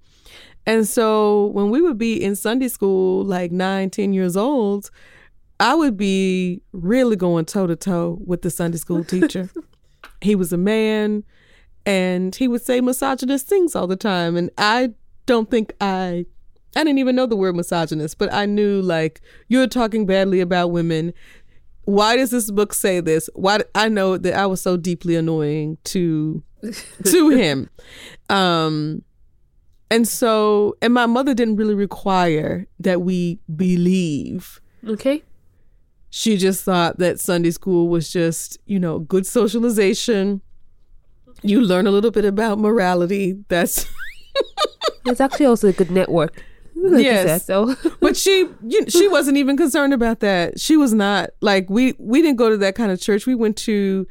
And 0.65 0.87
so 0.87 1.47
when 1.47 1.69
we 1.69 1.81
would 1.81 1.97
be 1.97 2.21
in 2.23 2.35
Sunday 2.35 2.67
school, 2.67 3.23
like 3.23 3.51
nine, 3.51 3.89
ten 3.89 4.13
years 4.13 4.37
old, 4.37 4.89
I 5.59 5.75
would 5.75 5.97
be 5.97 6.61
really 6.71 7.15
going 7.15 7.45
toe 7.45 7.67
to 7.67 7.75
toe 7.75 8.19
with 8.25 8.41
the 8.41 8.49
Sunday 8.49 8.77
school 8.77 9.03
teacher. 9.03 9.49
he 10.21 10.35
was 10.35 10.53
a 10.53 10.57
man, 10.57 11.23
and 11.85 12.35
he 12.35 12.47
would 12.47 12.61
say 12.61 12.81
misogynist 12.81 13.47
things 13.47 13.75
all 13.75 13.87
the 13.87 13.95
time, 13.95 14.35
and 14.35 14.49
I 14.57 14.91
don't 15.25 15.49
think 15.49 15.73
I 15.81 16.25
I 16.75 16.83
didn't 16.83 16.99
even 16.99 17.15
know 17.15 17.25
the 17.25 17.35
word 17.35 17.55
misogynist, 17.55 18.17
but 18.17 18.31
I 18.33 18.45
knew 18.45 18.81
like 18.81 19.21
you're 19.47 19.67
talking 19.67 20.05
badly 20.05 20.39
about 20.39 20.69
women. 20.71 21.13
Why 21.85 22.15
does 22.15 22.31
this 22.31 22.49
book 22.51 22.73
say 22.73 22.99
this? 23.01 23.29
Why 23.33 23.59
I 23.75 23.89
know 23.89 24.17
that 24.17 24.33
I 24.33 24.45
was 24.45 24.61
so 24.61 24.77
deeply 24.77 25.15
annoying 25.15 25.77
to 25.85 26.43
to 27.05 27.29
him. 27.29 27.69
Um 28.29 29.03
and 29.89 30.07
so 30.07 30.77
and 30.81 30.93
my 30.93 31.05
mother 31.05 31.33
didn't 31.33 31.57
really 31.57 31.75
require 31.75 32.67
that 32.79 33.01
we 33.01 33.39
believe. 33.53 34.61
okay. 34.87 35.23
She 36.13 36.35
just 36.35 36.65
thought 36.65 36.99
that 36.99 37.21
Sunday 37.21 37.51
school 37.51 37.87
was 37.87 38.11
just, 38.11 38.57
you 38.65 38.79
know, 38.79 38.99
good 38.99 39.25
socialization. 39.25 40.41
You 41.43 41.61
learn 41.61 41.87
a 41.87 41.91
little 41.91 42.11
bit 42.11 42.25
about 42.25 42.59
morality. 42.59 43.43
That's 43.47 43.85
It's 45.05 45.19
actually 45.21 45.47
also 45.47 45.67
a 45.67 45.73
good 45.73 45.91
network. 45.91 46.43
Like 46.75 47.03
Yes. 47.03 47.27
said, 47.27 47.41
so 47.41 47.75
but 47.99 48.17
she 48.17 48.47
you, 48.63 48.89
she 48.89 49.07
wasn't 49.07 49.37
even 49.37 49.55
concerned 49.55 49.93
about 49.93 50.19
that 50.21 50.59
she 50.59 50.77
was 50.77 50.93
not 50.93 51.29
like 51.41 51.69
we 51.69 51.93
we 51.99 52.21
didn't 52.23 52.37
go 52.37 52.49
to 52.49 52.57
that 52.57 52.73
kind 52.73 52.91
of 52.91 52.99
church 52.99 53.27
we 53.27 53.35
went 53.35 53.55
to 53.57 54.07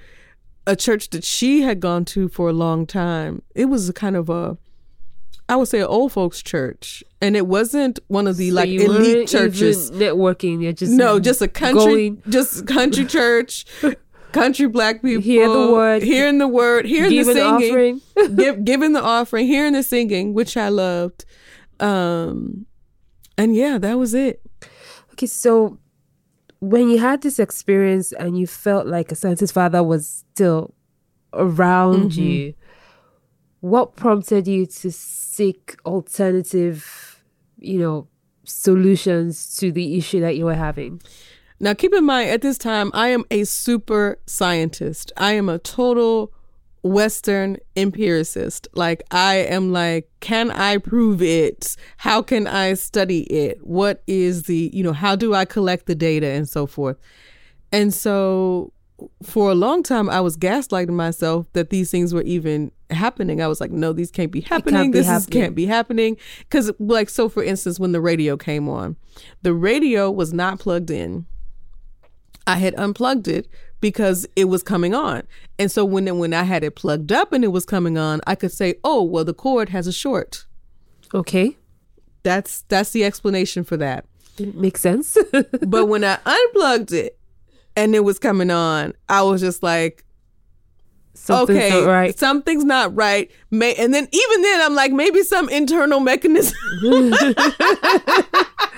a 0.69 0.77
church 0.77 1.11
that 1.11 1.25
she 1.25 1.63
had 1.63 1.81
gone 1.81 2.05
to 2.05 2.29
for 2.29 2.49
a 2.49 2.53
long 2.53 2.87
time 2.87 3.43
it 3.57 3.65
was 3.65 3.89
a 3.89 3.93
kind 3.93 4.15
of 4.15 4.31
a 4.31 4.57
i 5.49 5.57
would 5.57 5.67
say 5.67 5.81
an 5.81 5.87
old 5.87 6.13
folks 6.13 6.43
church 6.43 7.03
and 7.21 7.35
it 7.35 7.49
wasn't 7.49 7.99
one 8.07 8.29
of 8.29 8.37
the 8.37 8.51
So 8.51 8.55
like 8.55 8.69
you 8.69 8.83
elite 8.83 9.27
churches 9.29 9.91
networking. 9.91 10.63
You're 10.63 10.73
just 10.73 10.93
no 10.93 11.19
just 11.19 11.43
a 11.43 11.49
country 11.49 12.11
going, 12.11 12.23
just 12.29 12.67
country 12.69 13.05
church 13.19 13.65
country 14.33 14.67
black 14.67 15.03
people 15.03 15.23
Hear 15.23 15.49
the 15.49 15.73
word, 15.73 16.03
hearing 16.03 16.39
the 16.39 16.49
word 16.49 16.87
hearing 16.87 17.15
the 17.15 17.25
singing 17.25 17.71
offering. 17.71 18.01
give, 18.37 18.65
giving 18.65 18.93
the 18.93 19.03
offering, 19.03 19.47
hearing 19.47 19.73
the 19.75 19.83
singing, 19.83 20.35
which 20.35 20.57
I 20.57 20.69
loved. 20.69 21.25
Um, 21.79 22.67
and 23.37 23.55
yeah, 23.55 23.79
that 23.79 23.99
was 23.99 24.15
it. 24.15 24.43
Okay, 25.13 25.27
so 25.27 25.79
when 26.61 26.91
you 26.91 26.99
had 26.99 27.23
this 27.23 27.39
experience 27.39 28.13
and 28.13 28.39
you 28.39 28.47
felt 28.47 28.87
like 28.87 29.11
a 29.11 29.15
scientist 29.15 29.55
father 29.55 29.83
was 29.83 30.25
still 30.33 30.75
around 31.33 32.13
Mm-hmm. 32.13 32.21
you, 32.21 32.55
what 33.61 33.97
prompted 33.97 34.47
you 34.47 34.67
to 34.67 34.91
seek 34.91 35.77
alternative, 35.85 37.23
you 37.59 37.79
know, 37.79 38.09
solutions 38.45 39.57
to 39.57 39.71
the 39.71 39.97
issue 39.97 40.21
that 40.21 40.37
you 40.37 40.45
were 40.45 40.55
having? 40.55 41.01
Now, 41.63 41.75
keep 41.75 41.93
in 41.93 42.07
mind, 42.07 42.31
at 42.31 42.41
this 42.41 42.57
time, 42.57 42.91
I 42.95 43.09
am 43.09 43.25
a 43.31 43.45
super 43.45 44.19
scientist. 44.27 45.13
I 45.19 45.33
am 45.33 45.51
a 45.51 45.59
total 45.59 46.33
Western 46.83 47.59
empiricist. 47.77 48.67
Like, 48.73 49.03
I 49.11 49.37
am 49.37 49.71
like, 49.71 50.09
can 50.21 50.51
I 50.51 50.79
prove 50.79 51.21
it? 51.21 51.77
How 51.99 52.23
can 52.23 52.47
I 52.47 52.73
study 52.75 53.25
it? 53.25 53.59
What 53.63 54.03
is 54.07 54.45
the, 54.45 54.71
you 54.73 54.83
know, 54.83 54.95
how 54.95 55.17
do 55.17 55.35
I 55.35 55.45
collect 55.45 55.85
the 55.85 55.95
data 55.95 56.29
and 56.29 56.49
so 56.49 56.67
forth? 56.67 56.97
And 57.71 57.93
so, 57.93 58.73
for 59.23 59.51
a 59.51 59.55
long 59.55 59.83
time, 59.83 60.09
I 60.09 60.21
was 60.21 60.37
gaslighting 60.37 60.91
myself 60.91 61.47
that 61.53 61.71
these 61.71 61.91
things 61.91 62.13
were 62.15 62.23
even 62.23 62.73
happening. 62.91 63.43
I 63.43 63.49
was 63.49 63.61
like, 63.61 63.71
no, 63.71 63.93
these 63.93 64.11
can't 64.11 64.33
be 64.33 64.41
happening. 64.41 64.91
be 64.91 64.99
this 64.99 65.07
is, 65.07 65.25
happening. 65.25 65.43
can't 65.43 65.55
be 65.55 65.67
happening. 65.67 66.17
Because, 66.41 66.71
like, 66.79 67.11
so 67.11 67.29
for 67.29 67.43
instance, 67.43 67.79
when 67.79 67.93
the 67.93 68.01
radio 68.01 68.37
came 68.39 68.69
on, 68.69 68.97
the 69.43 69.53
radio 69.55 70.11
was 70.11 70.33
not 70.33 70.59
plugged 70.59 70.91
in. 70.91 71.27
I 72.51 72.57
had 72.57 72.75
unplugged 72.75 73.29
it 73.29 73.47
because 73.81 74.27
it 74.37 74.45
was 74.47 74.63
coming 74.63 74.95
on. 74.95 75.23
And 75.59 75.71
so 75.71 75.85
when 75.85 76.19
when 76.19 76.35
I 76.35 76.43
had 76.43 76.65
it 76.65 76.75
plugged 76.75 77.13
up 77.13 77.33
and 77.33 77.45
it 77.45 77.49
was 77.49 77.65
coming 77.65 77.97
on, 77.97 78.21
I 78.27 78.35
could 78.35 78.53
say, 78.53 78.75
"Oh, 78.85 79.03
well 79.03 79.25
the 79.25 79.35
cord 79.35 79.69
has 79.71 79.87
a 79.87 79.93
short." 79.93 80.45
Okay, 81.15 81.57
That's 82.23 82.63
that's 82.69 82.91
the 82.91 83.05
explanation 83.05 83.65
for 83.65 83.77
that. 83.79 84.05
It 84.39 84.55
makes 84.55 84.81
sense. 84.81 85.17
But 85.67 85.87
when 85.87 86.05
I 86.05 86.19
unplugged 86.25 86.93
it 86.93 87.19
and 87.77 87.95
it 87.95 88.05
was 88.05 88.19
coming 88.19 88.51
on, 88.51 88.95
I 89.09 89.23
was 89.23 89.41
just 89.41 89.63
like, 89.63 90.05
Something's 91.15 91.59
okay, 91.59 91.71
not 91.71 91.87
right. 91.87 92.19
something's 92.19 92.65
not 92.65 92.95
right. 92.95 93.31
May 93.51 93.75
and 93.75 93.93
then 93.93 94.09
even 94.11 94.43
then 94.43 94.61
I'm 94.63 94.75
like 94.75 94.93
maybe 94.93 95.23
some 95.23 95.49
internal 95.49 96.01
mechanism. 96.01 96.57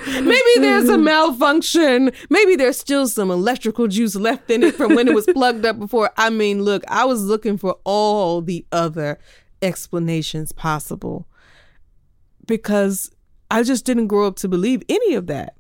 maybe 0.07 0.51
there's 0.59 0.89
a 0.89 0.99
malfunction. 0.99 2.11
Maybe 2.31 2.57
there's 2.57 2.79
still 2.79 3.07
some 3.07 3.31
electrical 3.31 3.87
juice 3.87 4.17
left 4.17 4.51
in 4.51 4.63
it 4.63 4.75
from 4.75 4.95
when 4.95 5.09
it 5.09 5.15
was 5.15 5.27
plugged 5.33 5.67
up 5.67 5.79
before. 5.79 6.11
I 6.17 6.31
mean, 6.31 6.63
look, 6.63 6.83
I 6.89 7.05
was 7.05 7.23
looking 7.23 7.59
for 7.59 7.77
all 7.85 8.41
the 8.41 8.65
other 8.73 9.19
explanations 9.61 10.53
possible 10.53 11.29
because 12.47 13.11
I 13.51 13.63
just 13.63 13.85
didn't 13.85 14.09
grow 14.09 14.27
up 14.27 14.37
to 14.37 14.49
believe 14.49 14.83
any 14.89 15.15
of 15.15 15.27
that. 15.29 15.57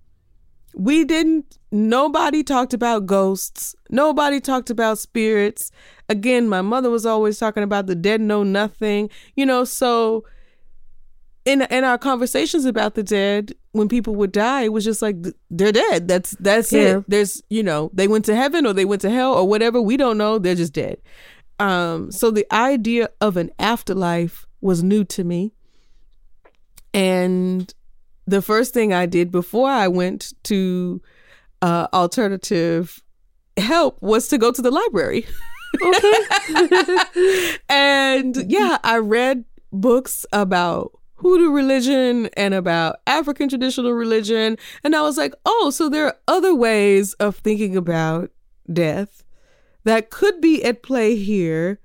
We 0.74 1.04
didn't, 1.04 1.58
nobody 1.70 2.42
talked 2.42 2.72
about 2.72 3.04
ghosts. 3.04 3.74
Nobody 3.90 4.40
talked 4.40 4.70
about 4.70 4.98
spirits. 4.98 5.70
Again, 6.12 6.48
my 6.48 6.60
mother 6.62 6.90
was 6.90 7.06
always 7.06 7.38
talking 7.38 7.62
about 7.62 7.86
the 7.86 7.94
dead 7.94 8.20
know 8.20 8.42
nothing, 8.42 9.08
you 9.34 9.46
know, 9.46 9.64
so 9.64 10.24
in 11.44 11.62
in 11.62 11.82
our 11.84 11.98
conversations 11.98 12.64
about 12.66 12.94
the 12.94 13.02
dead, 13.02 13.52
when 13.72 13.88
people 13.88 14.14
would 14.16 14.30
die, 14.30 14.62
it 14.62 14.72
was 14.72 14.84
just 14.84 15.00
like 15.02 15.16
they're 15.50 15.72
dead. 15.72 16.06
That's 16.06 16.32
that's 16.38 16.72
Yeah. 16.72 16.98
it. 16.98 17.04
There's 17.08 17.42
you 17.50 17.62
know 17.62 17.90
they 17.94 18.06
went 18.08 18.24
to 18.26 18.36
heaven 18.36 18.66
or 18.66 18.72
they 18.74 18.84
went 18.84 19.02
to 19.02 19.10
hell 19.10 19.32
or 19.34 19.48
whatever. 19.48 19.80
We 19.80 19.96
don't 19.96 20.18
know. 20.18 20.38
They're 20.38 20.54
just 20.54 20.74
dead. 20.74 20.98
Um, 21.58 22.10
so 22.12 22.30
the 22.30 22.46
idea 22.54 23.08
of 23.20 23.36
an 23.36 23.50
afterlife 23.58 24.46
was 24.60 24.82
new 24.82 25.04
to 25.04 25.24
me, 25.24 25.52
and 26.94 27.72
the 28.26 28.42
first 28.42 28.74
thing 28.74 28.92
I 28.92 29.06
did 29.06 29.30
before 29.32 29.68
I 29.70 29.88
went 29.88 30.32
to 30.44 31.00
uh, 31.60 31.86
alternative 31.92 33.02
help 33.56 34.00
was 34.02 34.28
to 34.28 34.38
go 34.38 34.52
to 34.52 34.62
the 34.62 34.70
library. 34.70 35.26
Okay. 35.80 37.54
and 37.68 38.36
yeah, 38.50 38.78
I 38.84 38.98
read 38.98 39.44
books 39.72 40.26
about 40.32 40.92
Hoodoo 41.16 41.50
religion 41.50 42.28
and 42.36 42.52
about 42.52 42.96
African 43.06 43.48
traditional 43.48 43.92
religion. 43.92 44.58
And 44.82 44.96
I 44.96 45.02
was 45.02 45.16
like, 45.16 45.34
oh, 45.46 45.70
so 45.70 45.88
there 45.88 46.06
are 46.06 46.16
other 46.26 46.54
ways 46.54 47.14
of 47.14 47.36
thinking 47.36 47.76
about 47.76 48.30
death 48.70 49.22
that 49.84 50.10
could 50.10 50.40
be 50.40 50.64
at 50.64 50.82
play 50.82 51.16
here. 51.16 51.80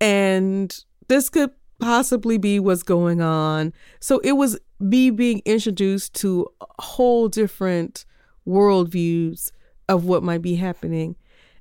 And 0.00 0.76
this 1.08 1.28
could 1.30 1.50
possibly 1.80 2.38
be 2.38 2.60
what's 2.60 2.82
going 2.82 3.20
on. 3.20 3.72
So 4.00 4.18
it 4.18 4.32
was 4.32 4.58
me 4.78 5.10
being 5.10 5.42
introduced 5.44 6.14
to 6.16 6.46
whole 6.78 7.28
different 7.28 8.04
worldviews 8.46 9.50
of 9.88 10.04
what 10.04 10.22
might 10.22 10.42
be 10.42 10.56
happening. 10.56 11.16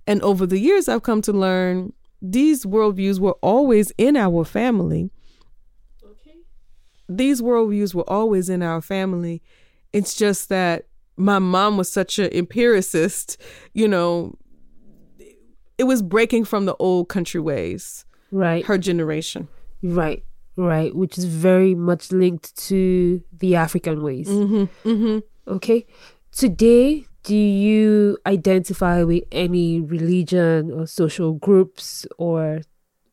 And 0.08 0.22
over 0.22 0.46
the 0.46 0.60
years, 0.60 0.88
I've 0.88 1.04
come 1.04 1.22
to 1.24 1.32
learn 1.32 1.94
these 2.22 2.66
worldviews 2.66 3.20
were 3.20 3.38
always 3.42 3.92
in 3.98 4.16
our 4.16 4.46
family. 4.46 5.10
Okay. 6.04 6.38
These 7.10 7.42
worldviews 7.42 7.94
were 7.94 8.10
always 8.10 8.50
in 8.50 8.62
our 8.62 8.82
family. 8.82 9.42
It's 9.92 10.16
just 10.16 10.50
that 10.50 10.86
my 11.18 11.40
mom 11.40 11.78
was 11.78 11.92
such 11.92 12.20
an 12.20 12.32
empiricist, 12.34 13.38
you 13.74 13.88
know, 13.88 14.36
it 15.78 15.86
was 15.86 16.02
breaking 16.02 16.46
from 16.46 16.66
the 16.66 16.76
old 16.76 17.10
country 17.10 17.42
ways. 17.42 18.06
Right. 18.32 18.64
Her 18.66 18.78
generation. 18.78 19.48
Right. 19.82 20.24
Right. 20.56 20.96
Which 20.96 21.18
is 21.18 21.26
very 21.26 21.74
much 21.76 22.12
linked 22.12 22.56
to 22.68 23.24
the 23.34 23.56
African 23.56 24.04
ways. 24.04 24.28
Mm-hmm. 24.28 24.90
Mm-hmm. 24.90 25.54
Okay. 25.54 25.86
Today, 26.32 27.06
do 27.24 27.36
you 27.36 28.18
identify 28.26 29.04
with 29.04 29.24
any 29.32 29.80
religion 29.80 30.72
or 30.72 30.88
social 30.88 31.34
groups 31.34 32.06
or, 32.18 32.62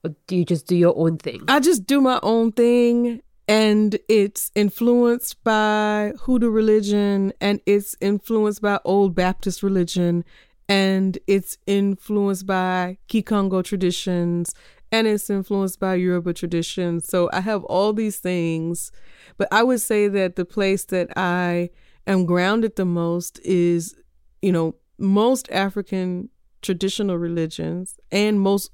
or 0.04 0.14
do 0.26 0.36
you 0.36 0.44
just 0.44 0.66
do 0.66 0.76
your 0.76 0.96
own 0.96 1.18
thing? 1.18 1.42
I 1.48 1.60
just 1.60 1.86
do 1.86 2.00
my 2.00 2.18
own 2.22 2.52
thing 2.52 3.20
and 3.46 3.98
it's 4.08 4.50
influenced 4.54 5.42
by 5.44 6.12
Hoodoo 6.20 6.50
religion 6.50 7.32
and 7.40 7.60
it's 7.66 7.96
influenced 8.00 8.62
by 8.62 8.78
Old 8.84 9.14
Baptist 9.14 9.62
religion 9.62 10.24
and 10.68 11.18
it's 11.26 11.56
influenced 11.66 12.46
by 12.46 12.98
Kikongo 13.08 13.64
traditions 13.64 14.54
and 14.90 15.06
it's 15.06 15.28
influenced 15.28 15.80
by 15.80 15.94
Yoruba 15.94 16.32
traditions. 16.32 17.06
So 17.06 17.28
I 17.32 17.40
have 17.40 17.64
all 17.64 17.92
these 17.92 18.18
things, 18.18 18.90
but 19.36 19.48
I 19.50 19.62
would 19.62 19.80
say 19.80 20.08
that 20.08 20.36
the 20.36 20.44
place 20.44 20.84
that 20.86 21.10
I 21.16 21.70
am 22.12 22.26
grounded 22.26 22.76
the 22.76 22.84
most 22.84 23.38
is, 23.44 23.94
you 24.42 24.52
know, 24.52 24.74
most 24.98 25.50
African 25.50 26.28
traditional 26.62 27.16
religions 27.16 27.98
and 28.10 28.40
most 28.40 28.70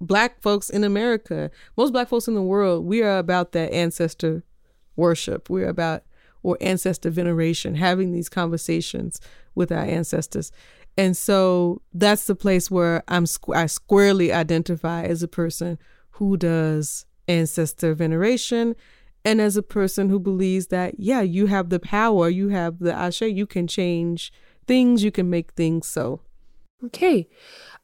black 0.00 0.40
folks 0.40 0.70
in 0.70 0.84
America, 0.84 1.50
most 1.76 1.92
black 1.92 2.08
folks 2.08 2.28
in 2.28 2.34
the 2.34 2.42
world, 2.42 2.84
we 2.86 3.02
are 3.02 3.18
about 3.18 3.52
that 3.52 3.72
ancestor 3.72 4.44
worship. 4.96 5.50
We're 5.50 5.68
about 5.68 6.04
or 6.42 6.56
ancestor 6.60 7.10
veneration, 7.10 7.74
having 7.74 8.12
these 8.12 8.28
conversations 8.28 9.20
with 9.54 9.72
our 9.72 9.84
ancestors. 9.84 10.52
And 10.96 11.16
so 11.16 11.82
that's 11.92 12.26
the 12.26 12.34
place 12.34 12.70
where 12.70 13.02
I'm 13.08 13.24
squ- 13.24 13.56
I 13.56 13.66
squarely 13.66 14.32
identify 14.32 15.02
as 15.02 15.22
a 15.22 15.28
person 15.28 15.78
who 16.12 16.36
does 16.36 17.06
ancestor 17.26 17.94
veneration 17.94 18.74
and 19.28 19.42
as 19.42 19.58
a 19.58 19.62
person 19.62 20.08
who 20.08 20.18
believes 20.18 20.68
that 20.68 20.94
yeah, 20.98 21.20
you 21.20 21.46
have 21.46 21.68
the 21.68 21.78
power, 21.78 22.30
you 22.30 22.48
have 22.48 22.78
the 22.78 22.94
ashe, 22.94 23.20
you 23.20 23.46
can 23.46 23.66
change 23.66 24.32
things, 24.66 25.04
you 25.04 25.10
can 25.10 25.28
make 25.28 25.52
things 25.52 25.86
so. 25.86 26.20
Okay. 26.86 27.28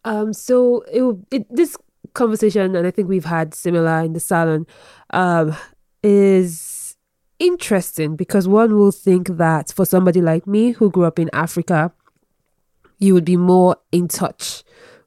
Um 0.04 0.32
so 0.32 0.82
it, 0.90 1.02
it 1.30 1.54
this 1.54 1.76
conversation 2.14 2.74
and 2.74 2.86
I 2.86 2.90
think 2.90 3.08
we've 3.08 3.26
had 3.26 3.54
similar 3.54 4.00
in 4.00 4.14
the 4.14 4.20
salon 4.20 4.66
um 5.10 5.54
is 6.02 6.96
interesting 7.38 8.16
because 8.16 8.48
one 8.48 8.76
will 8.78 8.92
think 8.92 9.28
that 9.36 9.70
for 9.72 9.84
somebody 9.84 10.22
like 10.22 10.46
me 10.46 10.70
who 10.72 10.90
grew 10.90 11.04
up 11.04 11.18
in 11.18 11.28
Africa 11.32 11.92
you 12.98 13.12
would 13.12 13.24
be 13.24 13.36
more 13.36 13.76
in 13.92 14.08
touch 14.08 14.62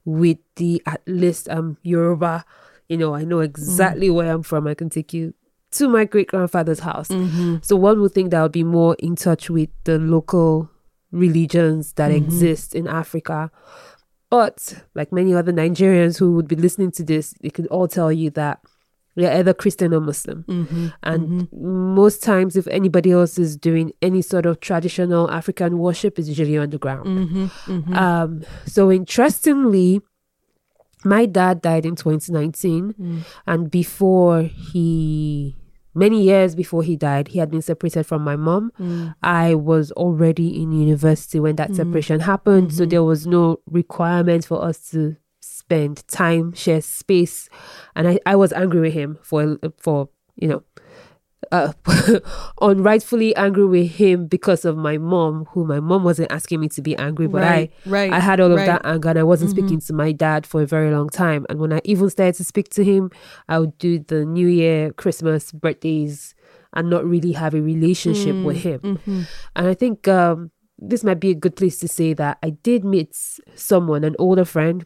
with 0.06 0.38
the 0.58 0.84
at 0.86 1.02
least 1.08 1.50
um 1.50 1.78
Yoruba. 1.82 2.46
You 2.90 2.98
know, 2.98 3.16
I 3.16 3.24
know 3.26 3.40
exactly 3.40 4.08
mm. 4.08 4.14
where 4.16 4.32
I'm 4.32 4.44
from. 4.44 4.68
I 4.68 4.74
can 4.76 4.90
take 4.90 5.14
you 5.14 5.34
to 5.72 5.88
my 5.88 6.06
great 6.06 6.28
grandfather's 6.28 6.80
house. 6.80 7.10
Mm-hmm. 7.10 7.58
So 7.62 7.76
one 7.76 8.02
would 8.02 8.14
think 8.14 8.32
that 8.32 8.40
I 8.40 8.44
would 8.44 8.52
be 8.52 8.64
more 8.64 8.96
in 9.00 9.16
touch 9.16 9.50
with 9.50 9.70
the 9.84 10.00
local 10.00 10.70
religions 11.12 11.94
that 11.94 12.12
mm-hmm. 12.12 12.26
exist 12.26 12.76
in 12.76 12.88
Africa. 12.88 13.52
But 14.30 14.84
like 14.96 15.12
many 15.12 15.34
other 15.34 15.54
Nigerians 15.54 16.18
who 16.18 16.34
would 16.34 16.48
be 16.48 16.56
listening 16.56 16.92
to 16.92 17.04
this, 17.04 17.34
they 17.42 17.50
could 17.50 17.68
all 17.68 17.88
tell 17.88 18.12
you 18.12 18.30
that 18.32 18.60
you're 19.16 19.32
either 19.32 19.54
Christian 19.54 19.94
or 19.94 20.00
Muslim. 20.00 20.44
Mm-hmm, 20.48 20.88
and 21.04 21.28
mm-hmm. 21.28 21.96
most 21.96 22.22
times, 22.22 22.56
if 22.56 22.68
anybody 22.68 23.12
else 23.12 23.40
is 23.40 23.58
doing 23.58 23.92
any 24.02 24.22
sort 24.22 24.46
of 24.46 24.60
traditional 24.60 25.32
African 25.32 25.80
worship, 25.80 26.20
it's 26.20 26.28
usually 26.28 26.58
underground. 26.58 27.08
Mm-hmm, 27.08 27.46
mm-hmm. 27.46 27.94
Um, 27.96 28.44
so, 28.68 28.92
interestingly, 28.92 30.02
my 31.08 31.26
dad 31.26 31.62
died 31.62 31.86
in 31.86 31.96
2019. 31.96 32.94
Mm. 32.94 33.22
And 33.46 33.72
before 33.72 34.44
he, 34.44 35.56
many 35.94 36.24
years 36.24 36.56
before 36.56 36.84
he 36.84 36.96
died, 36.96 37.30
he 37.30 37.40
had 37.40 37.52
been 37.52 37.62
separated 37.62 38.06
from 38.06 38.24
my 38.24 38.36
mom. 38.36 38.72
Mm. 38.80 39.16
I 39.24 39.56
was 39.56 39.92
already 39.94 40.62
in 40.62 40.72
university 40.72 41.40
when 41.40 41.56
that 41.58 41.72
mm. 41.72 41.76
separation 41.76 42.20
happened. 42.22 42.74
So, 42.74 42.84
mm-hmm. 42.84 42.90
there 42.90 43.04
was 43.04 43.26
no 43.28 43.60
requirement 43.66 44.46
for 44.46 44.64
us 44.64 44.90
to 44.92 45.16
spend 45.40 46.08
time, 46.08 46.54
share 46.54 46.82
space. 46.82 47.50
And 47.96 48.08
I, 48.08 48.20
I 48.26 48.36
was 48.36 48.54
angry 48.54 48.82
with 48.82 48.94
him 48.94 49.18
for, 49.22 49.58
for 49.78 50.10
you 50.36 50.48
know, 50.48 50.64
uh, 51.52 51.72
unrightfully 52.62 53.36
angry 53.36 53.66
with 53.66 53.92
him 53.92 54.28
because 54.28 54.66
of 54.66 54.76
my 54.78 54.98
mom, 54.98 55.46
who 55.52 55.66
my 55.66 55.80
mom 55.80 56.04
wasn't 56.04 56.32
asking 56.32 56.60
me 56.60 56.68
to 56.70 56.82
be 56.82 56.96
angry, 56.98 57.28
but 57.28 57.42
right, 57.42 57.72
I, 57.86 57.90
right, 57.90 58.12
I 58.14 58.20
had 58.20 58.40
all 58.40 58.52
of 58.52 58.58
that 58.66 58.86
anger 58.86 59.10
and 59.10 59.20
I 59.20 59.24
wasn't 59.24 59.52
Mm-hmm. 59.52 59.60
speaking 59.60 59.82
to 59.82 59.94
my 59.94 60.12
dad 60.12 60.46
for 60.46 60.62
a 60.62 60.66
very 60.66 60.92
long 60.92 61.10
time. 61.10 61.46
And 61.50 61.60
when 61.60 61.72
I 61.74 61.82
even 61.84 62.10
started 62.10 62.36
to 62.36 62.44
speak 62.44 62.70
to 62.70 62.84
him, 62.84 63.12
I 63.48 63.60
would 63.60 63.78
do 63.78 64.00
the 64.00 64.26
New 64.26 64.48
Year, 64.48 64.92
Christmas, 64.94 65.52
birthdays, 65.52 66.34
and 66.74 66.90
not 66.90 67.06
really 67.06 67.32
have 67.34 67.54
a 67.54 67.62
relationship 67.62 68.36
Mm, 68.36 68.44
with 68.44 68.58
him. 68.58 68.80
mm-hmm. 68.82 69.22
And 69.56 69.68
I 69.68 69.74
think 69.74 70.08
um, 70.08 70.52
this 70.78 71.04
might 71.04 71.20
be 71.20 71.32
a 71.32 71.36
good 71.36 71.56
place 71.56 71.80
to 71.80 71.88
say 71.88 72.14
that 72.14 72.40
I 72.44 72.50
did 72.52 72.84
meet 72.84 73.16
someone, 73.56 74.04
an 74.04 74.16
older 74.20 74.46
friend, 74.46 74.86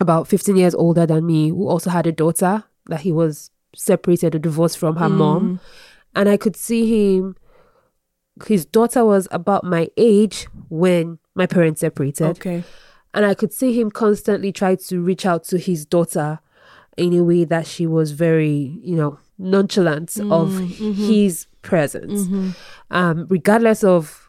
about 0.00 0.26
15 0.26 0.56
years 0.56 0.74
older 0.74 1.06
than 1.06 1.26
me, 1.26 1.50
who 1.50 1.68
also 1.68 1.90
had 1.90 2.06
a 2.06 2.12
daughter 2.12 2.64
that 2.86 3.00
he 3.02 3.12
was 3.12 3.50
separated 3.74 4.34
or 4.34 4.38
divorced 4.38 4.78
from 4.78 4.96
her 4.96 5.08
Mm. 5.08 5.16
mom. 5.16 5.60
And 6.14 6.28
I 6.28 6.36
could 6.36 6.56
see 6.56 7.16
him, 7.16 7.36
his 8.46 8.64
daughter 8.64 9.04
was 9.04 9.28
about 9.30 9.64
my 9.64 9.88
age 9.96 10.46
when 10.68 11.18
my 11.34 11.46
parents 11.46 11.80
separated. 11.80 12.30
Okay. 12.38 12.64
And 13.14 13.24
I 13.24 13.34
could 13.34 13.52
see 13.52 13.78
him 13.78 13.90
constantly 13.90 14.52
try 14.52 14.76
to 14.76 15.00
reach 15.02 15.26
out 15.26 15.44
to 15.44 15.58
his 15.58 15.84
daughter 15.84 16.38
in 16.96 17.12
a 17.14 17.22
way 17.22 17.44
that 17.44 17.66
she 17.66 17.86
was 17.86 18.12
very, 18.12 18.78
you 18.82 18.96
know, 18.96 19.18
nonchalant 19.38 20.16
of 20.18 20.50
mhm. 20.50 20.94
his 20.94 21.46
presence. 21.62 22.26
Mhm. 22.26 22.54
Um, 22.90 23.26
regardless 23.28 23.82
of 23.84 24.19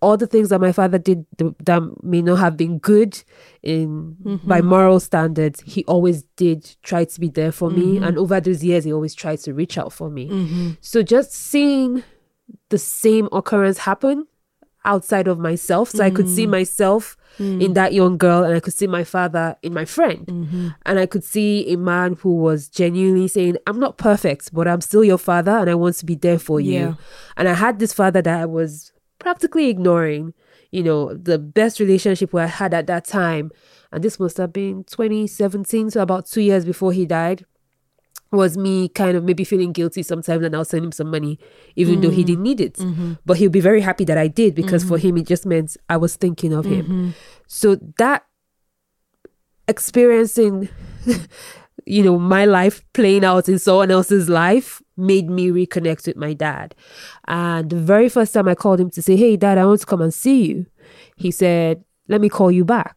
all 0.00 0.16
the 0.16 0.26
things 0.26 0.48
that 0.50 0.60
my 0.60 0.72
father 0.72 0.98
did 0.98 1.26
that 1.38 1.96
may 2.02 2.22
not 2.22 2.36
have 2.36 2.56
been 2.56 2.78
good 2.78 3.22
in 3.62 4.40
by 4.44 4.60
moral 4.60 5.00
standards, 5.00 5.62
he 5.66 5.84
always 5.84 6.22
did 6.36 6.76
try 6.82 7.04
to 7.04 7.20
be 7.20 7.28
there 7.28 7.52
for 7.52 7.70
me. 7.70 7.96
And 7.98 8.18
over 8.18 8.40
those 8.40 8.62
years, 8.64 8.84
he 8.84 8.92
always 8.92 9.14
tried 9.14 9.38
to 9.40 9.54
reach 9.54 9.78
out 9.78 9.92
for 9.92 10.10
me. 10.10 10.28
Mhm. 10.28 10.76
So 10.80 11.02
just 11.02 11.32
seeing 11.32 12.02
the 12.68 12.78
same 12.78 13.28
occurrence 13.32 13.78
happen 13.78 14.26
outside 14.86 15.26
of 15.28 15.38
myself, 15.38 15.88
so 15.88 16.04
I 16.04 16.10
could 16.10 16.28
see 16.28 16.46
myself 16.46 17.16
in 17.38 17.72
that 17.72 17.92
young 17.94 18.16
girl, 18.18 18.44
and 18.44 18.54
I 18.54 18.60
could 18.60 18.74
see 18.74 18.86
my 18.86 19.02
father 19.02 19.56
in 19.62 19.72
my 19.72 19.84
friend, 19.86 20.26
Mhm. 20.26 20.74
and 20.86 20.98
I 21.00 21.06
could 21.06 21.24
see 21.24 21.72
a 21.72 21.76
man 21.76 22.16
who 22.20 22.36
was 22.36 22.68
genuinely 22.68 23.26
saying, 23.28 23.56
"I'm 23.66 23.80
not 23.80 23.96
perfect, 23.96 24.52
but 24.52 24.68
I'm 24.68 24.80
still 24.82 25.02
your 25.02 25.18
father, 25.18 25.52
and 25.52 25.68
I 25.70 25.74
want 25.74 25.96
to 25.96 26.04
be 26.06 26.14
there 26.14 26.38
for 26.38 26.60
you." 26.60 26.72
Yeah. 26.72 26.94
And 27.36 27.48
I 27.48 27.54
had 27.54 27.78
this 27.78 27.92
father 27.94 28.20
that 28.22 28.40
I 28.40 28.44
was 28.46 28.92
practically 29.24 29.70
ignoring. 29.70 30.34
You 30.70 30.82
know, 30.82 31.14
the 31.14 31.38
best 31.38 31.80
relationship 31.80 32.34
I 32.34 32.46
had 32.46 32.74
at 32.74 32.86
that 32.88 33.06
time, 33.06 33.50
and 33.90 34.04
this 34.04 34.20
must 34.20 34.36
have 34.36 34.52
been 34.52 34.84
2017, 34.84 35.90
so 35.90 36.02
about 36.02 36.26
two 36.26 36.42
years 36.42 36.64
before 36.64 36.92
he 36.92 37.06
died 37.06 37.46
was 38.30 38.56
me 38.56 38.88
kind 38.88 39.16
of 39.16 39.22
maybe 39.22 39.44
feeling 39.44 39.70
guilty 39.72 40.02
sometimes 40.02 40.44
and 40.44 40.56
I'll 40.56 40.64
send 40.64 40.84
him 40.84 40.90
some 40.90 41.08
money 41.08 41.38
even 41.76 42.00
though 42.00 42.10
he 42.10 42.22
mm-hmm. 42.22 42.26
didn't 42.26 42.42
need 42.42 42.60
it. 42.60 42.74
Mm-hmm. 42.74 43.12
But 43.24 43.36
he'll 43.36 43.48
be 43.48 43.60
very 43.60 43.80
happy 43.80 44.04
that 44.06 44.18
I 44.18 44.26
did 44.26 44.56
because 44.56 44.82
for 44.82 44.98
mm-hmm. 44.98 45.08
him 45.08 45.16
it 45.18 45.28
just 45.28 45.46
meant 45.46 45.76
I 45.88 45.96
was 45.96 46.16
thinking 46.16 46.52
of 46.52 46.64
him. 46.64 47.14
So 47.46 47.76
that 47.98 48.26
experiencing 49.68 50.68
you 51.86 52.02
know 52.02 52.18
my 52.18 52.44
life 52.44 52.82
playing 52.92 53.24
out 53.24 53.48
in 53.48 53.60
someone 53.60 53.92
else's 53.92 54.28
life 54.28 54.82
made 54.96 55.28
me 55.28 55.50
reconnect 55.50 56.06
with 56.06 56.16
my 56.16 56.32
dad. 56.32 56.74
And 57.26 57.70
the 57.70 57.76
very 57.76 58.08
first 58.08 58.34
time 58.34 58.48
I 58.48 58.54
called 58.54 58.80
him 58.80 58.90
to 58.90 59.02
say, 59.02 59.16
"Hey 59.16 59.36
dad, 59.36 59.58
I 59.58 59.66
want 59.66 59.80
to 59.80 59.86
come 59.86 60.00
and 60.00 60.12
see 60.12 60.46
you." 60.46 60.66
He 61.16 61.30
said, 61.30 61.84
let 62.08 62.20
me 62.20 62.28
call 62.28 62.50
you 62.50 62.64
back. 62.64 62.96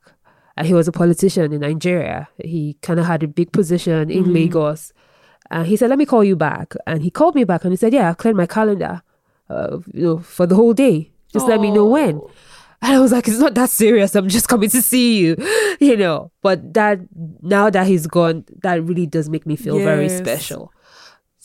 And 0.55 0.65
he 0.65 0.73
was 0.73 0.87
a 0.87 0.91
politician 0.91 1.53
in 1.53 1.61
Nigeria. 1.61 2.27
He 2.43 2.77
kind 2.81 2.99
of 2.99 3.05
had 3.05 3.23
a 3.23 3.27
big 3.27 3.51
position 3.51 4.09
in 4.09 4.33
Lagos. 4.33 4.91
And 5.51 5.67
he 5.67 5.77
said, 5.77 5.89
let 5.89 5.99
me 5.99 6.05
call 6.05 6.23
you 6.23 6.35
back. 6.35 6.73
And 6.87 7.03
he 7.03 7.11
called 7.11 7.35
me 7.35 7.43
back 7.43 7.63
and 7.63 7.71
he 7.71 7.77
said, 7.77 7.93
yeah, 7.93 8.09
I've 8.09 8.17
cleared 8.17 8.35
my 8.35 8.47
calendar 8.47 9.01
uh, 9.49 9.77
you 9.93 10.03
know, 10.03 10.17
for 10.17 10.45
the 10.45 10.55
whole 10.55 10.73
day. 10.73 11.11
Just 11.31 11.47
let 11.47 11.61
me 11.61 11.71
know 11.71 11.85
when. 11.85 12.21
And 12.81 12.93
I 12.93 12.99
was 12.99 13.11
like, 13.11 13.27
it's 13.27 13.39
not 13.39 13.53
that 13.55 13.69
serious. 13.69 14.15
I'm 14.15 14.29
just 14.29 14.47
coming 14.47 14.69
to 14.69 14.81
see 14.81 15.19
you, 15.19 15.35
you 15.79 15.95
know. 15.95 16.31
But 16.41 16.73
that 16.73 16.99
now 17.41 17.69
that 17.69 17.87
he's 17.87 18.07
gone, 18.07 18.45
that 18.61 18.83
really 18.83 19.05
does 19.05 19.29
make 19.29 19.45
me 19.45 19.55
feel 19.55 19.77
very 19.79 20.09
special. 20.09 20.71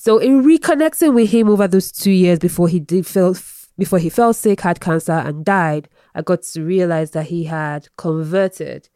So 0.03 0.19
in 0.19 0.43
reconnecting 0.43 1.15
with 1.15 1.31
him 1.31 1.49
over 1.49 1.69
those 1.69 1.93
two 1.93 2.11
years 2.11 2.41
before 2.41 2.67
he 2.67 2.81
did 2.81 3.07
fell 3.07 3.37
before 3.79 4.01
he 4.01 4.09
fell 4.09 4.33
sick, 4.33 4.61
had 4.63 4.81
cancer, 4.81 5.13
and 5.13 5.45
died, 5.45 5.89
I 6.17 6.23
got 6.23 6.43
to 6.43 6.65
realize 6.65 7.13
that 7.13 7.27
he 7.27 7.45
had 7.45 7.87
converted 7.97 8.89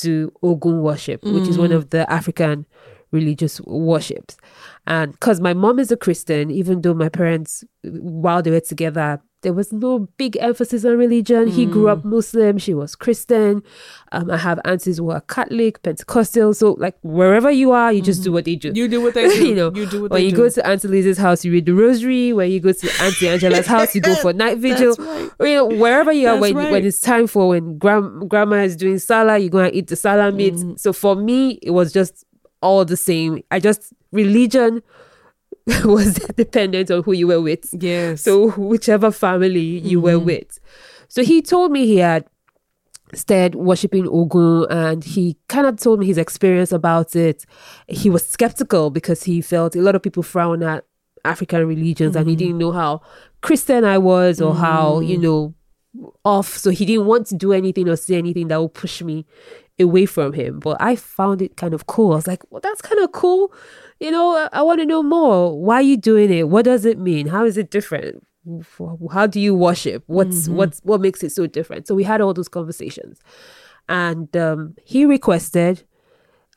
to 0.00 0.32
Ogun 0.42 0.82
worship, 0.82 1.22
which 1.22 1.46
is 1.46 1.56
one 1.56 1.70
mm. 1.70 1.76
of 1.76 1.90
the 1.90 2.12
African 2.12 2.66
religious 3.12 3.60
worships. 3.60 4.36
And 4.88 5.12
because 5.12 5.40
my 5.40 5.54
mom 5.54 5.78
is 5.78 5.92
a 5.92 5.96
Christian, 5.96 6.50
even 6.50 6.80
though 6.80 6.94
my 6.94 7.08
parents, 7.08 7.62
while 7.84 8.42
they 8.42 8.50
were 8.50 8.58
together, 8.58 9.22
there 9.44 9.52
was 9.52 9.72
no 9.72 10.00
big 10.16 10.36
emphasis 10.38 10.84
on 10.84 10.98
religion. 10.98 11.46
He 11.46 11.66
grew 11.66 11.88
up 11.88 12.04
Muslim, 12.04 12.58
she 12.58 12.74
was 12.74 12.96
Christian. 12.96 13.62
Um, 14.10 14.30
I 14.30 14.38
have 14.38 14.58
aunties 14.64 14.98
who 14.98 15.10
are 15.10 15.20
Catholic, 15.20 15.82
Pentecostal. 15.82 16.54
So, 16.54 16.72
like, 16.72 16.96
wherever 17.02 17.50
you 17.50 17.72
are, 17.72 17.92
you 17.92 18.02
just 18.02 18.24
do 18.24 18.32
what 18.32 18.46
they 18.46 18.56
do. 18.56 18.72
You 18.74 18.88
do 18.88 19.00
what 19.00 19.14
they 19.14 19.28
do. 19.34 19.46
you 19.46 19.54
know, 19.54 19.72
you 19.74 19.86
do 19.86 20.02
what 20.02 20.10
when 20.10 20.24
you 20.24 20.30
do. 20.30 20.36
go 20.36 20.48
to 20.48 20.66
Auntie 20.66 20.88
Liz's 20.88 21.18
house, 21.18 21.44
you 21.44 21.52
read 21.52 21.66
the 21.66 21.74
rosary. 21.74 22.32
When 22.32 22.50
you 22.50 22.58
go 22.58 22.72
to 22.72 23.02
Auntie 23.02 23.28
Angela's 23.28 23.66
house, 23.66 23.94
you 23.94 24.00
go 24.00 24.14
for 24.16 24.32
night 24.44 24.58
vigil. 24.58 24.96
right. 24.98 25.30
Or, 25.38 25.46
you 25.46 25.54
know, 25.56 25.66
wherever 25.66 26.10
you 26.10 26.26
are, 26.28 26.38
when, 26.38 26.54
right. 26.56 26.72
when 26.72 26.84
it's 26.84 27.00
time 27.00 27.26
for 27.26 27.48
when 27.48 27.78
grand, 27.78 28.28
grandma 28.28 28.56
is 28.56 28.76
doing 28.76 28.98
salah, 28.98 29.38
you 29.38 29.50
go 29.50 29.58
and 29.58 29.74
eat 29.74 29.88
the 29.88 29.96
salah 29.96 30.32
meat. 30.32 30.54
Mm-hmm. 30.54 30.76
So 30.76 30.92
for 30.92 31.14
me, 31.14 31.58
it 31.62 31.70
was 31.70 31.92
just 31.92 32.24
all 32.62 32.84
the 32.84 32.96
same. 32.96 33.42
I 33.50 33.60
just 33.60 33.92
religion 34.10 34.82
was 35.84 36.14
dependent 36.36 36.90
on 36.90 37.02
who 37.02 37.12
you 37.12 37.26
were 37.26 37.40
with. 37.40 37.68
Yes. 37.72 38.22
So 38.22 38.50
whichever 38.50 39.10
family 39.10 39.60
you 39.78 40.00
were 40.00 40.12
Mm-hmm. 40.12 40.26
with. 40.26 40.60
So 41.08 41.22
he 41.22 41.42
told 41.42 41.70
me 41.72 41.86
he 41.86 41.98
had 41.98 42.26
started 43.14 43.54
worshiping 43.54 44.08
Ogun 44.08 44.66
and 44.70 45.04
he 45.04 45.36
kind 45.48 45.66
of 45.66 45.78
told 45.78 46.00
me 46.00 46.06
his 46.06 46.18
experience 46.18 46.72
about 46.72 47.14
it. 47.14 47.44
He 47.88 48.10
was 48.10 48.26
skeptical 48.26 48.90
because 48.90 49.22
he 49.22 49.40
felt 49.40 49.76
a 49.76 49.80
lot 49.80 49.94
of 49.94 50.02
people 50.02 50.22
frown 50.22 50.62
at 50.62 50.84
African 51.24 51.66
religions 51.66 52.16
and 52.16 52.28
he 52.28 52.34
didn't 52.36 52.58
know 52.58 52.72
how 52.72 53.02
Christian 53.40 53.84
I 53.84 53.98
was 53.98 54.40
or 54.40 54.54
how, 54.54 55.00
you 55.00 55.16
know, 55.16 55.54
off. 56.24 56.48
So 56.56 56.70
he 56.70 56.84
didn't 56.84 57.06
want 57.06 57.26
to 57.28 57.36
do 57.36 57.52
anything 57.52 57.88
or 57.88 57.96
say 57.96 58.16
anything 58.16 58.48
that 58.48 58.60
would 58.60 58.74
push 58.74 59.00
me 59.00 59.24
away 59.78 60.06
from 60.06 60.32
him. 60.32 60.58
But 60.58 60.78
I 60.80 60.96
found 60.96 61.40
it 61.40 61.56
kind 61.56 61.72
of 61.74 61.86
cool. 61.86 62.12
I 62.12 62.16
was 62.16 62.26
like, 62.26 62.42
well, 62.50 62.60
that's 62.60 62.82
kind 62.82 63.00
of 63.02 63.12
cool. 63.12 63.52
You 64.04 64.10
know, 64.10 64.36
I, 64.36 64.58
I 64.58 64.62
want 64.62 64.80
to 64.80 64.86
know 64.86 65.02
more. 65.02 65.58
Why 65.58 65.76
are 65.76 65.82
you 65.82 65.96
doing 65.96 66.30
it? 66.30 66.50
What 66.50 66.66
does 66.66 66.84
it 66.84 66.98
mean? 66.98 67.26
How 67.26 67.46
is 67.46 67.56
it 67.56 67.70
different? 67.70 68.22
How 69.10 69.26
do 69.26 69.40
you 69.40 69.54
worship? 69.54 70.04
What's 70.08 70.42
mm-hmm. 70.42 70.56
what's 70.56 70.80
what 70.80 71.00
makes 71.00 71.22
it 71.22 71.32
so 71.32 71.46
different? 71.46 71.86
So 71.88 71.94
we 71.94 72.04
had 72.04 72.20
all 72.20 72.34
those 72.34 72.48
conversations, 72.48 73.18
and 73.88 74.36
um, 74.36 74.74
he 74.84 75.06
requested 75.06 75.84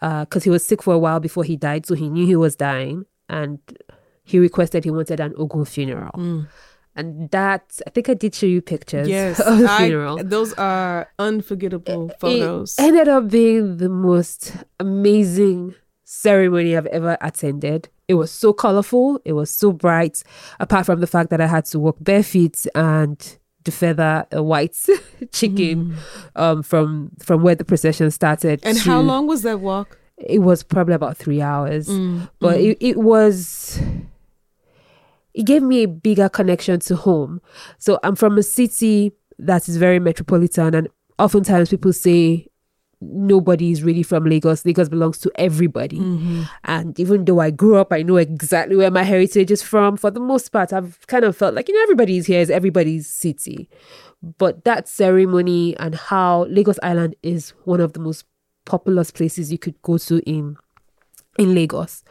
uh, 0.02 0.26
because 0.26 0.44
he 0.44 0.50
was 0.50 0.66
sick 0.66 0.84
for 0.84 0.94
a 0.94 0.98
while 0.98 1.22
before 1.22 1.46
he 1.46 1.56
died, 1.56 1.86
so 1.86 1.96
he 1.96 2.10
knew 2.10 2.26
he 2.26 2.36
was 2.36 2.58
dying, 2.58 3.06
and 3.30 3.60
he 4.26 4.40
requested 4.40 4.84
he 4.84 4.92
wanted 4.92 5.22
an 5.22 5.34
Ogun 5.38 5.64
funeral. 5.64 6.12
Mm. 6.16 6.48
And 6.98 7.30
that 7.30 7.80
I 7.88 7.92
think 7.92 8.10
I 8.10 8.16
did 8.16 8.36
show 8.36 8.48
you 8.48 8.62
pictures 8.62 9.08
yes. 9.08 9.40
of 9.46 9.60
the 9.60 9.72
I- 9.72 9.78
funeral. 9.78 10.18
those 10.22 10.54
are 10.56 11.10
unforgettable 11.18 12.10
photos. 12.20 12.78
It 12.78 12.84
ended 12.84 13.08
up 13.08 13.30
being 13.30 13.78
the 13.78 13.88
most 13.88 14.52
amazing 14.82 15.76
ceremony 16.10 16.78
I've 16.78 16.86
ever 16.88 17.18
attended. 17.20 17.90
It 18.08 18.14
was 18.14 18.32
so 18.32 18.54
colorful, 18.54 19.20
it 19.26 19.34
was 19.34 19.50
so 19.52 19.74
bright, 19.74 20.24
apart 20.62 20.86
from 20.86 21.02
the 21.02 21.08
fact 21.08 21.30
that 21.32 21.42
I 21.42 21.48
had 21.48 21.66
to 21.66 21.80
walk 21.80 21.98
barefoot 22.00 22.66
and 22.74 23.18
defeather 23.66 24.26
a 24.32 24.42
white 24.42 24.78
chicken 25.34 25.98
um, 26.38 26.64
from 26.64 27.12
from 27.20 27.44
where 27.44 27.56
the 27.56 27.66
procession 27.66 28.10
started. 28.12 28.62
and 28.64 28.78
to- 28.78 28.84
how 28.90 29.02
long 29.02 29.28
was 29.28 29.42
that 29.42 29.60
walk? 29.60 29.98
It 30.18 30.40
was 30.40 30.64
probably 30.64 30.96
about 30.96 31.18
three 31.18 31.42
hours, 31.42 31.88
Mm, 31.90 32.30
but 32.40 32.58
it, 32.60 32.78
it 32.80 32.98
was. 32.98 33.80
It 35.34 35.44
gave 35.46 35.62
me 35.62 35.84
a 35.84 35.88
bigger 35.88 36.30
connection 36.30 36.80
to 36.80 36.96
home. 36.96 37.42
So 37.78 38.00
I'm 38.04 38.16
from 38.16 38.38
a 38.40 38.44
city 38.44 39.12
that 39.38 39.70
is 39.70 39.78
very 39.78 40.00
metropolitan, 40.00 40.74
and 40.74 40.88
oftentimes 41.20 41.70
people 41.70 41.94
say 41.94 42.48
nobody 43.02 43.72
is 43.72 43.84
really 43.84 44.04
from 44.04 44.26
Lagos. 44.26 44.66
Lagos 44.66 44.90
belongs 44.90 45.20
to 45.20 45.32
everybody. 45.36 46.00
Mm-hmm. 46.00 46.44
And 46.64 47.00
even 47.00 47.26
though 47.26 47.40
I 47.40 47.52
grew 47.52 47.76
up, 47.76 47.94
I 47.94 48.02
know 48.02 48.18
exactly 48.18 48.76
where 48.76 48.92
my 48.92 49.04
heritage 49.04 49.52
is 49.52 49.62
from. 49.62 49.98
For 49.98 50.10
the 50.10 50.20
most 50.20 50.50
part, 50.50 50.74
I've 50.74 51.06
kind 51.08 51.24
of 51.24 51.38
felt 51.38 51.54
like, 51.54 51.68
you 51.68 51.76
know, 51.76 51.84
everybody's 51.84 52.26
here 52.26 52.42
is 52.42 52.50
everybody's 52.50 53.08
city. 53.08 53.70
But 54.38 54.64
that 54.66 54.88
ceremony 54.88 55.78
and 55.78 55.96
how 55.96 56.46
Lagos 56.46 56.80
Island 56.82 57.16
is 57.22 57.50
one 57.66 57.80
of 57.80 57.94
the 57.94 58.00
most 58.00 58.26
populous 58.66 59.12
places 59.12 59.52
you 59.52 59.58
could 59.58 59.80
go 59.82 59.98
to 60.00 60.20
in 60.30 60.58
in 61.38 61.54
Lagos. 61.54 62.04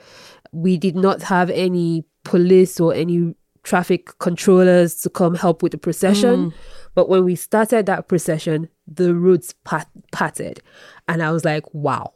We 0.53 0.77
did 0.79 0.95
not 0.95 1.23
have 1.23 1.51
any 1.51 2.05
police 2.23 2.79
or 2.79 2.95
any 2.95 3.35
traffic 3.65 4.17
controllers 4.21 5.01
to 5.01 5.11
come 5.11 5.35
help 5.35 5.63
with 5.63 5.73
the 5.73 5.79
procession. 5.79 6.55
But 6.95 7.09
when 7.09 7.25
we 7.25 7.35
started 7.35 7.87
that 7.87 8.09
procession, 8.09 8.69
the 8.87 9.15
roads 9.15 9.55
pat- 9.65 9.91
parted. 10.13 10.61
And 11.09 11.23
I 11.23 11.31
was 11.33 11.45
like, 11.45 11.65
wow, 11.75 12.13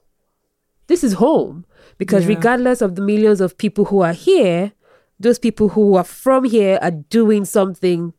this 0.87 1.03
is 1.05 1.15
home. 1.15 1.65
Because 1.99 2.23
Yeah. 2.25 2.37
regardless 2.37 2.81
of 2.83 2.95
the 2.95 3.03
millions 3.03 3.41
of 3.41 3.57
people 3.59 3.87
who 3.87 4.01
are 4.03 4.13
here, 4.13 4.73
those 5.19 5.39
people 5.39 5.71
who 5.71 5.97
are 5.97 6.05
from 6.05 6.45
here 6.45 6.79
are 6.81 6.91
doing 6.91 7.45
something 7.45 8.15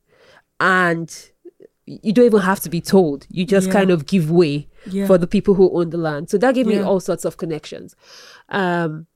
and 0.60 1.30
you 1.86 2.14
don't 2.14 2.26
even 2.26 2.40
have 2.42 2.60
to 2.62 2.70
be 2.70 2.80
told. 2.80 3.26
You 3.30 3.44
just 3.46 3.68
Yeah. 3.68 3.74
kind 3.74 3.90
of 3.92 4.06
give 4.06 4.30
way 4.32 4.68
Yeah. 4.86 5.08
for 5.08 5.18
the 5.18 5.28
people 5.28 5.56
who 5.56 5.70
own 5.78 5.90
the 5.90 5.98
land. 5.98 6.30
So 6.30 6.38
that 6.38 6.54
gave 6.56 6.68
me 6.68 6.78
all 6.80 7.00
sorts 7.00 7.26
of 7.26 7.38
connections. 7.38 7.96
Um, 8.50 9.08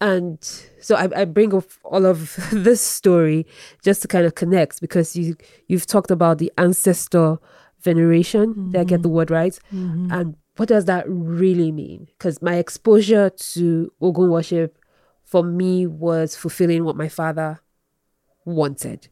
and 0.00 0.38
so 0.80 0.94
I, 0.94 1.08
I 1.22 1.24
bring 1.24 1.54
up 1.54 1.64
all 1.84 2.06
of 2.06 2.36
this 2.52 2.80
story 2.80 3.46
just 3.82 4.02
to 4.02 4.08
kind 4.08 4.24
of 4.26 4.34
connect 4.34 4.80
because 4.80 5.16
you 5.16 5.36
you've 5.68 5.86
talked 5.86 6.10
about 6.10 6.38
the 6.38 6.52
ancestor 6.58 7.38
veneration. 7.90 8.70
Did 8.72 8.80
I 8.80 8.84
get 8.84 9.00
the 9.02 9.08
word 9.16 9.30
right? 9.30 9.56
And 10.14 10.36
what 10.58 10.68
does 10.68 10.84
that 10.86 11.04
really 11.08 11.70
mean? 11.72 12.00
Because 12.12 12.40
my 12.42 12.56
exposure 12.64 13.30
to 13.54 13.92
Ogun 14.00 14.30
worship 14.30 14.78
for 15.24 15.42
me 15.42 15.86
was 15.86 16.36
fulfilling 16.36 16.84
what 16.84 16.96
my 16.96 17.08
father 17.08 17.60
wanted. 18.44 19.08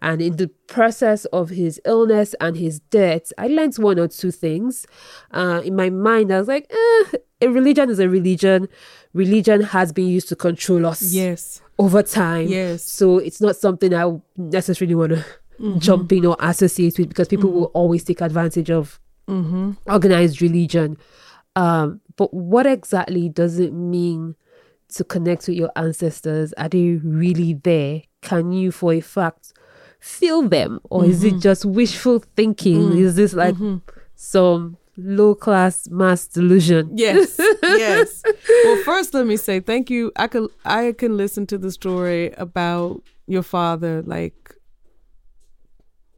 And 0.00 0.22
in 0.22 0.36
the 0.36 0.48
process 0.68 1.24
of 1.26 1.50
his 1.50 1.80
illness 1.84 2.34
and 2.40 2.56
his 2.56 2.80
death, 2.80 3.30
I 3.36 3.46
learned 3.48 3.76
one 3.76 3.98
or 3.98 4.08
two 4.08 4.30
things. 4.30 4.86
Uh, 5.32 5.60
in 5.64 5.76
my 5.76 5.90
mind, 5.90 6.32
I 6.32 6.38
was 6.38 6.48
like, 6.48 6.66
eh, 6.70 7.18
a 7.42 7.48
religion 7.48 7.90
is 7.90 7.98
a 7.98 8.08
religion. 8.08 8.68
Religion 9.12 9.60
has 9.62 9.92
been 9.92 10.08
used 10.08 10.28
to 10.30 10.36
control 10.36 10.86
us 10.86 11.02
Yes. 11.12 11.60
over 11.78 12.02
time. 12.02 12.48
Yes. 12.48 12.84
So 12.84 13.18
it's 13.18 13.40
not 13.40 13.56
something 13.56 13.92
I 13.92 14.18
necessarily 14.36 14.94
want 14.94 15.12
to 15.12 15.24
Mm-hmm. 15.60 15.78
jump 15.78 16.12
in 16.12 16.26
or 16.26 16.36
associate 16.40 16.98
with 16.98 17.08
because 17.08 17.28
people 17.28 17.48
mm-hmm. 17.48 17.60
will 17.60 17.72
always 17.72 18.04
take 18.04 18.20
advantage 18.20 18.70
of 18.70 19.00
mm-hmm. 19.26 19.72
organized 19.86 20.42
religion. 20.42 20.98
Um, 21.54 22.02
but 22.16 22.32
what 22.34 22.66
exactly 22.66 23.30
does 23.30 23.58
it 23.58 23.72
mean 23.72 24.36
to 24.88 25.04
connect 25.04 25.48
with 25.48 25.56
your 25.56 25.70
ancestors? 25.76 26.52
Are 26.54 26.68
they 26.68 27.00
really 27.02 27.54
there? 27.54 28.02
Can 28.20 28.52
you, 28.52 28.70
for 28.70 28.92
a 28.92 29.00
fact, 29.00 29.52
feel 29.98 30.42
them? 30.48 30.80
Or 30.90 31.04
is 31.04 31.24
it 31.24 31.38
just 31.40 31.64
wishful 31.64 32.22
thinking? 32.36 32.90
Mm. 32.90 32.98
Is 32.98 33.16
this 33.16 33.32
like 33.32 33.56
some 34.14 34.76
low 34.96 35.34
class 35.34 35.88
mass 35.88 36.26
delusion? 36.26 36.90
Yes, 36.94 37.38
yes. 37.62 38.22
Well, 38.64 38.82
first, 38.84 39.14
let 39.14 39.26
me 39.26 39.36
say 39.36 39.60
thank 39.60 39.90
you. 39.90 40.12
I 40.16 40.26
could 40.26 40.50
I 40.64 40.92
can 40.92 41.16
listen 41.16 41.46
to 41.48 41.58
the 41.58 41.70
story 41.70 42.32
about 42.32 43.02
your 43.26 43.42
father 43.42 44.02
like 44.02 44.54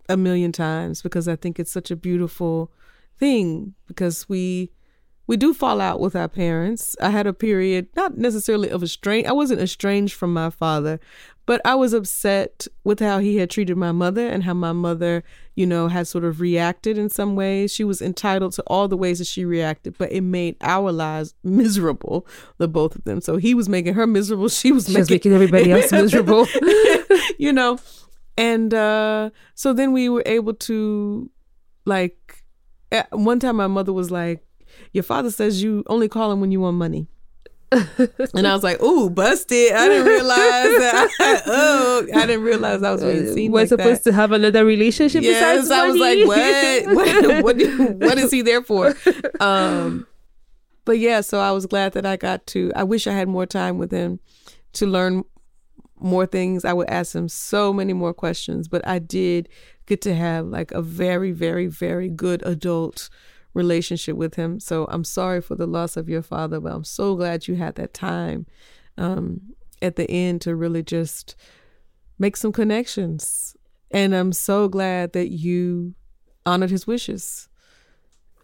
a 0.08 0.16
million 0.16 0.52
times 0.52 1.02
because 1.02 1.28
I 1.28 1.36
think 1.36 1.58
it's 1.58 1.72
such 1.72 1.90
a 1.90 1.96
beautiful 1.96 2.72
thing 3.18 3.74
because 3.86 4.28
we 4.28 4.70
we 5.26 5.36
do 5.36 5.52
fall 5.52 5.80
out 5.82 6.00
with 6.00 6.16
our 6.16 6.26
parents. 6.26 6.96
I 7.02 7.10
had 7.10 7.26
a 7.26 7.34
period 7.34 7.88
not 7.94 8.16
necessarily 8.16 8.70
of 8.70 8.82
estranged. 8.82 9.28
I 9.28 9.32
wasn't 9.32 9.60
estranged 9.60 10.14
from 10.14 10.32
my 10.32 10.48
father, 10.48 10.98
but 11.44 11.60
I 11.66 11.74
was 11.74 11.92
upset 11.92 12.66
with 12.82 13.00
how 13.00 13.18
he 13.18 13.36
had 13.36 13.50
treated 13.50 13.76
my 13.76 13.92
mother 13.92 14.26
and 14.26 14.44
how 14.44 14.54
my 14.54 14.72
mother, 14.72 15.22
you 15.54 15.66
know, 15.66 15.88
had 15.88 16.08
sort 16.08 16.24
of 16.24 16.40
reacted 16.40 16.96
in 16.96 17.10
some 17.10 17.36
ways. 17.36 17.74
She 17.74 17.84
was 17.84 18.00
entitled 18.00 18.52
to 18.54 18.62
all 18.68 18.88
the 18.88 18.96
ways 18.96 19.18
that 19.18 19.26
she 19.26 19.44
reacted, 19.44 19.98
but 19.98 20.10
it 20.10 20.22
made 20.22 20.56
our 20.62 20.90
lives 20.90 21.34
miserable, 21.44 22.26
the 22.56 22.66
both 22.66 22.96
of 22.96 23.04
them. 23.04 23.20
So 23.20 23.36
he 23.36 23.52
was 23.52 23.68
making 23.68 23.94
her 23.94 24.06
miserable. 24.06 24.48
She 24.48 24.72
was 24.72 24.86
She 24.86 24.96
was 24.96 25.10
making 25.10 25.32
making 25.32 25.34
everybody 25.34 25.72
else 25.72 25.92
miserable. 25.92 26.46
you 27.38 27.52
know 27.52 27.78
and 28.38 28.72
uh 28.72 29.28
so 29.54 29.74
then 29.74 29.92
we 29.92 30.08
were 30.08 30.22
able 30.24 30.54
to 30.54 31.28
like 31.84 32.42
at 32.90 33.06
one 33.12 33.38
time 33.40 33.56
my 33.56 33.66
mother 33.66 33.92
was 33.92 34.10
like, 34.10 34.42
"Your 34.92 35.04
father 35.04 35.30
says 35.30 35.62
you 35.62 35.84
only 35.88 36.08
call 36.08 36.32
him 36.32 36.40
when 36.40 36.50
you 36.52 36.60
want 36.60 36.76
money." 36.78 37.08
and 37.70 38.46
I 38.46 38.54
was 38.54 38.62
like, 38.62 38.80
"Ooh, 38.82 39.10
busted! 39.10 39.72
I 39.72 39.88
didn't 39.88 40.06
realize 40.06 40.30
that. 40.38 41.08
I, 41.20 41.42
oh, 41.46 42.06
I 42.14 42.24
didn't 42.26 42.42
realize 42.44 42.82
I 42.82 42.92
was 42.92 43.02
being 43.04 43.32
seen 43.34 43.52
We're 43.52 43.60
like 43.60 43.68
supposed 43.68 44.04
that. 44.04 44.10
to 44.10 44.16
have 44.16 44.32
another 44.32 44.64
relationship 44.64 45.22
Yes, 45.22 45.70
I 45.70 45.86
was 45.86 45.96
like, 45.98 46.26
"What? 46.26 46.86
what? 46.96 47.44
What? 47.44 47.58
do- 47.58 47.92
What 47.98 48.16
is 48.18 48.30
he 48.30 48.40
there 48.42 48.62
for?" 48.62 48.94
Um, 49.40 50.06
but 50.86 50.98
yeah, 50.98 51.20
so 51.20 51.40
I 51.40 51.50
was 51.52 51.66
glad 51.66 51.92
that 51.92 52.06
I 52.06 52.16
got 52.16 52.46
to. 52.48 52.72
I 52.74 52.84
wish 52.84 53.06
I 53.06 53.12
had 53.12 53.28
more 53.28 53.44
time 53.44 53.76
with 53.76 53.90
him 53.90 54.20
to 54.74 54.86
learn 54.86 55.24
more 56.00 56.26
things. 56.26 56.64
I 56.64 56.72
would 56.72 56.88
ask 56.88 57.14
him 57.14 57.28
so 57.28 57.72
many 57.72 57.92
more 57.92 58.14
questions, 58.14 58.68
but 58.68 58.86
I 58.86 58.98
did 58.98 59.48
get 59.86 60.00
to 60.02 60.14
have 60.14 60.46
like 60.46 60.72
a 60.72 60.82
very, 60.82 61.32
very, 61.32 61.66
very 61.66 62.08
good 62.08 62.42
adult 62.46 63.08
relationship 63.54 64.16
with 64.16 64.34
him. 64.34 64.60
So 64.60 64.86
I'm 64.90 65.04
sorry 65.04 65.40
for 65.40 65.54
the 65.54 65.66
loss 65.66 65.96
of 65.96 66.08
your 66.08 66.22
father, 66.22 66.60
but 66.60 66.72
I'm 66.72 66.84
so 66.84 67.16
glad 67.16 67.48
you 67.48 67.56
had 67.56 67.74
that 67.76 67.94
time 67.94 68.46
um, 68.96 69.40
at 69.82 69.96
the 69.96 70.08
end 70.10 70.42
to 70.42 70.54
really 70.54 70.82
just 70.82 71.34
make 72.18 72.36
some 72.36 72.52
connections. 72.52 73.56
And 73.90 74.14
I'm 74.14 74.32
so 74.32 74.68
glad 74.68 75.12
that 75.14 75.30
you 75.30 75.94
honored 76.44 76.70
his 76.70 76.86
wishes. 76.86 77.48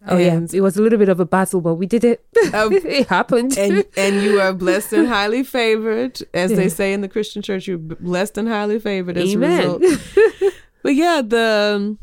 Oh 0.06 0.18
yeah, 0.18 0.38
it 0.52 0.60
was 0.60 0.76
a 0.76 0.82
little 0.82 0.98
bit 0.98 1.08
of 1.08 1.18
a 1.18 1.24
battle, 1.24 1.60
but 1.62 1.74
we 1.76 1.86
did 1.86 2.04
it. 2.04 2.24
Um, 2.52 2.72
it 2.84 3.06
happened. 3.08 3.56
and 3.56 3.84
and 3.96 4.22
you 4.22 4.40
are 4.40 4.52
blessed 4.52 4.92
and 4.92 5.08
highly 5.16 5.42
favored, 5.42 6.20
as 6.34 6.50
Yeah. 6.50 6.56
they 6.58 6.68
say 6.68 6.92
in 6.92 7.00
the 7.00 7.08
Christian 7.08 7.40
church. 7.42 7.66
You're 7.66 7.78
blessed 7.78 8.36
and 8.38 8.48
highly 8.48 8.78
favored 8.78 9.16
as 9.16 9.32
Amen. 9.32 9.60
a 9.64 9.78
result. 9.78 10.00
But 10.82 10.94
yeah, 10.96 11.22
the 11.24 11.72
um, 11.76 11.98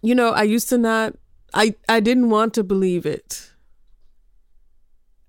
you 0.00 0.14
know, 0.14 0.30
I 0.30 0.44
used 0.44 0.70
to 0.70 0.78
not. 0.78 1.14
I 1.52 1.74
I 1.88 2.00
didn't 2.00 2.30
want 2.30 2.54
to 2.54 2.64
believe 2.64 3.04
it 3.04 3.50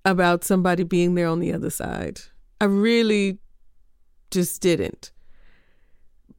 about 0.04 0.44
somebody 0.44 0.82
being 0.84 1.14
there 1.14 1.28
on 1.28 1.40
the 1.40 1.52
other 1.52 1.68
side. 1.70 2.20
I 2.60 2.64
really 2.64 3.38
just 4.30 4.62
didn't. 4.62 5.10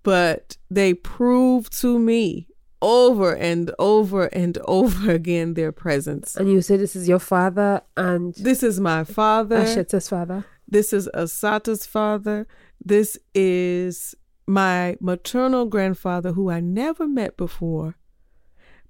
But 0.03 0.57
they 0.71 0.93
proved 0.93 1.79
to 1.81 1.99
me 1.99 2.46
over 2.81 3.33
and 3.35 3.71
over 3.79 4.25
and 4.27 4.57
over 4.65 5.11
again 5.11 5.53
their 5.55 5.71
presence. 5.71 6.35
and 6.35 6.51
you 6.51 6.61
say 6.61 6.77
this 6.77 6.95
is 6.95 7.07
your 7.07 7.19
father 7.19 7.81
and 7.95 8.33
This 8.35 8.63
is 8.63 8.79
my 8.79 9.03
father. 9.03 9.63
Asheta's 9.63 10.09
father. 10.09 10.45
This 10.67 10.93
is 10.93 11.09
Asata's 11.13 11.85
father. 11.85 12.45
This 12.83 13.17
is 13.33 14.15
my 14.45 14.97
maternal 14.99 15.65
grandfather, 15.65 16.33
who 16.33 16.49
I 16.49 16.59
never 16.59 17.07
met 17.07 17.35
before, 17.37 17.95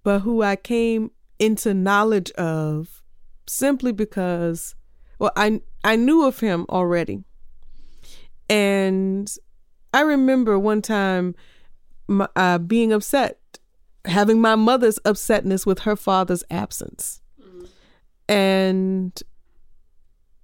but 0.03 0.19
who 0.19 0.41
I 0.41 0.55
came 0.55 1.11
into 1.39 1.73
knowledge 1.73 2.31
of 2.31 3.03
simply 3.47 3.91
because, 3.91 4.75
well, 5.19 5.31
I 5.35 5.61
I 5.83 5.95
knew 5.95 6.25
of 6.25 6.39
him 6.39 6.65
already, 6.69 7.23
and 8.49 9.31
I 9.93 10.01
remember 10.01 10.59
one 10.59 10.81
time 10.81 11.35
my, 12.07 12.27
uh, 12.35 12.57
being 12.57 12.91
upset, 12.91 13.39
having 14.07 14.41
my 14.41 14.55
mother's 14.55 14.99
upsetness 14.99 15.65
with 15.65 15.79
her 15.79 15.95
father's 15.95 16.43
absence, 16.49 17.21
and 18.27 19.21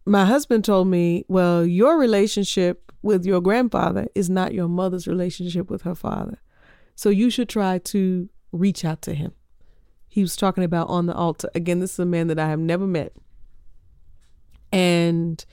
my 0.06 0.26
husband 0.26 0.66
told 0.66 0.88
me, 0.88 1.26
well, 1.28 1.66
your 1.66 1.98
relationship 1.98 2.92
with 3.02 3.26
your 3.26 3.42
grandfather 3.42 4.08
is 4.16 4.30
not 4.30 4.54
your 4.54 4.68
mother's 4.68 5.08
relationship 5.08 5.70
with 5.70 5.84
her 5.84 5.96
father. 5.96 6.40
So 6.96 7.10
you 7.10 7.30
should 7.30 7.50
try 7.50 7.80
to 7.80 8.30
reach 8.52 8.86
out 8.86 9.02
to 9.04 9.14
him. 9.14 9.34
He 10.08 10.22
was 10.22 10.36
talking 10.36 10.64
about 10.64 10.90
on 10.90 11.06
the 11.06 11.14
altar. 11.16 11.50
Again, 11.56 11.80
this 11.80 11.94
is 11.94 12.00
a 12.00 12.06
man 12.06 12.28
that 12.28 12.40
I 12.40 12.48
have 12.50 12.60
never 12.60 12.86
met. 12.86 13.14
And 14.72 15.44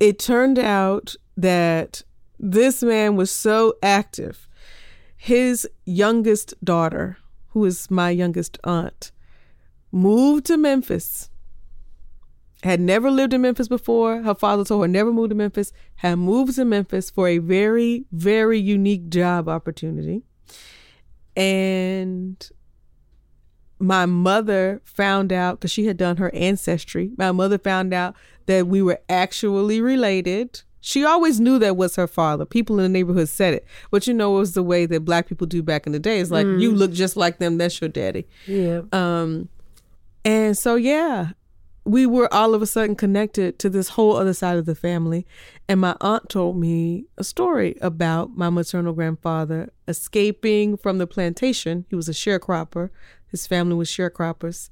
it 0.00 0.18
turned 0.18 0.58
out 0.58 1.14
that 1.36 2.02
this 2.38 2.82
man 2.82 3.16
was 3.16 3.30
so 3.30 3.74
active. 3.82 4.48
His 5.24 5.66
youngest 5.86 6.52
daughter, 6.62 7.16
who 7.48 7.64
is 7.64 7.90
my 7.90 8.10
youngest 8.10 8.58
aunt, 8.62 9.10
moved 9.90 10.44
to 10.46 10.58
Memphis 10.58 11.30
had 12.62 12.78
never 12.78 13.10
lived 13.10 13.32
in 13.32 13.40
Memphis 13.40 13.66
before. 13.66 14.22
Her 14.22 14.34
father 14.34 14.64
told 14.64 14.82
her 14.82 14.88
never 14.88 15.12
moved 15.12 15.30
to 15.30 15.34
Memphis, 15.34 15.72
had 15.96 16.16
moved 16.16 16.56
to 16.56 16.64
Memphis 16.66 17.08
for 17.08 17.26
a 17.26 17.38
very, 17.38 18.04
very 18.12 18.58
unique 18.58 19.08
job 19.08 19.48
opportunity. 19.48 20.24
And 21.34 22.46
my 23.78 24.04
mother 24.04 24.82
found 24.84 25.32
out 25.32 25.60
because 25.60 25.70
she 25.70 25.86
had 25.86 25.96
done 25.96 26.18
her 26.18 26.34
ancestry. 26.34 27.12
My 27.16 27.32
mother 27.32 27.56
found 27.56 27.94
out 27.94 28.14
that 28.44 28.66
we 28.66 28.82
were 28.82 29.00
actually 29.08 29.80
related. 29.80 30.62
She 30.86 31.02
always 31.02 31.40
knew 31.40 31.58
that 31.60 31.78
was 31.78 31.96
her 31.96 32.06
father. 32.06 32.44
People 32.44 32.78
in 32.78 32.82
the 32.82 32.90
neighborhood 32.90 33.30
said 33.30 33.54
it. 33.54 33.66
But 33.90 34.06
you 34.06 34.12
know, 34.12 34.36
it 34.36 34.40
was 34.40 34.52
the 34.52 34.62
way 34.62 34.84
that 34.84 35.00
black 35.00 35.26
people 35.26 35.46
do 35.46 35.62
back 35.62 35.86
in 35.86 35.92
the 35.92 35.98
day. 35.98 36.20
It's 36.20 36.30
like, 36.30 36.46
you 36.46 36.72
look 36.72 36.92
just 36.92 37.16
like 37.16 37.38
them. 37.38 37.56
That's 37.56 37.80
your 37.80 37.88
daddy. 37.88 38.26
Yeah. 38.46 38.82
Um, 38.92 39.48
and 40.26 40.58
so 40.58 40.74
yeah, 40.74 41.30
we 41.86 42.04
were 42.04 42.32
all 42.34 42.54
of 42.54 42.60
a 42.60 42.66
sudden 42.66 42.96
connected 42.96 43.58
to 43.60 43.70
this 43.70 43.88
whole 43.88 44.14
other 44.14 44.34
side 44.34 44.58
of 44.58 44.66
the 44.66 44.74
family. 44.74 45.26
And 45.70 45.80
my 45.80 45.96
aunt 46.02 46.28
told 46.28 46.58
me 46.58 47.06
a 47.16 47.24
story 47.24 47.78
about 47.80 48.36
my 48.36 48.50
maternal 48.50 48.92
grandfather 48.92 49.72
escaping 49.88 50.76
from 50.76 50.98
the 50.98 51.06
plantation. 51.06 51.86
He 51.88 51.96
was 51.96 52.10
a 52.10 52.12
sharecropper. 52.12 52.90
His 53.28 53.46
family 53.46 53.74
was 53.74 53.88
sharecroppers. 53.88 54.68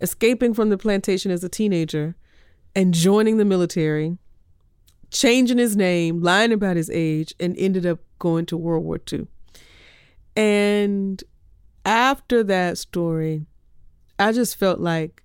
Escaping 0.00 0.54
from 0.54 0.70
the 0.70 0.78
plantation 0.78 1.32
as 1.32 1.42
a 1.42 1.48
teenager 1.48 2.14
and 2.76 2.94
joining 2.94 3.38
the 3.38 3.44
military, 3.44 4.18
changing 5.10 5.58
his 5.58 5.76
name, 5.76 6.22
lying 6.22 6.52
about 6.52 6.76
his 6.76 6.90
age, 6.90 7.34
and 7.40 7.56
ended 7.58 7.86
up 7.86 8.00
going 8.18 8.46
to 8.46 8.56
World 8.56 8.84
War 8.84 9.00
II. 9.10 9.26
And 10.36 11.22
after 11.84 12.44
that 12.44 12.78
story, 12.78 13.46
I 14.18 14.32
just 14.32 14.56
felt 14.56 14.80
like 14.80 15.22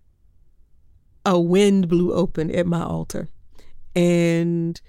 a 1.26 1.40
wind 1.40 1.88
blew 1.88 2.14
open 2.14 2.52
at 2.52 2.66
my 2.66 2.84
altar. 2.84 3.28
And 3.96 4.80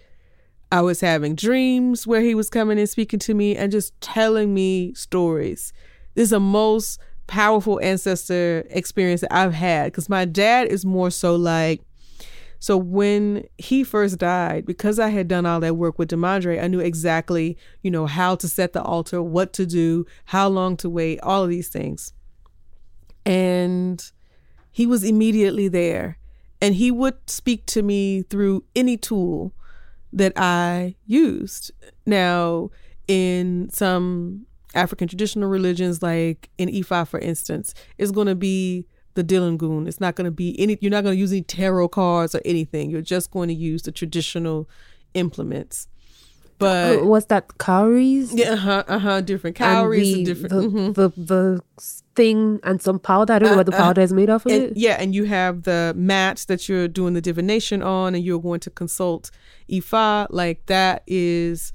I 0.73 0.81
was 0.81 1.01
having 1.01 1.35
dreams 1.35 2.07
where 2.07 2.21
he 2.21 2.35
was 2.35 2.51
coming 2.51 2.79
and 2.79 2.89
speaking 2.89 3.21
to 3.21 3.35
me 3.35 3.57
and 3.57 3.71
just 3.71 3.99
telling 4.01 4.55
me 4.55 4.95
stories. 4.95 5.73
This 6.15 6.25
is 6.25 6.31
the 6.31 6.41
most 6.41 6.99
powerful 7.27 7.81
ancestor 7.81 8.65
experience 8.71 9.21
that 9.23 9.35
I've 9.35 9.55
had 9.55 9.93
because 9.93 10.09
my 10.09 10.25
dad 10.25 10.69
is 10.69 10.85
more 10.85 11.11
so 11.11 11.37
like, 11.37 11.83
so 12.65 12.79
when 12.79 13.45
he 13.59 13.85
first 13.85 14.17
died, 14.17 14.65
because 14.65 14.99
I 14.99 15.11
had 15.11 15.29
done 15.29 15.45
all 15.45 15.61
that 15.61 15.77
work 15.77 15.99
with 15.99 16.09
Demandre, 16.09 16.65
I 16.65 16.67
knew 16.67 16.81
exactly, 16.81 17.59
you 17.83 17.91
know, 17.91 18.07
how 18.07 18.37
to 18.37 18.49
set 18.49 18.73
the 18.73 18.81
altar, 18.81 19.23
what 19.23 19.53
to 19.53 19.67
do, 19.67 20.07
how 20.25 20.49
long 20.49 20.79
to 20.79 20.89
wait, 20.89 21.21
all 21.21 21.43
of 21.43 21.51
these 21.51 21.69
things. 21.69 22.15
And 23.27 24.11
he 24.73 24.87
was 24.87 25.05
immediately 25.05 25.69
there. 25.69 26.17
And 26.59 26.77
he 26.77 26.91
would 26.91 27.29
speak 27.29 27.67
to 27.67 27.83
me 27.83 28.23
through 28.23 28.65
any 28.75 28.97
tool 28.97 29.53
that 30.11 30.33
I 30.35 30.95
used. 31.05 31.71
Now, 32.07 32.71
in 33.07 33.69
some 33.75 34.47
African 34.75 35.07
traditional 35.07 35.51
religions, 35.51 36.03
like 36.03 36.49
in 36.57 36.71
Ifa, 36.71 37.09
for 37.09 37.21
instance, 37.21 37.75
it's 37.99 38.11
going 38.11 38.29
to 38.29 38.35
be 38.35 38.87
the 39.15 39.25
Diloggun. 39.25 39.87
It's 39.89 40.01
not 40.01 40.15
going 40.17 40.25
to 40.27 40.31
be 40.31 40.59
any, 40.61 40.79
you're 40.81 40.91
not 40.91 41.05
going 41.05 41.15
to 41.15 41.21
use 41.21 41.33
any 41.33 41.43
tarot 41.43 41.89
cards 41.89 42.35
or 42.35 42.41
anything. 42.45 42.91
You're 42.91 43.01
just 43.03 43.31
going 43.31 43.49
to 43.49 43.55
use 43.55 43.83
the 43.83 43.93
traditional 43.93 44.69
implements. 45.15 45.89
But 46.59 47.01
Uh, 47.01 47.05
was 47.05 47.27
that 47.27 47.59
cowries? 47.59 48.33
yeah, 48.33 48.53
uh 48.53 48.57
huh, 48.57 48.85
uh 48.87 48.99
huh, 49.01 49.21
different 49.23 49.57
cowries, 49.57 50.09
and 50.09 50.17
and 50.19 50.27
different. 50.27 50.51
the, 50.53 50.69
mhm. 50.69 50.95
the 50.95 51.09
the 51.21 51.61
thing 52.15 52.61
and 52.63 52.81
some 52.81 53.01
powder. 53.01 53.33
I 53.33 53.39
don't 53.41 53.51
know 53.51 53.57
what 53.57 53.67
the 53.67 53.73
Uh, 53.73 53.77
uh, 53.79 53.83
powder 53.87 54.01
is 54.03 54.13
made 54.13 54.31
of. 54.31 54.47
and, 54.47 54.55
it. 54.55 54.77
yeah, 54.77 54.97
and 55.01 55.15
you 55.17 55.25
have 55.25 55.65
the 55.65 55.93
mats 55.97 56.45
that 56.45 56.69
you're 56.69 56.87
doing 56.87 57.15
the 57.15 57.21
divination 57.21 57.83
on, 57.83 58.15
and 58.15 58.25
you're 58.25 58.41
going 58.41 58.61
to 58.61 58.71
consult 58.71 59.33
Ifa. 59.69 60.29
Like 60.31 60.67
that 60.67 61.03
is 61.09 61.73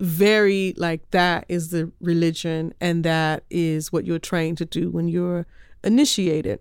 very 0.00 0.74
like 0.76 1.10
that 1.10 1.44
is 1.48 1.70
the 1.70 1.90
religion, 2.00 2.72
and 2.80 3.02
that 3.04 3.42
is 3.50 3.92
what 3.92 4.04
you're 4.06 4.20
trained 4.20 4.58
to 4.58 4.64
do 4.64 4.90
when 4.90 5.08
you're 5.08 5.44
initiated. 5.84 6.60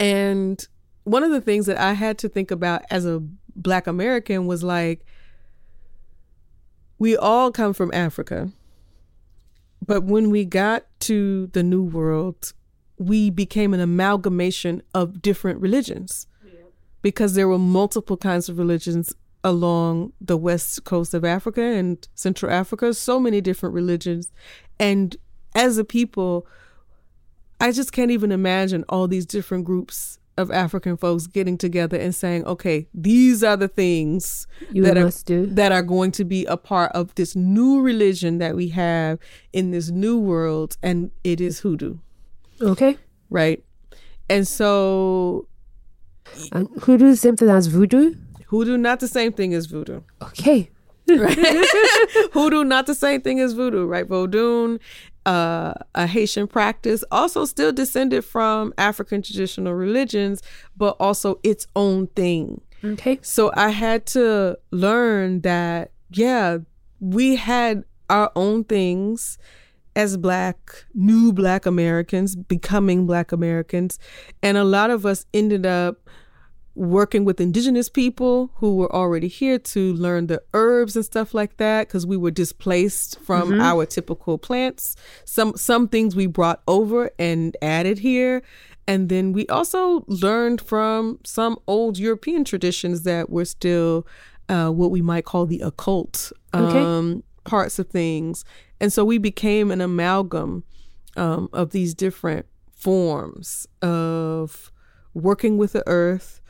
And 0.00 0.66
one 1.04 1.22
of 1.22 1.30
the 1.30 1.40
things 1.40 1.66
that 1.66 1.78
I 1.78 1.92
had 1.92 2.18
to 2.18 2.28
think 2.28 2.50
about 2.50 2.82
as 2.90 3.06
a 3.06 3.22
Black 3.56 3.86
American 3.86 4.46
was 4.46 4.62
like, 4.62 5.04
we 6.98 7.16
all 7.16 7.50
come 7.50 7.72
from 7.72 7.92
Africa. 7.92 8.50
But 9.86 10.04
when 10.04 10.30
we 10.30 10.44
got 10.44 10.86
to 11.00 11.48
the 11.48 11.62
New 11.62 11.82
World, 11.82 12.52
we 12.98 13.30
became 13.30 13.74
an 13.74 13.80
amalgamation 13.80 14.82
of 14.94 15.20
different 15.20 15.60
religions 15.60 16.26
because 17.02 17.34
there 17.34 17.48
were 17.48 17.58
multiple 17.58 18.16
kinds 18.16 18.48
of 18.48 18.56
religions 18.58 19.14
along 19.42 20.12
the 20.22 20.38
west 20.38 20.84
coast 20.84 21.12
of 21.12 21.22
Africa 21.22 21.60
and 21.60 22.08
Central 22.14 22.50
Africa, 22.50 22.94
so 22.94 23.20
many 23.20 23.42
different 23.42 23.74
religions. 23.74 24.32
And 24.80 25.16
as 25.54 25.76
a 25.76 25.84
people, 25.84 26.46
I 27.60 27.72
just 27.72 27.92
can't 27.92 28.10
even 28.10 28.32
imagine 28.32 28.84
all 28.88 29.08
these 29.08 29.26
different 29.26 29.64
groups 29.64 30.18
of 30.36 30.50
African 30.50 30.96
folks 30.96 31.28
getting 31.28 31.56
together 31.56 31.96
and 31.96 32.12
saying, 32.14 32.44
okay, 32.44 32.88
these 32.92 33.44
are 33.44 33.56
the 33.56 33.68
things 33.68 34.46
You 34.72 34.82
that 34.82 34.98
are, 34.98 35.10
do. 35.24 35.46
that 35.46 35.70
are 35.70 35.82
going 35.82 36.10
to 36.12 36.24
be 36.24 36.44
a 36.46 36.56
part 36.56 36.90
of 36.92 37.14
this 37.14 37.36
new 37.36 37.80
religion 37.80 38.38
that 38.38 38.56
we 38.56 38.68
have 38.70 39.18
in 39.52 39.70
this 39.70 39.90
new 39.90 40.18
world, 40.18 40.76
and 40.82 41.12
it 41.22 41.40
is 41.40 41.60
hoodoo, 41.60 41.98
Okay. 42.60 42.98
right? 43.30 43.62
And 44.28 44.46
so 44.48 45.46
And 46.52 46.68
hoodoo 46.82 47.06
is 47.06 47.20
the 47.20 47.28
same 47.28 47.36
thing 47.36 47.50
as 47.50 47.68
voodoo? 47.68 48.14
hoodoo 48.48 48.76
not 48.76 48.98
the 49.00 49.08
same 49.08 49.32
thing 49.32 49.54
as 49.54 49.66
voodoo. 49.66 50.00
Okay. 50.22 50.70
Right? 51.06 51.36
hoodoo 52.32 52.64
not 52.64 52.86
the 52.86 52.94
same 52.94 53.20
thing 53.20 53.38
as 53.38 53.52
voodoo, 53.52 53.84
right? 53.84 54.08
Vodun, 54.08 54.80
uh, 55.26 55.74
a 55.94 56.06
Haitian 56.06 56.46
practice, 56.46 57.04
also 57.10 57.44
still 57.44 57.72
descended 57.72 58.24
from 58.24 58.72
African 58.78 59.22
traditional 59.22 59.74
religions, 59.74 60.42
but 60.76 60.96
also 61.00 61.40
its 61.42 61.66
own 61.74 62.08
thing. 62.08 62.60
Okay. 62.84 63.18
So 63.22 63.50
I 63.54 63.70
had 63.70 64.06
to 64.08 64.58
learn 64.70 65.40
that, 65.40 65.92
yeah, 66.10 66.58
we 67.00 67.36
had 67.36 67.84
our 68.10 68.30
own 68.36 68.64
things 68.64 69.38
as 69.96 70.16
black, 70.16 70.84
new 70.92 71.32
black 71.32 71.66
Americans, 71.66 72.36
becoming 72.36 73.06
black 73.06 73.32
Americans. 73.32 73.98
And 74.42 74.56
a 74.58 74.64
lot 74.64 74.90
of 74.90 75.06
us 75.06 75.24
ended 75.32 75.64
up 75.64 76.10
working 76.74 77.24
with 77.24 77.40
indigenous 77.40 77.88
people 77.88 78.50
who 78.56 78.76
were 78.76 78.92
already 78.92 79.28
here 79.28 79.58
to 79.58 79.92
learn 79.94 80.26
the 80.26 80.42
herbs 80.54 80.96
and 80.96 81.04
stuff 81.04 81.32
like 81.32 81.56
that 81.58 81.86
because 81.86 82.04
we 82.06 82.16
were 82.16 82.30
displaced 82.32 83.18
from 83.20 83.60
our 83.60 83.86
typical 83.86 84.38
plants. 84.38 84.96
Some 85.24 85.54
some 85.56 85.88
things 85.88 86.16
we 86.16 86.26
brought 86.26 86.62
over 86.66 87.10
and 87.18 87.56
added 87.62 87.98
here. 87.98 88.42
And 88.86 89.08
then 89.08 89.32
we 89.32 89.46
also 89.46 90.04
learned 90.08 90.60
from 90.60 91.18
some 91.24 91.58
old 91.66 91.98
european 91.98 92.44
traditions 92.44 93.04
that 93.04 93.30
were 93.30 93.46
still 93.46 94.06
uh, 94.48 94.68
what 94.70 94.90
we 94.90 95.00
might 95.00 95.24
call 95.24 95.46
the 95.46 95.60
occult 95.60 96.32
Okay. 96.52 96.82
um, 96.84 97.22
parts 97.44 97.78
of 97.78 97.88
things. 97.88 98.44
And 98.80 98.92
so 98.92 99.04
we 99.04 99.18
became 99.18 99.70
an 99.70 99.80
amalgam 99.80 100.64
um, 101.16 101.48
of 101.52 101.70
these 101.70 101.94
different 101.94 102.46
forms 102.76 103.66
of 103.80 104.70
working 105.14 105.56
with 105.56 105.72
the 105.72 105.82
earth, 105.86 106.40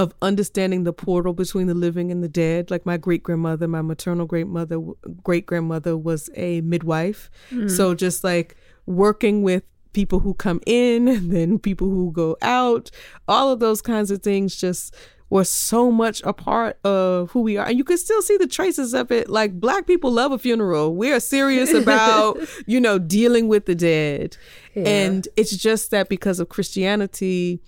of 0.00 0.14
understanding 0.22 0.84
the 0.84 0.94
portal 0.94 1.34
between 1.34 1.66
the 1.66 1.74
living 1.74 2.10
and 2.10 2.24
the 2.24 2.28
dead. 2.28 2.70
Like 2.70 2.86
my 2.86 2.96
great 2.96 3.22
grandmother, 3.22 3.68
my 3.68 3.82
maternal 3.82 4.24
great 4.24 4.46
mother, 4.46 4.80
great 5.22 5.44
grandmother 5.44 5.94
was 5.94 6.30
a 6.36 6.62
midwife. 6.62 7.30
Mm. 7.50 7.70
So 7.70 7.94
just 7.94 8.24
like 8.24 8.56
working 8.86 9.42
with 9.42 9.62
people 9.92 10.20
who 10.20 10.32
come 10.32 10.62
in 10.64 11.06
and 11.06 11.30
then 11.34 11.58
people 11.58 11.90
who 11.90 12.12
go 12.12 12.38
out, 12.40 12.90
all 13.28 13.52
of 13.52 13.60
those 13.60 13.82
kinds 13.82 14.10
of 14.10 14.22
things 14.22 14.56
just 14.56 14.96
were 15.28 15.44
so 15.44 15.92
much 15.92 16.22
a 16.22 16.32
part 16.32 16.78
of 16.82 17.30
who 17.32 17.42
we 17.42 17.58
are. 17.58 17.66
And 17.66 17.76
you 17.76 17.84
can 17.84 17.98
still 17.98 18.22
see 18.22 18.38
the 18.38 18.46
traces 18.46 18.94
of 18.94 19.12
it. 19.12 19.28
Like 19.28 19.60
black 19.60 19.86
people 19.86 20.10
love 20.10 20.32
a 20.32 20.38
funeral. 20.38 20.96
We 20.96 21.12
are 21.12 21.20
serious 21.20 21.74
about, 21.74 22.38
you 22.66 22.80
know, 22.80 22.98
dealing 22.98 23.48
with 23.48 23.66
the 23.66 23.74
dead. 23.74 24.38
And 24.74 25.28
it's 25.36 25.54
just 25.54 25.90
that 25.90 26.08
because 26.08 26.40
of 26.40 26.48
Christianity, 26.48 27.60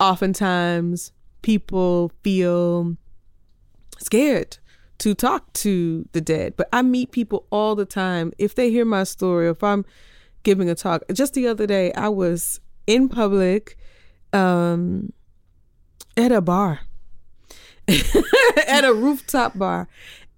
oftentimes 0.00 1.12
people 1.42 2.12
feel 2.22 2.96
scared 3.98 4.58
to 4.98 5.14
talk 5.14 5.52
to 5.54 6.08
the 6.12 6.20
dead. 6.20 6.54
But 6.56 6.68
I 6.72 6.82
meet 6.82 7.12
people 7.12 7.46
all 7.50 7.74
the 7.74 7.84
time. 7.84 8.32
If 8.38 8.54
they 8.54 8.70
hear 8.70 8.84
my 8.84 9.04
story, 9.04 9.48
if 9.48 9.62
I'm 9.62 9.84
giving 10.42 10.68
a 10.68 10.74
talk, 10.74 11.02
just 11.12 11.34
the 11.34 11.46
other 11.46 11.66
day, 11.66 11.92
I 11.92 12.08
was 12.08 12.60
in 12.86 13.08
public 13.08 13.76
um, 14.32 15.12
at 16.16 16.32
a 16.32 16.40
bar, 16.40 16.80
at 17.88 18.84
a 18.84 18.92
rooftop 18.92 19.56
bar. 19.56 19.88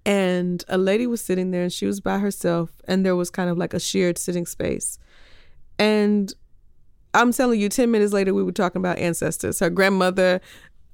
And 0.03 0.63
a 0.67 0.79
lady 0.79 1.05
was 1.05 1.21
sitting 1.21 1.51
there 1.51 1.61
and 1.61 1.71
she 1.71 1.85
was 1.85 1.99
by 1.99 2.17
herself, 2.17 2.71
and 2.87 3.05
there 3.05 3.15
was 3.15 3.29
kind 3.29 3.51
of 3.51 3.57
like 3.57 3.73
a 3.75 3.79
shared 3.79 4.17
sitting 4.17 4.47
space. 4.47 4.97
And 5.77 6.33
I'm 7.13 7.31
telling 7.31 7.59
you, 7.59 7.69
10 7.69 7.91
minutes 7.91 8.13
later, 8.13 8.33
we 8.33 8.41
were 8.41 8.51
talking 8.51 8.79
about 8.79 8.97
ancestors. 8.97 9.59
Her 9.59 9.69
grandmother 9.69 10.41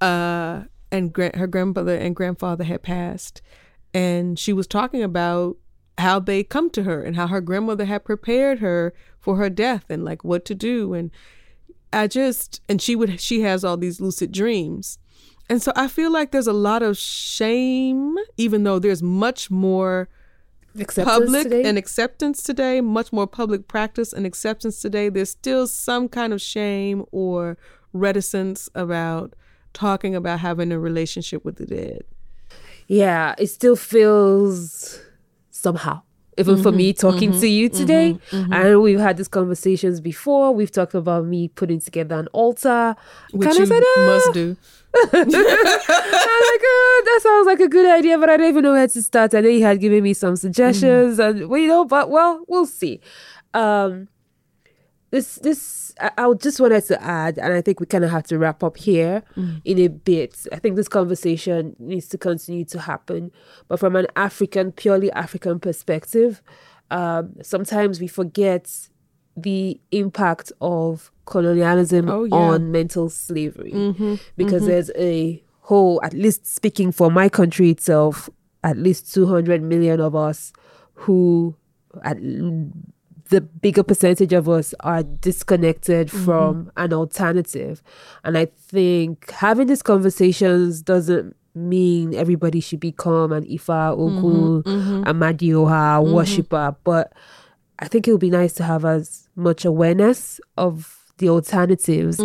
uh, 0.02 0.64
and 0.92 1.14
gra- 1.14 1.38
her 1.38 1.48
grandmother 1.48 1.96
and 1.96 2.16
grandfather 2.16 2.64
had 2.64 2.84
passed. 2.84 3.42
And 3.94 4.38
she 4.38 4.54
was 4.54 4.68
talking 4.68 5.02
about 5.04 5.58
how 5.98 6.20
they 6.20 6.44
come 6.44 6.70
to 6.72 6.84
her 6.84 7.02
and 7.02 7.16
how 7.16 7.28
her 7.28 7.42
grandmother 7.42 7.86
had 7.86 8.06
prepared 8.06 8.60
her 8.60 8.94
for 9.20 9.38
her 9.38 9.50
death 9.50 9.86
and 9.90 10.06
like 10.06 10.24
what 10.24 10.46
to 10.46 10.56
do. 10.56 10.94
And 10.94 11.12
I 11.92 12.08
just, 12.08 12.62
and 12.70 12.82
she 12.82 12.96
would, 12.96 13.20
she 13.20 13.42
has 13.42 13.64
all 13.64 13.78
these 13.78 14.00
lucid 14.00 14.32
dreams. 14.32 15.00
And 15.50 15.62
so 15.62 15.72
I 15.76 15.88
feel 15.88 16.12
like 16.12 16.32
there's 16.32 16.48
a 16.48 16.54
lot 16.54 16.84
of 16.84 16.98
shame, 16.98 18.16
even 18.36 18.64
though 18.64 18.80
there's 18.80 19.02
much 19.02 19.50
more 19.50 20.10
Acceptance 20.80 21.18
public 21.18 21.44
today? 21.44 21.64
and 21.64 21.78
acceptance 21.78 22.44
today, 22.44 22.82
much 22.82 23.12
more 23.12 23.26
public 23.26 23.68
practice 23.68 24.14
and 24.14 24.26
acceptance 24.26 24.82
today. 24.82 25.10
There's 25.10 25.32
still 25.32 25.66
some 25.66 26.10
kind 26.10 26.34
of 26.34 26.42
shame 26.42 27.06
or 27.12 27.58
reticence 27.94 28.70
about 28.76 29.34
talking 29.78 30.16
about 30.16 30.40
having 30.40 30.72
a 30.72 30.80
relationship 30.80 31.46
with 31.46 31.56
the 31.58 31.66
dead. 31.66 32.02
yeah, 32.88 33.36
it 33.38 33.48
still 33.48 33.76
feels 33.76 35.00
somehow. 35.52 36.02
Even 36.40 36.56
for 36.58 36.70
Mm-hmm, 36.70 36.78
me 36.78 36.94
talking 36.94 37.32
to 37.42 37.48
you 37.48 37.68
today, 37.68 38.16
I 38.32 38.64
know 38.64 38.80
we've 38.80 39.00
had 39.00 39.18
these 39.18 39.28
conversations 39.28 40.00
before. 40.00 40.54
We've 40.54 40.70
talked 40.72 40.94
about 40.94 41.26
me 41.26 41.48
putting 41.48 41.80
together 41.82 42.16
an 42.20 42.28
altar. 42.32 42.96
Which 43.32 43.48
Kinda 43.50 43.60
you 43.62 43.66
said, 43.66 43.84
"Ah." 43.84 44.06
must 44.06 44.34
do. 44.34 44.56
I'm 45.14 45.30
like, 45.30 46.62
oh, 46.78 47.02
that 47.06 47.20
sounds 47.24 47.46
like 47.48 47.60
a 47.60 47.68
good 47.68 47.88
idea, 48.00 48.18
but 48.20 48.30
I 48.30 48.38
don't 48.38 48.50
even 48.50 48.64
know 48.64 48.74
where 48.74 48.88
to 48.88 49.02
start. 49.02 49.34
I 49.34 49.42
know 49.42 49.50
you 49.50 49.64
had 49.64 49.80
given 49.80 50.04
me 50.04 50.14
some 50.14 50.36
suggestions, 50.36 51.18
and 51.20 51.50
well, 51.50 51.60
you 51.60 51.68
know, 51.68 51.86
but 51.86 52.10
well, 52.12 52.44
we'll 52.48 52.66
see. 52.68 53.00
Um, 53.54 54.08
this, 55.10 55.36
this, 55.36 55.94
I, 56.00 56.12
I 56.18 56.34
just 56.34 56.60
wanted 56.60 56.86
to 56.86 57.02
add, 57.02 57.38
and 57.38 57.54
I 57.54 57.62
think 57.62 57.80
we 57.80 57.86
kind 57.86 58.04
of 58.04 58.12
have 58.12 58.24
to 58.24 58.38
wrap 58.38 58.64
up 58.64 58.78
here 58.78 59.24
mm. 59.36 59.62
in 59.64 59.80
a 59.80 59.88
bit. 59.88 60.46
I 60.52 60.58
think 60.58 60.76
this 60.76 60.88
conversation 60.88 61.76
needs 61.80 62.08
to 62.10 62.18
continue 62.18 62.66
to 62.66 62.80
happen, 62.80 63.32
but 63.68 63.80
from 63.80 63.96
an 63.96 64.08
African, 64.16 64.72
purely 64.72 65.12
African 65.12 65.60
perspective, 65.60 66.42
um, 66.92 67.36
sometimes 67.42 68.00
we 68.00 68.08
forget 68.08 68.90
the 69.36 69.80
impact 69.92 70.52
of 70.62 71.12
colonialism 71.26 72.10
Oh, 72.10 72.24
yeah. 72.24 72.36
on 72.36 72.72
mental 72.72 73.10
slavery 73.10 73.72
mm-hmm, 73.72 74.16
because 74.36 74.64
mm-hmm. 74.64 74.72
there's 74.72 74.92
a 74.98 75.44
whole 75.62 76.02
at 76.04 76.14
least 76.14 76.48
speaking 76.48 76.92
for 76.92 77.12
my 77.12 77.30
country 77.30 77.70
itself 77.70 78.30
at 78.64 78.78
least 78.78 79.14
200 79.14 79.62
million 79.62 80.00
of 80.00 80.16
us 80.16 80.54
who 80.94 81.56
at 82.04 82.18
the 83.30 83.42
bigger 83.42 83.84
percentage 83.84 84.34
of 84.34 84.48
us 84.50 84.74
are 84.82 85.04
disconnected 85.04 86.08
mm-hmm. 86.08 86.26
from 86.26 86.72
an 86.78 86.94
alternative. 86.94 87.84
And 88.24 88.38
i 88.38 88.46
think 88.46 89.30
having 89.32 89.68
these 89.68 89.84
conversations 89.84 90.82
doesn't 90.82 91.36
mean 91.56 92.14
everybody 92.14 92.60
should 92.60 92.80
become 92.80 93.32
an 93.32 93.44
ifa 93.46 93.96
mm-hmm. 93.96 94.02
ogun 94.02 94.64
mm-hmm. 94.64 95.04
amadioha 95.04 96.14
worshipper. 96.14 96.76
But 96.84 97.14
I 97.80 97.88
think 97.88 98.08
it 98.08 98.12
would 98.12 98.22
be 98.22 98.30
nice 98.30 98.54
to 98.54 98.64
have 98.64 98.86
as 98.86 99.30
much 99.36 99.66
awareness 99.66 100.40
of 100.58 100.98
the 101.18 101.30
alternatives 101.30 102.20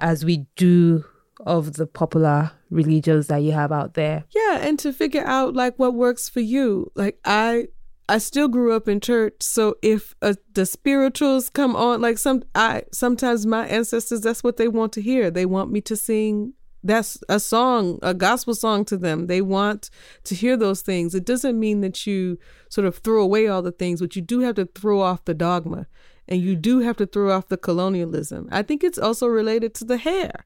as 0.00 0.24
we 0.24 0.46
do 0.56 1.04
of 1.46 1.74
the 1.74 1.86
popular 1.86 2.52
religions 2.70 3.26
that 3.28 3.38
you 3.38 3.52
have 3.52 3.72
out 3.72 3.94
there. 3.94 4.24
Yeah, 4.34 4.58
and 4.60 4.78
to 4.80 4.92
figure 4.92 5.24
out 5.24 5.54
like 5.54 5.78
what 5.78 5.94
works 5.94 6.28
for 6.28 6.40
you. 6.40 6.90
Like 6.94 7.18
I 7.24 7.68
I 8.08 8.18
still 8.18 8.48
grew 8.48 8.72
up 8.72 8.86
in 8.86 9.00
church, 9.00 9.36
so 9.40 9.76
if 9.80 10.14
uh, 10.20 10.34
the 10.52 10.66
spirituals 10.66 11.48
come 11.48 11.74
on 11.74 12.02
like 12.02 12.18
some 12.18 12.42
I 12.54 12.82
sometimes 12.92 13.46
my 13.46 13.66
ancestors 13.66 14.20
that's 14.20 14.44
what 14.44 14.58
they 14.58 14.68
want 14.68 14.92
to 14.94 15.02
hear. 15.02 15.30
They 15.30 15.46
want 15.46 15.70
me 15.70 15.80
to 15.82 15.96
sing 15.96 16.52
that's 16.84 17.18
a 17.30 17.40
song, 17.40 17.98
a 18.02 18.12
gospel 18.12 18.54
song 18.54 18.84
to 18.84 18.98
them. 18.98 19.26
They 19.26 19.40
want 19.40 19.88
to 20.24 20.34
hear 20.34 20.54
those 20.54 20.82
things. 20.82 21.14
It 21.14 21.24
doesn't 21.24 21.58
mean 21.58 21.80
that 21.80 22.06
you 22.06 22.38
sort 22.68 22.86
of 22.86 22.98
throw 22.98 23.22
away 23.22 23.46
all 23.46 23.62
the 23.62 23.72
things, 23.72 24.00
but 24.00 24.14
you 24.14 24.20
do 24.20 24.40
have 24.40 24.56
to 24.56 24.66
throw 24.66 25.00
off 25.00 25.24
the 25.24 25.32
dogma 25.32 25.86
and 26.28 26.42
you 26.42 26.56
do 26.56 26.80
have 26.80 26.96
to 26.98 27.06
throw 27.06 27.32
off 27.32 27.48
the 27.48 27.56
colonialism. 27.56 28.48
I 28.52 28.62
think 28.62 28.84
it's 28.84 28.98
also 28.98 29.26
related 29.26 29.74
to 29.76 29.84
the 29.84 29.96
hair. 29.96 30.44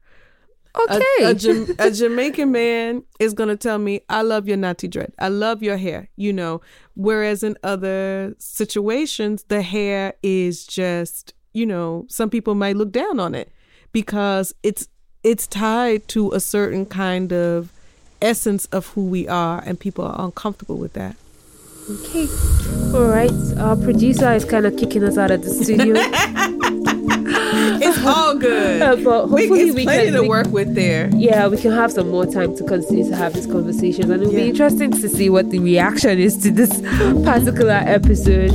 A- 0.75 0.81
Okay. 0.95 1.23
A, 1.23 1.33
Jam- 1.33 1.67
a 1.79 1.91
Jamaican 1.91 2.51
man 2.51 3.03
is 3.19 3.33
going 3.33 3.49
to 3.49 3.57
tell 3.57 3.77
me, 3.79 4.01
I 4.09 4.21
love 4.21 4.47
your 4.47 4.57
natty 4.57 4.87
dread. 4.87 5.13
I 5.19 5.27
love 5.29 5.61
your 5.63 5.77
hair, 5.77 6.09
you 6.15 6.31
know. 6.31 6.61
Whereas 6.95 7.43
in 7.43 7.57
other 7.63 8.35
situations, 8.39 9.43
the 9.47 9.61
hair 9.61 10.13
is 10.23 10.65
just, 10.65 11.33
you 11.53 11.65
know, 11.65 12.05
some 12.09 12.29
people 12.29 12.55
might 12.55 12.75
look 12.75 12.91
down 12.91 13.19
on 13.19 13.33
it 13.35 13.51
because 13.91 14.53
it's 14.63 14.87
it's 15.23 15.47
tied 15.47 16.07
to 16.09 16.31
a 16.31 16.39
certain 16.39 16.85
kind 16.85 17.33
of 17.33 17.71
essence 18.21 18.65
of 18.67 18.87
who 18.89 19.05
we 19.05 19.27
are 19.27 19.61
and 19.65 19.79
people 19.79 20.05
are 20.05 20.15
uncomfortable 20.25 20.77
with 20.77 20.93
that. 20.93 21.15
okay. 21.89 22.27
All 22.93 23.05
right. 23.07 23.31
Our 23.57 23.75
producer 23.75 24.31
is 24.33 24.45
kind 24.45 24.65
of 24.65 24.77
kicking 24.77 25.03
us 25.03 25.17
out 25.17 25.31
of 25.31 25.41
the 25.43 25.49
studio. 25.49 25.95
it's 27.81 28.03
all 28.05 28.35
good. 28.35 28.81
Uh, 28.81 28.95
but 28.97 29.27
hopefully 29.27 29.49
we, 29.65 29.71
we 29.71 29.83
plenty 29.83 30.05
can 30.05 30.13
to 30.13 30.21
we- 30.23 30.29
work 30.29 30.47
with 30.47 30.75
there. 30.75 31.09
Yeah, 31.13 31.47
we 31.47 31.57
can 31.57 31.71
have 31.71 31.91
some 31.91 32.09
more 32.09 32.25
time 32.25 32.55
to 32.57 32.63
continue 32.63 33.07
to 33.09 33.15
have 33.15 33.33
these 33.33 33.45
conversations, 33.47 34.09
and 34.09 34.21
it'll 34.21 34.33
Yeah. 34.33 34.43
be 34.43 34.49
interesting 34.49 34.91
to 34.91 35.09
see 35.09 35.29
what 35.29 35.49
the 35.51 35.59
reaction 35.59 36.19
is 36.19 36.37
to 36.43 36.51
this 36.51 36.81
particular 37.23 37.81
episode. 37.85 38.51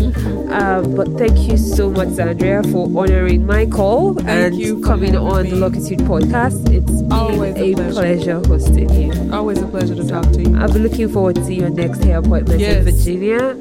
Um, 0.53 0.95
but 0.95 1.09
thank 1.19 1.37
you 1.51 1.57
so 1.57 1.91
much, 1.91 2.09
Zandria, 2.09 2.63
for 2.71 2.87
honoring 2.99 3.45
my 3.47 3.67
call 3.67 4.19
and 4.29 4.55
you 4.55 4.81
coming 4.83 5.17
on 5.17 5.45
me. 5.45 5.51
the 5.51 5.57
Locitude 5.57 6.01
podcast. 6.01 6.69
It's 6.73 7.03
been 7.03 7.13
Always 7.13 7.57
a 7.57 7.75
pleasure. 7.75 7.91
pleasure 7.93 8.43
hosting 8.47 8.91
you. 9.03 9.33
Always 9.33 9.59
a 9.61 9.67
pleasure 9.67 9.95
to 9.97 10.07
talk 10.07 10.31
to 10.33 10.43
you. 10.43 10.57
I'll 10.57 10.73
be 10.73 10.79
looking 10.79 11.09
forward 11.09 11.37
to 11.37 11.53
your 11.55 11.71
next 11.71 12.05
hair 12.05 12.19
appointment 12.19 12.61
Yes. 12.61 12.77
in 12.79 12.85
Virginia. 12.85 13.57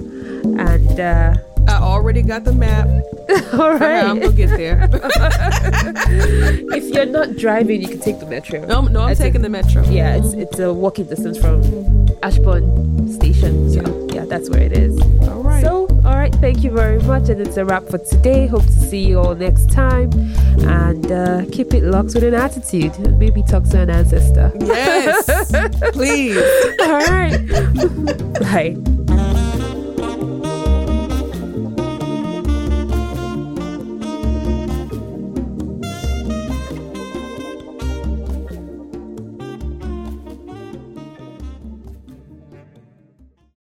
And 0.59 0.99
uh, 0.99 1.33
I 1.67 1.79
already 1.81 2.21
got 2.21 2.43
the 2.43 2.53
map. 2.53 2.87
all 3.53 3.77
for 3.77 3.85
I'm 3.85 4.19
gonna 4.19 4.33
get 4.33 4.49
there. 4.49 4.89
if 6.75 6.93
you're 6.93 7.05
not 7.05 7.37
driving, 7.37 7.81
you 7.81 7.87
can 7.87 7.99
take 7.99 8.19
the 8.19 8.25
metro. 8.25 8.65
no, 8.65 8.81
no, 8.81 9.01
I'm 9.01 9.07
That's 9.09 9.19
taking 9.19 9.41
it. 9.41 9.43
the 9.43 9.49
metro. 9.49 9.83
Yeah, 9.89 10.15
it's 10.15 10.33
it's 10.33 10.59
a 10.59 10.73
walking 10.73 11.05
distance 11.05 11.37
from 11.37 11.61
Ashburn 12.21 13.11
Station. 13.11 13.71
So 13.71 14.07
yeah, 14.13 14.25
that's 14.25 14.49
where 14.49 14.61
it 14.61 14.73
is. 14.73 14.99
All 15.27 15.41
right. 15.43 15.63
So 15.63 15.87
all 16.05 16.15
right, 16.15 16.35
thank 16.35 16.63
you 16.63 16.71
very 16.71 16.99
much, 17.03 17.29
and 17.29 17.39
it's 17.39 17.55
a 17.55 17.63
wrap 17.63 17.87
for 17.87 17.97
today. 17.97 18.45
Hope 18.45 18.65
to 18.65 18.71
see 18.71 18.99
you 19.05 19.19
all 19.19 19.35
next 19.35 19.71
time, 19.71 20.11
and 20.67 21.09
uh, 21.11 21.45
keep 21.51 21.73
it 21.73 21.83
locked 21.83 22.13
with 22.13 22.23
an 22.25 22.33
attitude. 22.33 22.97
Maybe 23.17 23.41
talk 23.43 23.63
to 23.69 23.81
an 23.81 23.89
ancestor. 23.89 24.51
yes, 24.59 25.25
please. 25.93 26.37
all 26.81 26.99
right, 27.07 27.37
bye. 28.41 29.02